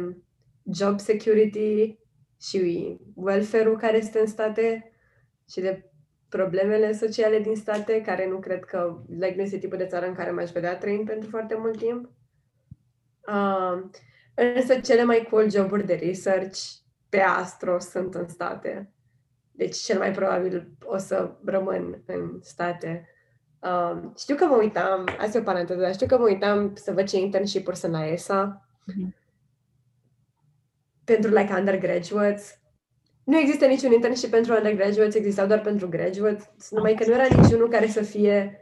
job 0.74 1.00
security 1.00 1.98
și 2.42 2.98
welfare-ul 3.16 3.78
care 3.78 3.98
este 3.98 4.20
în 4.20 4.28
state 4.28 4.92
și 5.50 5.60
de 5.60 5.93
problemele 6.38 6.94
sociale 6.94 7.40
din 7.40 7.56
state, 7.56 8.02
care 8.02 8.28
nu 8.28 8.38
cred 8.38 8.64
că 8.64 8.98
like, 9.08 9.36
nu 9.36 9.42
este 9.42 9.58
tipul 9.58 9.78
de 9.78 9.86
țară 9.86 10.06
în 10.06 10.14
care 10.14 10.32
m-aș 10.32 10.52
vedea 10.52 10.78
trăind 10.78 11.06
pentru 11.06 11.30
foarte 11.30 11.56
mult 11.56 11.78
timp. 11.78 12.10
Uh, 13.28 13.84
însă 14.56 14.80
cele 14.80 15.04
mai 15.04 15.28
cool 15.30 15.50
joburi 15.50 15.86
de 15.86 15.94
research 15.94 16.60
pe 17.10 17.20
astro 17.20 17.80
sunt 17.80 18.16
în 18.16 18.28
state. 18.28 18.92
Deci 19.52 19.76
cel 19.76 19.98
mai 19.98 20.12
probabil 20.12 20.72
o 20.84 20.98
să 20.98 21.32
rămân 21.46 22.04
în 22.06 22.40
state. 22.42 23.08
Uh, 23.60 24.02
știu 24.18 24.36
că 24.36 24.46
mă 24.46 24.56
uitam, 24.56 25.08
asta 25.20 25.38
e 25.38 25.42
o 25.42 25.44
paranteză, 25.44 25.82
dar 25.82 25.94
știu 25.94 26.08
că 26.08 26.18
mă 26.18 26.24
uitam 26.24 26.76
să 26.76 26.92
văd 26.92 27.08
ce 27.08 27.20
internship-uri 27.20 27.78
sunt 27.78 27.92
la 27.92 28.08
ESA. 28.08 28.68
Mm-hmm. 28.82 29.22
Pentru 31.04 31.30
like 31.30 31.54
undergraduates 31.54 32.63
nu 33.24 33.38
există 33.38 33.66
niciun 33.66 33.92
internship 33.92 34.30
pentru 34.30 34.54
undergraduates, 34.54 35.16
existau 35.16 35.48
doar 35.48 35.62
pentru 35.62 35.90
graduates, 35.90 36.72
numai 36.72 36.94
că 36.94 37.04
nu 37.08 37.14
era 37.14 37.42
niciunul 37.42 37.70
care 37.70 37.88
să 37.88 38.02
fie 38.02 38.58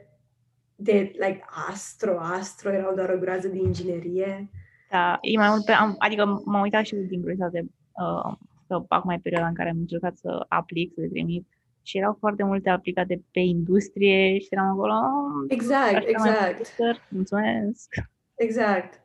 de, 0.75 1.11
like, 1.13 1.43
astro, 1.69 2.19
astro, 2.19 2.71
erau 2.71 2.95
doar 2.95 3.09
o 3.09 3.17
groază 3.17 3.47
de 3.47 3.57
inginerie. 3.57 4.49
Da, 4.89 5.17
e 5.21 5.37
mai 5.37 5.49
mult 5.49 5.65
pe, 5.65 5.71
am, 5.71 5.95
adică 5.97 6.41
m-am 6.45 6.61
uitat 6.61 6.85
și 6.85 6.95
din 6.95 7.19
curiozitate 7.19 7.65
uh, 7.91 8.33
să 8.67 8.83
fac 8.87 9.03
mai 9.03 9.19
perioada 9.19 9.47
în 9.47 9.53
care 9.53 9.69
am 9.69 9.77
încercat 9.77 10.17
să 10.17 10.45
aplic, 10.47 10.93
să 10.93 11.01
le 11.01 11.07
trimit 11.07 11.47
și 11.81 11.97
erau 11.97 12.15
foarte 12.19 12.43
multe 12.43 12.69
aplicate 12.69 13.23
pe 13.31 13.39
industrie 13.39 14.39
și 14.39 14.47
eram 14.49 14.67
acolo. 14.67 14.93
Oh, 14.93 15.45
exact, 15.47 16.07
exact. 16.07 16.77
Mulțumesc. 17.09 17.93
Exact. 18.35 19.01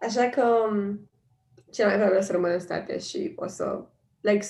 Așa 0.00 0.28
că 0.28 0.44
um, 0.70 1.08
cel 1.70 1.86
mai 1.86 1.96
probabil 1.96 2.22
să 2.22 2.32
rămân 2.32 2.50
în 2.50 2.58
state 2.58 2.98
și 2.98 3.32
o 3.36 3.46
să 3.46 3.84
like, 4.30 4.46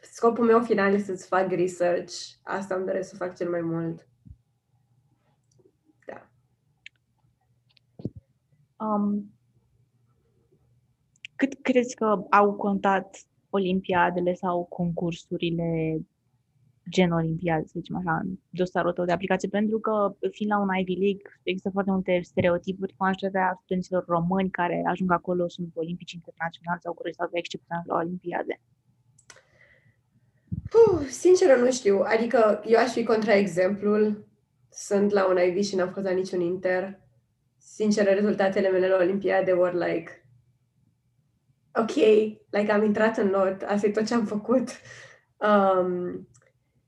scopul 0.00 0.44
meu 0.44 0.62
final 0.62 0.94
este 0.94 1.16
să 1.16 1.26
fac 1.26 1.50
research. 1.50 2.14
Asta 2.42 2.74
îmi 2.74 2.86
doresc 2.86 3.08
să 3.08 3.16
fac 3.16 3.36
cel 3.36 3.50
mai 3.50 3.60
mult. 3.60 4.08
Da. 6.06 6.28
Um, 8.86 9.34
cât 11.36 11.54
crezi 11.62 11.94
că 11.94 12.24
au 12.30 12.54
contat 12.54 13.16
olimpiadele 13.50 14.34
sau 14.34 14.64
concursurile 14.64 15.98
gen 16.90 17.10
olimpiade, 17.12 17.66
să 17.66 17.72
zicem 17.76 17.96
așa, 17.96 18.20
în 18.22 18.38
dosarul 18.50 18.92
tău 18.92 19.04
de 19.04 19.12
aplicație, 19.12 19.48
pentru 19.48 19.78
că, 19.78 20.16
fiind 20.30 20.52
la 20.52 20.58
un 20.58 20.68
Ivy 20.78 20.94
League, 21.04 21.22
există 21.42 21.70
foarte 21.70 21.90
multe 21.90 22.20
stereotipuri. 22.22 22.94
Majoritatea 22.98 23.58
studenților 23.60 24.04
români 24.06 24.50
care 24.50 24.82
ajung 24.86 25.12
acolo 25.12 25.48
sunt 25.48 25.70
olimpici 25.74 26.12
internaționali 26.12 26.80
sau 26.80 26.92
cu 26.94 27.02
rezultate 27.02 27.38
excepționale 27.38 27.86
la 27.88 27.96
olimpiade. 27.96 28.60
Puh, 30.74 31.06
sincer, 31.08 31.58
nu 31.58 31.70
știu. 31.70 32.00
Adică 32.00 32.62
eu 32.66 32.78
aș 32.78 32.92
fi 32.92 33.04
contraexemplul. 33.04 34.28
Sunt 34.70 35.10
la 35.10 35.28
un 35.28 35.38
Ivy 35.38 35.62
și 35.62 35.74
n-am 35.74 35.90
fost 35.92 36.06
la 36.06 36.12
niciun 36.12 36.40
Inter. 36.40 37.00
Sincer, 37.58 38.14
rezultatele 38.14 38.68
mele 38.68 38.88
la 38.88 38.96
Olimpiade 38.96 39.52
were 39.52 39.86
like 39.86 40.24
ok, 41.74 41.94
like 42.50 42.72
am 42.72 42.84
intrat 42.84 43.16
în 43.16 43.30
lot, 43.30 43.62
asta 43.62 43.86
e 43.86 43.90
tot 43.90 44.06
ce 44.06 44.14
am 44.14 44.24
făcut. 44.24 44.68
Um, 45.36 46.28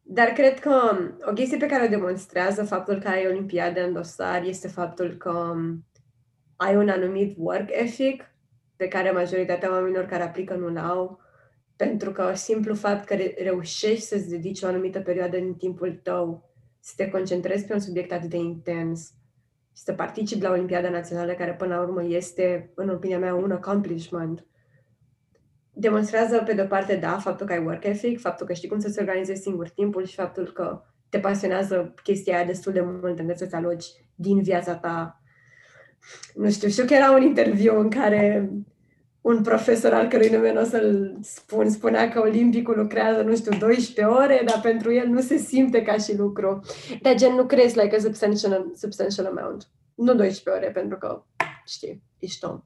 dar 0.02 0.28
cred 0.28 0.58
că 0.58 0.98
o 1.28 1.32
chestie 1.32 1.58
pe 1.58 1.66
care 1.66 1.84
o 1.84 1.88
demonstrează 1.88 2.64
faptul 2.64 2.98
că 2.98 3.08
ai 3.08 3.26
Olimpiade 3.26 3.80
în 3.80 3.92
dosar 3.92 4.42
este 4.42 4.68
faptul 4.68 5.16
că 5.16 5.54
ai 6.56 6.76
un 6.76 6.88
anumit 6.88 7.34
work 7.38 7.68
ethic 7.70 8.24
pe 8.76 8.88
care 8.88 9.10
majoritatea 9.10 9.70
oamenilor 9.70 10.04
care 10.04 10.22
aplică 10.22 10.54
nu-l 10.54 10.78
au 10.78 11.20
pentru 11.76 12.12
că 12.12 12.34
simplu 12.34 12.74
fapt 12.74 13.04
că 13.04 13.16
reușești 13.42 14.04
să-ți 14.04 14.28
dedici 14.28 14.62
o 14.62 14.66
anumită 14.66 15.00
perioadă 15.00 15.36
din 15.36 15.54
timpul 15.54 16.00
tău 16.02 16.50
să 16.80 16.92
te 16.96 17.08
concentrezi 17.08 17.64
pe 17.66 17.72
un 17.72 17.80
subiect 17.80 18.12
atât 18.12 18.30
de 18.30 18.36
intens 18.36 19.10
și 19.76 19.82
să 19.82 19.92
participi 19.92 20.42
la 20.42 20.50
Olimpiada 20.50 20.90
Națională, 20.90 21.32
care 21.32 21.54
până 21.54 21.74
la 21.74 21.80
urmă 21.80 22.04
este, 22.04 22.72
în 22.74 22.88
opinia 22.88 23.18
mea, 23.18 23.34
un 23.34 23.50
accomplishment, 23.50 24.46
demonstrează, 25.72 26.42
pe 26.46 26.52
de-o 26.52 26.66
parte, 26.66 26.96
da, 26.96 27.18
faptul 27.18 27.46
că 27.46 27.52
ai 27.52 27.64
work 27.64 27.84
ethic, 27.84 28.20
faptul 28.20 28.46
că 28.46 28.52
știi 28.52 28.68
cum 28.68 28.78
să-ți 28.78 28.98
organizezi 28.98 29.42
singur 29.42 29.68
timpul 29.68 30.04
și 30.04 30.14
faptul 30.14 30.52
că 30.52 30.82
te 31.08 31.18
pasionează 31.18 31.94
chestia 32.02 32.36
aia 32.36 32.44
destul 32.44 32.72
de 32.72 32.80
mult 32.80 33.18
încât 33.18 33.36
să-ți 33.36 33.54
alogi 33.54 33.86
din 34.14 34.42
viața 34.42 34.74
ta. 34.74 35.22
Nu 36.34 36.50
știu, 36.50 36.68
știu 36.68 36.84
că 36.84 36.94
era 36.94 37.10
un 37.10 37.22
interviu 37.22 37.80
în 37.80 37.90
care 37.90 38.50
un 39.26 39.42
profesor 39.42 39.92
al 39.92 40.08
cărui 40.08 40.28
nume 40.28 40.52
nu 40.52 40.60
o 40.60 40.64
să-l 40.64 41.16
spun, 41.20 41.70
spunea 41.70 42.08
că 42.08 42.20
olimpicul 42.20 42.76
lucrează, 42.76 43.22
nu 43.22 43.36
știu, 43.36 43.58
12 43.58 44.04
ore, 44.04 44.42
dar 44.44 44.60
pentru 44.60 44.92
el 44.92 45.06
nu 45.06 45.20
se 45.20 45.36
simte 45.36 45.82
ca 45.82 45.96
și 45.96 46.16
lucru. 46.16 46.60
Dar 47.02 47.14
gen 47.14 47.34
nu 47.34 47.46
crezi 47.46 47.78
like 47.78 47.96
a 47.96 47.98
substantial, 47.98 48.70
substantial 48.74 49.26
amount. 49.26 49.68
Nu 49.94 50.14
12 50.14 50.50
ore, 50.50 50.72
pentru 50.72 50.98
că, 50.98 51.24
știi, 51.64 52.02
ești 52.18 52.44
om. 52.44 52.64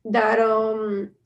Dar, 0.00 0.38
um, 0.38 1.16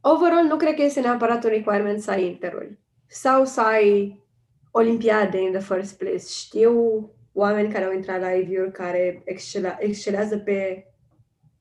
overall, 0.00 0.46
nu 0.46 0.56
cred 0.56 0.74
că 0.74 0.82
este 0.82 1.00
neapărat 1.00 1.44
un 1.44 1.50
requirement 1.50 2.00
să 2.00 2.10
ai 2.10 2.26
interul. 2.26 2.78
Sau 3.06 3.44
să 3.44 3.60
ai 3.60 4.22
olimpiade 4.70 5.40
in 5.40 5.52
the 5.52 5.74
first 5.74 5.98
place. 5.98 6.26
Știu 6.26 6.72
oameni 7.32 7.72
care 7.72 7.84
au 7.84 7.92
intrat 7.92 8.20
la 8.20 8.30
IVU 8.32 8.70
care 8.72 9.22
excela, 9.24 9.76
excelează 9.78 10.38
pe 10.38 10.86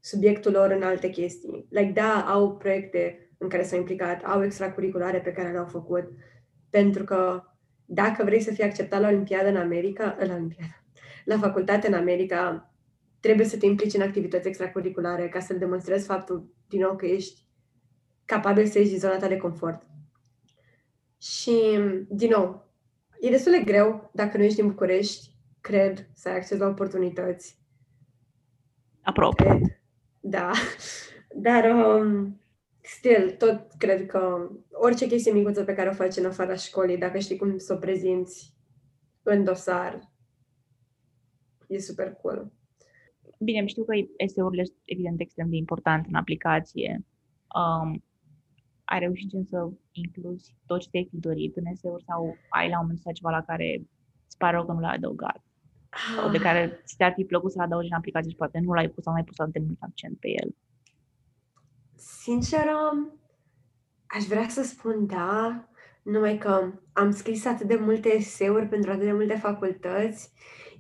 subiectul 0.08 0.52
lor 0.52 0.72
în 0.72 0.84
alte 0.84 1.10
chestii. 1.10 1.68
Like, 1.70 1.92
da, 1.92 2.26
au 2.28 2.58
proiecte 2.58 3.32
în 3.38 3.50
care 3.50 3.64
s-au 3.64 3.78
implicat, 3.78 4.24
au 4.24 4.44
extracurriculare 4.44 5.20
pe 5.20 5.32
care 5.32 5.52
le-au 5.52 5.66
făcut, 5.66 6.04
pentru 6.70 7.04
că 7.04 7.44
dacă 7.86 8.24
vrei 8.24 8.42
să 8.42 8.54
fii 8.54 8.64
acceptat 8.64 9.02
la 9.02 9.08
Olimpiada 9.08 9.50
în 9.50 9.56
America, 9.56 10.18
la 10.20 10.34
Olimpiada, 10.34 10.84
la 11.26 11.38
facultate 11.38 11.88
în 11.88 11.94
America, 11.94 12.74
trebuie 13.20 13.46
să 13.46 13.58
te 13.58 13.66
implici 13.66 13.94
în 13.94 14.02
activități 14.02 14.48
extracurriculare 14.48 15.30
ca 15.30 15.40
să-l 15.40 15.58
demonstrezi 15.58 16.06
faptul, 16.06 16.54
din 16.68 16.80
nou, 16.80 16.96
că 16.96 17.06
ești 17.06 17.42
capabil 18.26 18.66
să 18.66 18.78
ieși 18.78 18.90
din 18.90 19.00
zona 19.00 19.18
ta 19.18 19.28
de 19.28 19.38
confort. 19.38 19.84
Și, 21.22 21.80
din 22.10 22.30
nou, 22.30 22.72
e 23.20 23.30
destul 23.30 23.52
de 23.52 23.64
greu 23.72 24.10
dacă 24.14 24.38
nu 24.38 24.44
ești 24.44 24.60
din 24.60 24.68
București, 24.68 25.36
cred, 25.62 26.10
să 26.14 26.30
ai 26.30 26.36
acces 26.36 26.58
la 26.58 26.68
oportunități. 26.68 27.60
Apropo. 29.02 29.44
Cred. 29.44 29.77
Da, 30.30 30.52
dar 31.48 31.64
um, 31.76 32.42
still, 32.82 33.32
tot 33.32 33.72
cred 33.78 34.06
că 34.06 34.50
orice 34.72 35.08
chestie 35.08 35.32
micuță 35.32 35.64
pe 35.64 35.74
care 35.74 35.90
o 35.90 35.94
faci 35.94 36.16
în 36.16 36.26
afara 36.26 36.56
școlii, 36.56 36.98
dacă 36.98 37.18
știi 37.18 37.38
cum 37.38 37.58
să 37.58 37.74
o 37.74 37.78
prezinți 37.78 38.56
în 39.24 39.44
dosar, 39.44 40.00
e 41.68 41.80
super 41.80 42.14
cool. 42.14 42.52
Bine, 43.40 43.66
știu 43.66 43.84
că 43.84 43.94
este-urile 44.18 44.64
evident 44.86 45.20
extrem 45.20 45.50
de 45.50 45.56
important 45.56 46.06
în 46.08 46.16
aplicație. 46.16 47.06
Um, 47.56 48.04
ai 48.84 49.00
reușit 49.00 49.30
să 49.50 49.70
incluzi 49.92 50.56
tot 50.66 50.82
ce 50.82 50.90
te-ai 50.90 51.08
fi 51.10 51.18
dorit 51.18 51.56
în 51.56 51.66
eseuri 51.66 52.04
sau 52.04 52.38
ai 52.50 52.70
la 52.70 52.80
un 52.80 52.82
moment 52.82 53.04
dat 53.04 53.14
ceva 53.14 53.30
la 53.30 53.44
care 53.44 53.82
îți 54.26 54.38
pare 54.38 54.56
rău 54.56 54.66
că 54.66 54.72
nu 54.72 54.80
l-ai 54.80 54.96
adăugat? 54.96 55.47
Sau 56.16 56.30
de 56.30 56.38
care 56.38 56.82
ți-ar 56.86 57.14
fi 57.16 57.24
plăcut 57.24 57.52
să-l 57.52 57.62
adaugi 57.62 57.88
în 57.88 57.98
aplicație 57.98 58.30
și 58.30 58.36
poate 58.36 58.60
nu 58.60 58.74
l-ai 58.74 58.90
pus 58.90 59.04
sau 59.04 59.14
mai 59.14 59.24
pus 59.24 59.40
atât 59.40 59.54
de 59.54 59.60
mult 59.60 59.78
accent 59.80 60.20
pe 60.20 60.28
el? 60.28 60.56
Sincer, 61.96 62.68
aș 64.06 64.24
vrea 64.24 64.48
să 64.48 64.64
spun 64.64 65.06
da, 65.06 65.68
numai 66.04 66.38
că 66.38 66.72
am 66.94 67.12
scris 67.12 67.46
atât 67.46 67.68
de 67.68 67.76
multe 67.76 68.10
eseuri 68.10 68.68
pentru 68.68 68.92
atât 68.92 69.04
de 69.04 69.12
multe 69.12 69.36
facultăți. 69.36 70.32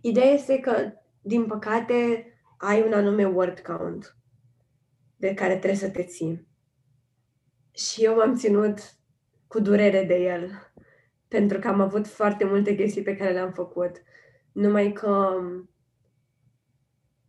Ideea 0.01 0.31
este 0.31 0.59
că, 0.59 0.91
din 1.21 1.45
păcate, 1.45 2.27
ai 2.57 2.83
un 2.83 2.93
anume 2.93 3.25
word 3.25 3.59
count 3.59 4.17
de 5.15 5.33
care 5.33 5.51
trebuie 5.51 5.79
să 5.79 5.89
te 5.89 6.03
ții. 6.03 6.47
Și 7.71 8.03
eu 8.03 8.15
m-am 8.15 8.35
ținut 8.35 8.79
cu 9.47 9.59
durere 9.59 10.03
de 10.03 10.15
el, 10.15 10.51
pentru 11.27 11.59
că 11.59 11.67
am 11.67 11.81
avut 11.81 12.07
foarte 12.07 12.45
multe 12.45 12.75
chestii 12.75 13.01
pe 13.01 13.15
care 13.15 13.31
le-am 13.31 13.51
făcut. 13.51 14.01
Numai 14.57 14.91
că 14.91 15.41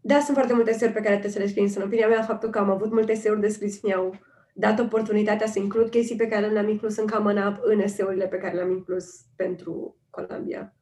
da, 0.00 0.20
sunt 0.20 0.36
foarte 0.36 0.54
multe 0.54 0.70
eseuri 0.70 0.92
pe 0.92 1.00
care 1.00 1.18
trebuie 1.18 1.32
să 1.32 1.38
le 1.38 1.46
scrii, 1.46 1.72
în 1.76 1.82
opinia 1.82 2.08
mea, 2.08 2.22
faptul 2.22 2.50
că 2.50 2.58
am 2.58 2.70
avut 2.70 2.92
multe 2.92 3.12
eseuri 3.12 3.40
de 3.40 3.48
scris 3.48 3.82
mi-au 3.82 4.14
dat 4.54 4.78
oportunitatea 4.78 5.46
să 5.46 5.58
includ 5.58 5.90
chestii 5.90 6.16
pe 6.16 6.28
care 6.28 6.46
le-am 6.46 6.68
inclus 6.68 6.96
în 6.96 7.06
Common 7.06 7.60
în 7.62 7.80
eseurile 7.80 8.26
pe 8.26 8.38
care 8.38 8.54
le-am 8.54 8.70
inclus 8.70 9.20
pentru 9.36 9.96
Columbia. 10.10 10.76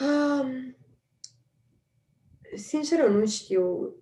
Um, 0.00 0.76
sincer, 2.54 3.08
nu 3.08 3.26
știu. 3.26 3.94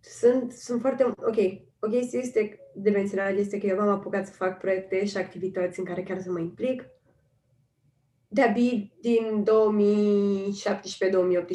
Sunt, 0.00 0.52
sunt 0.52 0.80
foarte... 0.80 1.04
Ok, 1.04 1.36
o 1.78 1.88
chestie 1.88 2.18
este 2.18 2.58
de 2.74 2.90
menționat 2.90 3.36
este 3.36 3.58
că 3.58 3.66
eu 3.66 3.76
m-am 3.76 3.88
apucat 3.88 4.26
să 4.26 4.32
fac 4.32 4.58
proiecte 4.58 5.04
și 5.04 5.16
activități 5.16 5.78
în 5.78 5.84
care 5.84 6.02
chiar 6.02 6.20
să 6.20 6.30
mă 6.30 6.38
implic 6.38 6.95
de-abia 8.28 8.92
din 9.00 9.44
2017-2018, 9.44 9.46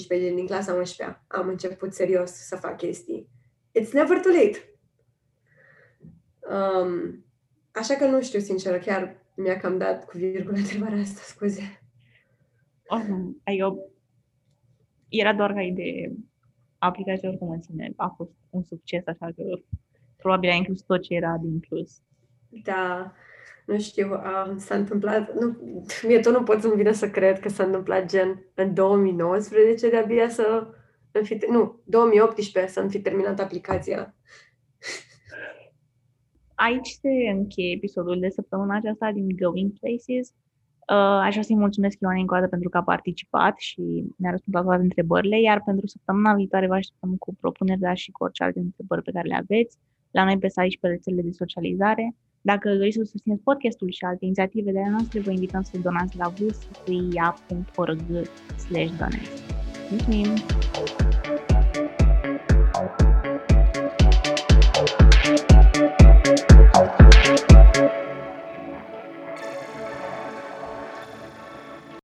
din 0.08 0.46
clasa 0.46 0.74
11 0.74 1.24
am 1.28 1.48
început 1.48 1.94
serios 1.94 2.32
să 2.32 2.56
fac 2.56 2.78
chestii. 2.78 3.30
It's 3.80 3.92
never 3.92 4.20
too 4.20 4.32
late. 4.32 4.58
Um, 6.52 7.26
așa 7.72 7.96
că 7.96 8.06
nu 8.06 8.22
știu, 8.22 8.40
sincer, 8.40 8.80
chiar 8.80 9.26
mi-a 9.36 9.58
cam 9.58 9.78
dat 9.78 10.06
cu 10.06 10.18
virgulă 10.18 10.58
întrebarea 10.58 11.00
asta, 11.00 11.22
scuze. 11.24 11.82
Oh, 12.88 13.06
eu, 13.44 13.92
era 15.10 15.34
doar 15.34 15.54
ca 15.54 15.62
idee. 15.62 16.16
Aplicația 16.78 17.30
oricum 17.30 17.50
în 17.50 17.62
sine 17.62 17.94
a 17.96 18.08
fost 18.08 18.32
un 18.50 18.64
succes, 18.64 19.08
așa 19.08 19.26
că 19.26 19.44
probabil 20.16 20.50
a 20.50 20.54
inclus 20.54 20.82
tot 20.82 21.02
ce 21.02 21.14
era 21.14 21.38
de 21.38 21.48
inclus. 21.48 22.02
Da 22.50 23.14
nu 23.72 23.80
știu, 23.80 24.14
uh, 24.14 24.54
s-a 24.58 24.76
întâmplat, 24.76 25.34
nu, 25.34 25.58
mie 26.08 26.20
tot 26.20 26.34
nu 26.34 26.44
pot 26.44 26.62
să-mi 26.62 26.76
vină 26.76 26.92
să 26.92 27.10
cred 27.10 27.40
că 27.40 27.50
s-a 27.50 27.64
întâmplat 27.64 28.06
gen 28.06 28.46
în 28.54 28.74
2019 28.74 29.90
de-abia 29.90 30.30
să 30.30 30.68
îmi 31.12 31.26
fi, 31.26 31.40
nu, 31.50 31.82
2018 31.86 32.72
să-mi 32.72 32.90
fi 32.90 33.02
terminat 33.02 33.40
aplicația. 33.40 34.16
Aici 36.56 36.88
se 36.88 37.10
încheie 37.32 37.74
episodul 37.76 38.20
de 38.20 38.30
săptămâna 38.30 38.76
aceasta 38.76 39.12
din 39.12 39.28
Going 39.36 39.72
Places. 39.80 40.34
Uh, 40.92 41.20
aș 41.26 41.32
vrea 41.32 41.44
să-i 41.44 41.56
mulțumesc 41.56 41.98
Ioane 42.00 42.20
încă 42.20 42.34
o 42.34 42.38
dată 42.38 42.50
pentru 42.50 42.70
că 42.70 42.78
a 42.78 42.84
participat 42.84 43.58
și 43.58 44.06
ne-a 44.18 44.32
răspuns 44.32 44.56
la 44.56 44.64
toate 44.64 44.82
întrebările, 44.82 45.42
iar 45.42 45.62
pentru 45.66 45.88
săptămâna 45.88 46.34
viitoare 46.34 46.68
vă 46.68 46.74
așteptăm 46.74 47.16
cu 47.16 47.36
propuneri, 47.36 47.80
dar 47.80 47.98
și 47.98 48.12
cu 48.12 48.24
orice 48.24 48.44
alte 48.44 48.60
întrebări 48.60 49.02
pe 49.02 49.12
care 49.12 49.28
le 49.28 49.36
aveți 49.36 49.78
la 50.12 50.24
noi 50.24 50.38
pe 50.38 50.50
site 50.50 50.70
și 50.70 50.80
pe 50.80 50.88
rețelele 50.88 51.22
de 51.22 51.32
socializare. 51.32 52.16
Dacă 52.42 52.76
doriți 52.76 52.98
să 52.98 53.04
susțineți 53.04 53.42
podcastul 53.42 53.92
și 53.92 54.06
alte 54.06 54.26
inițiative 54.26 54.72
de 54.72 54.80
ale 54.80 54.90
noastre, 54.90 55.20
vă 55.20 55.32
invităm 55.32 55.62
să 55.62 55.78
donați 55.84 56.18
la 56.18 56.28
vscuia.org 56.28 58.02
slash 58.58 58.92
donate. 58.98 59.18
Mulțumim! 59.90 60.34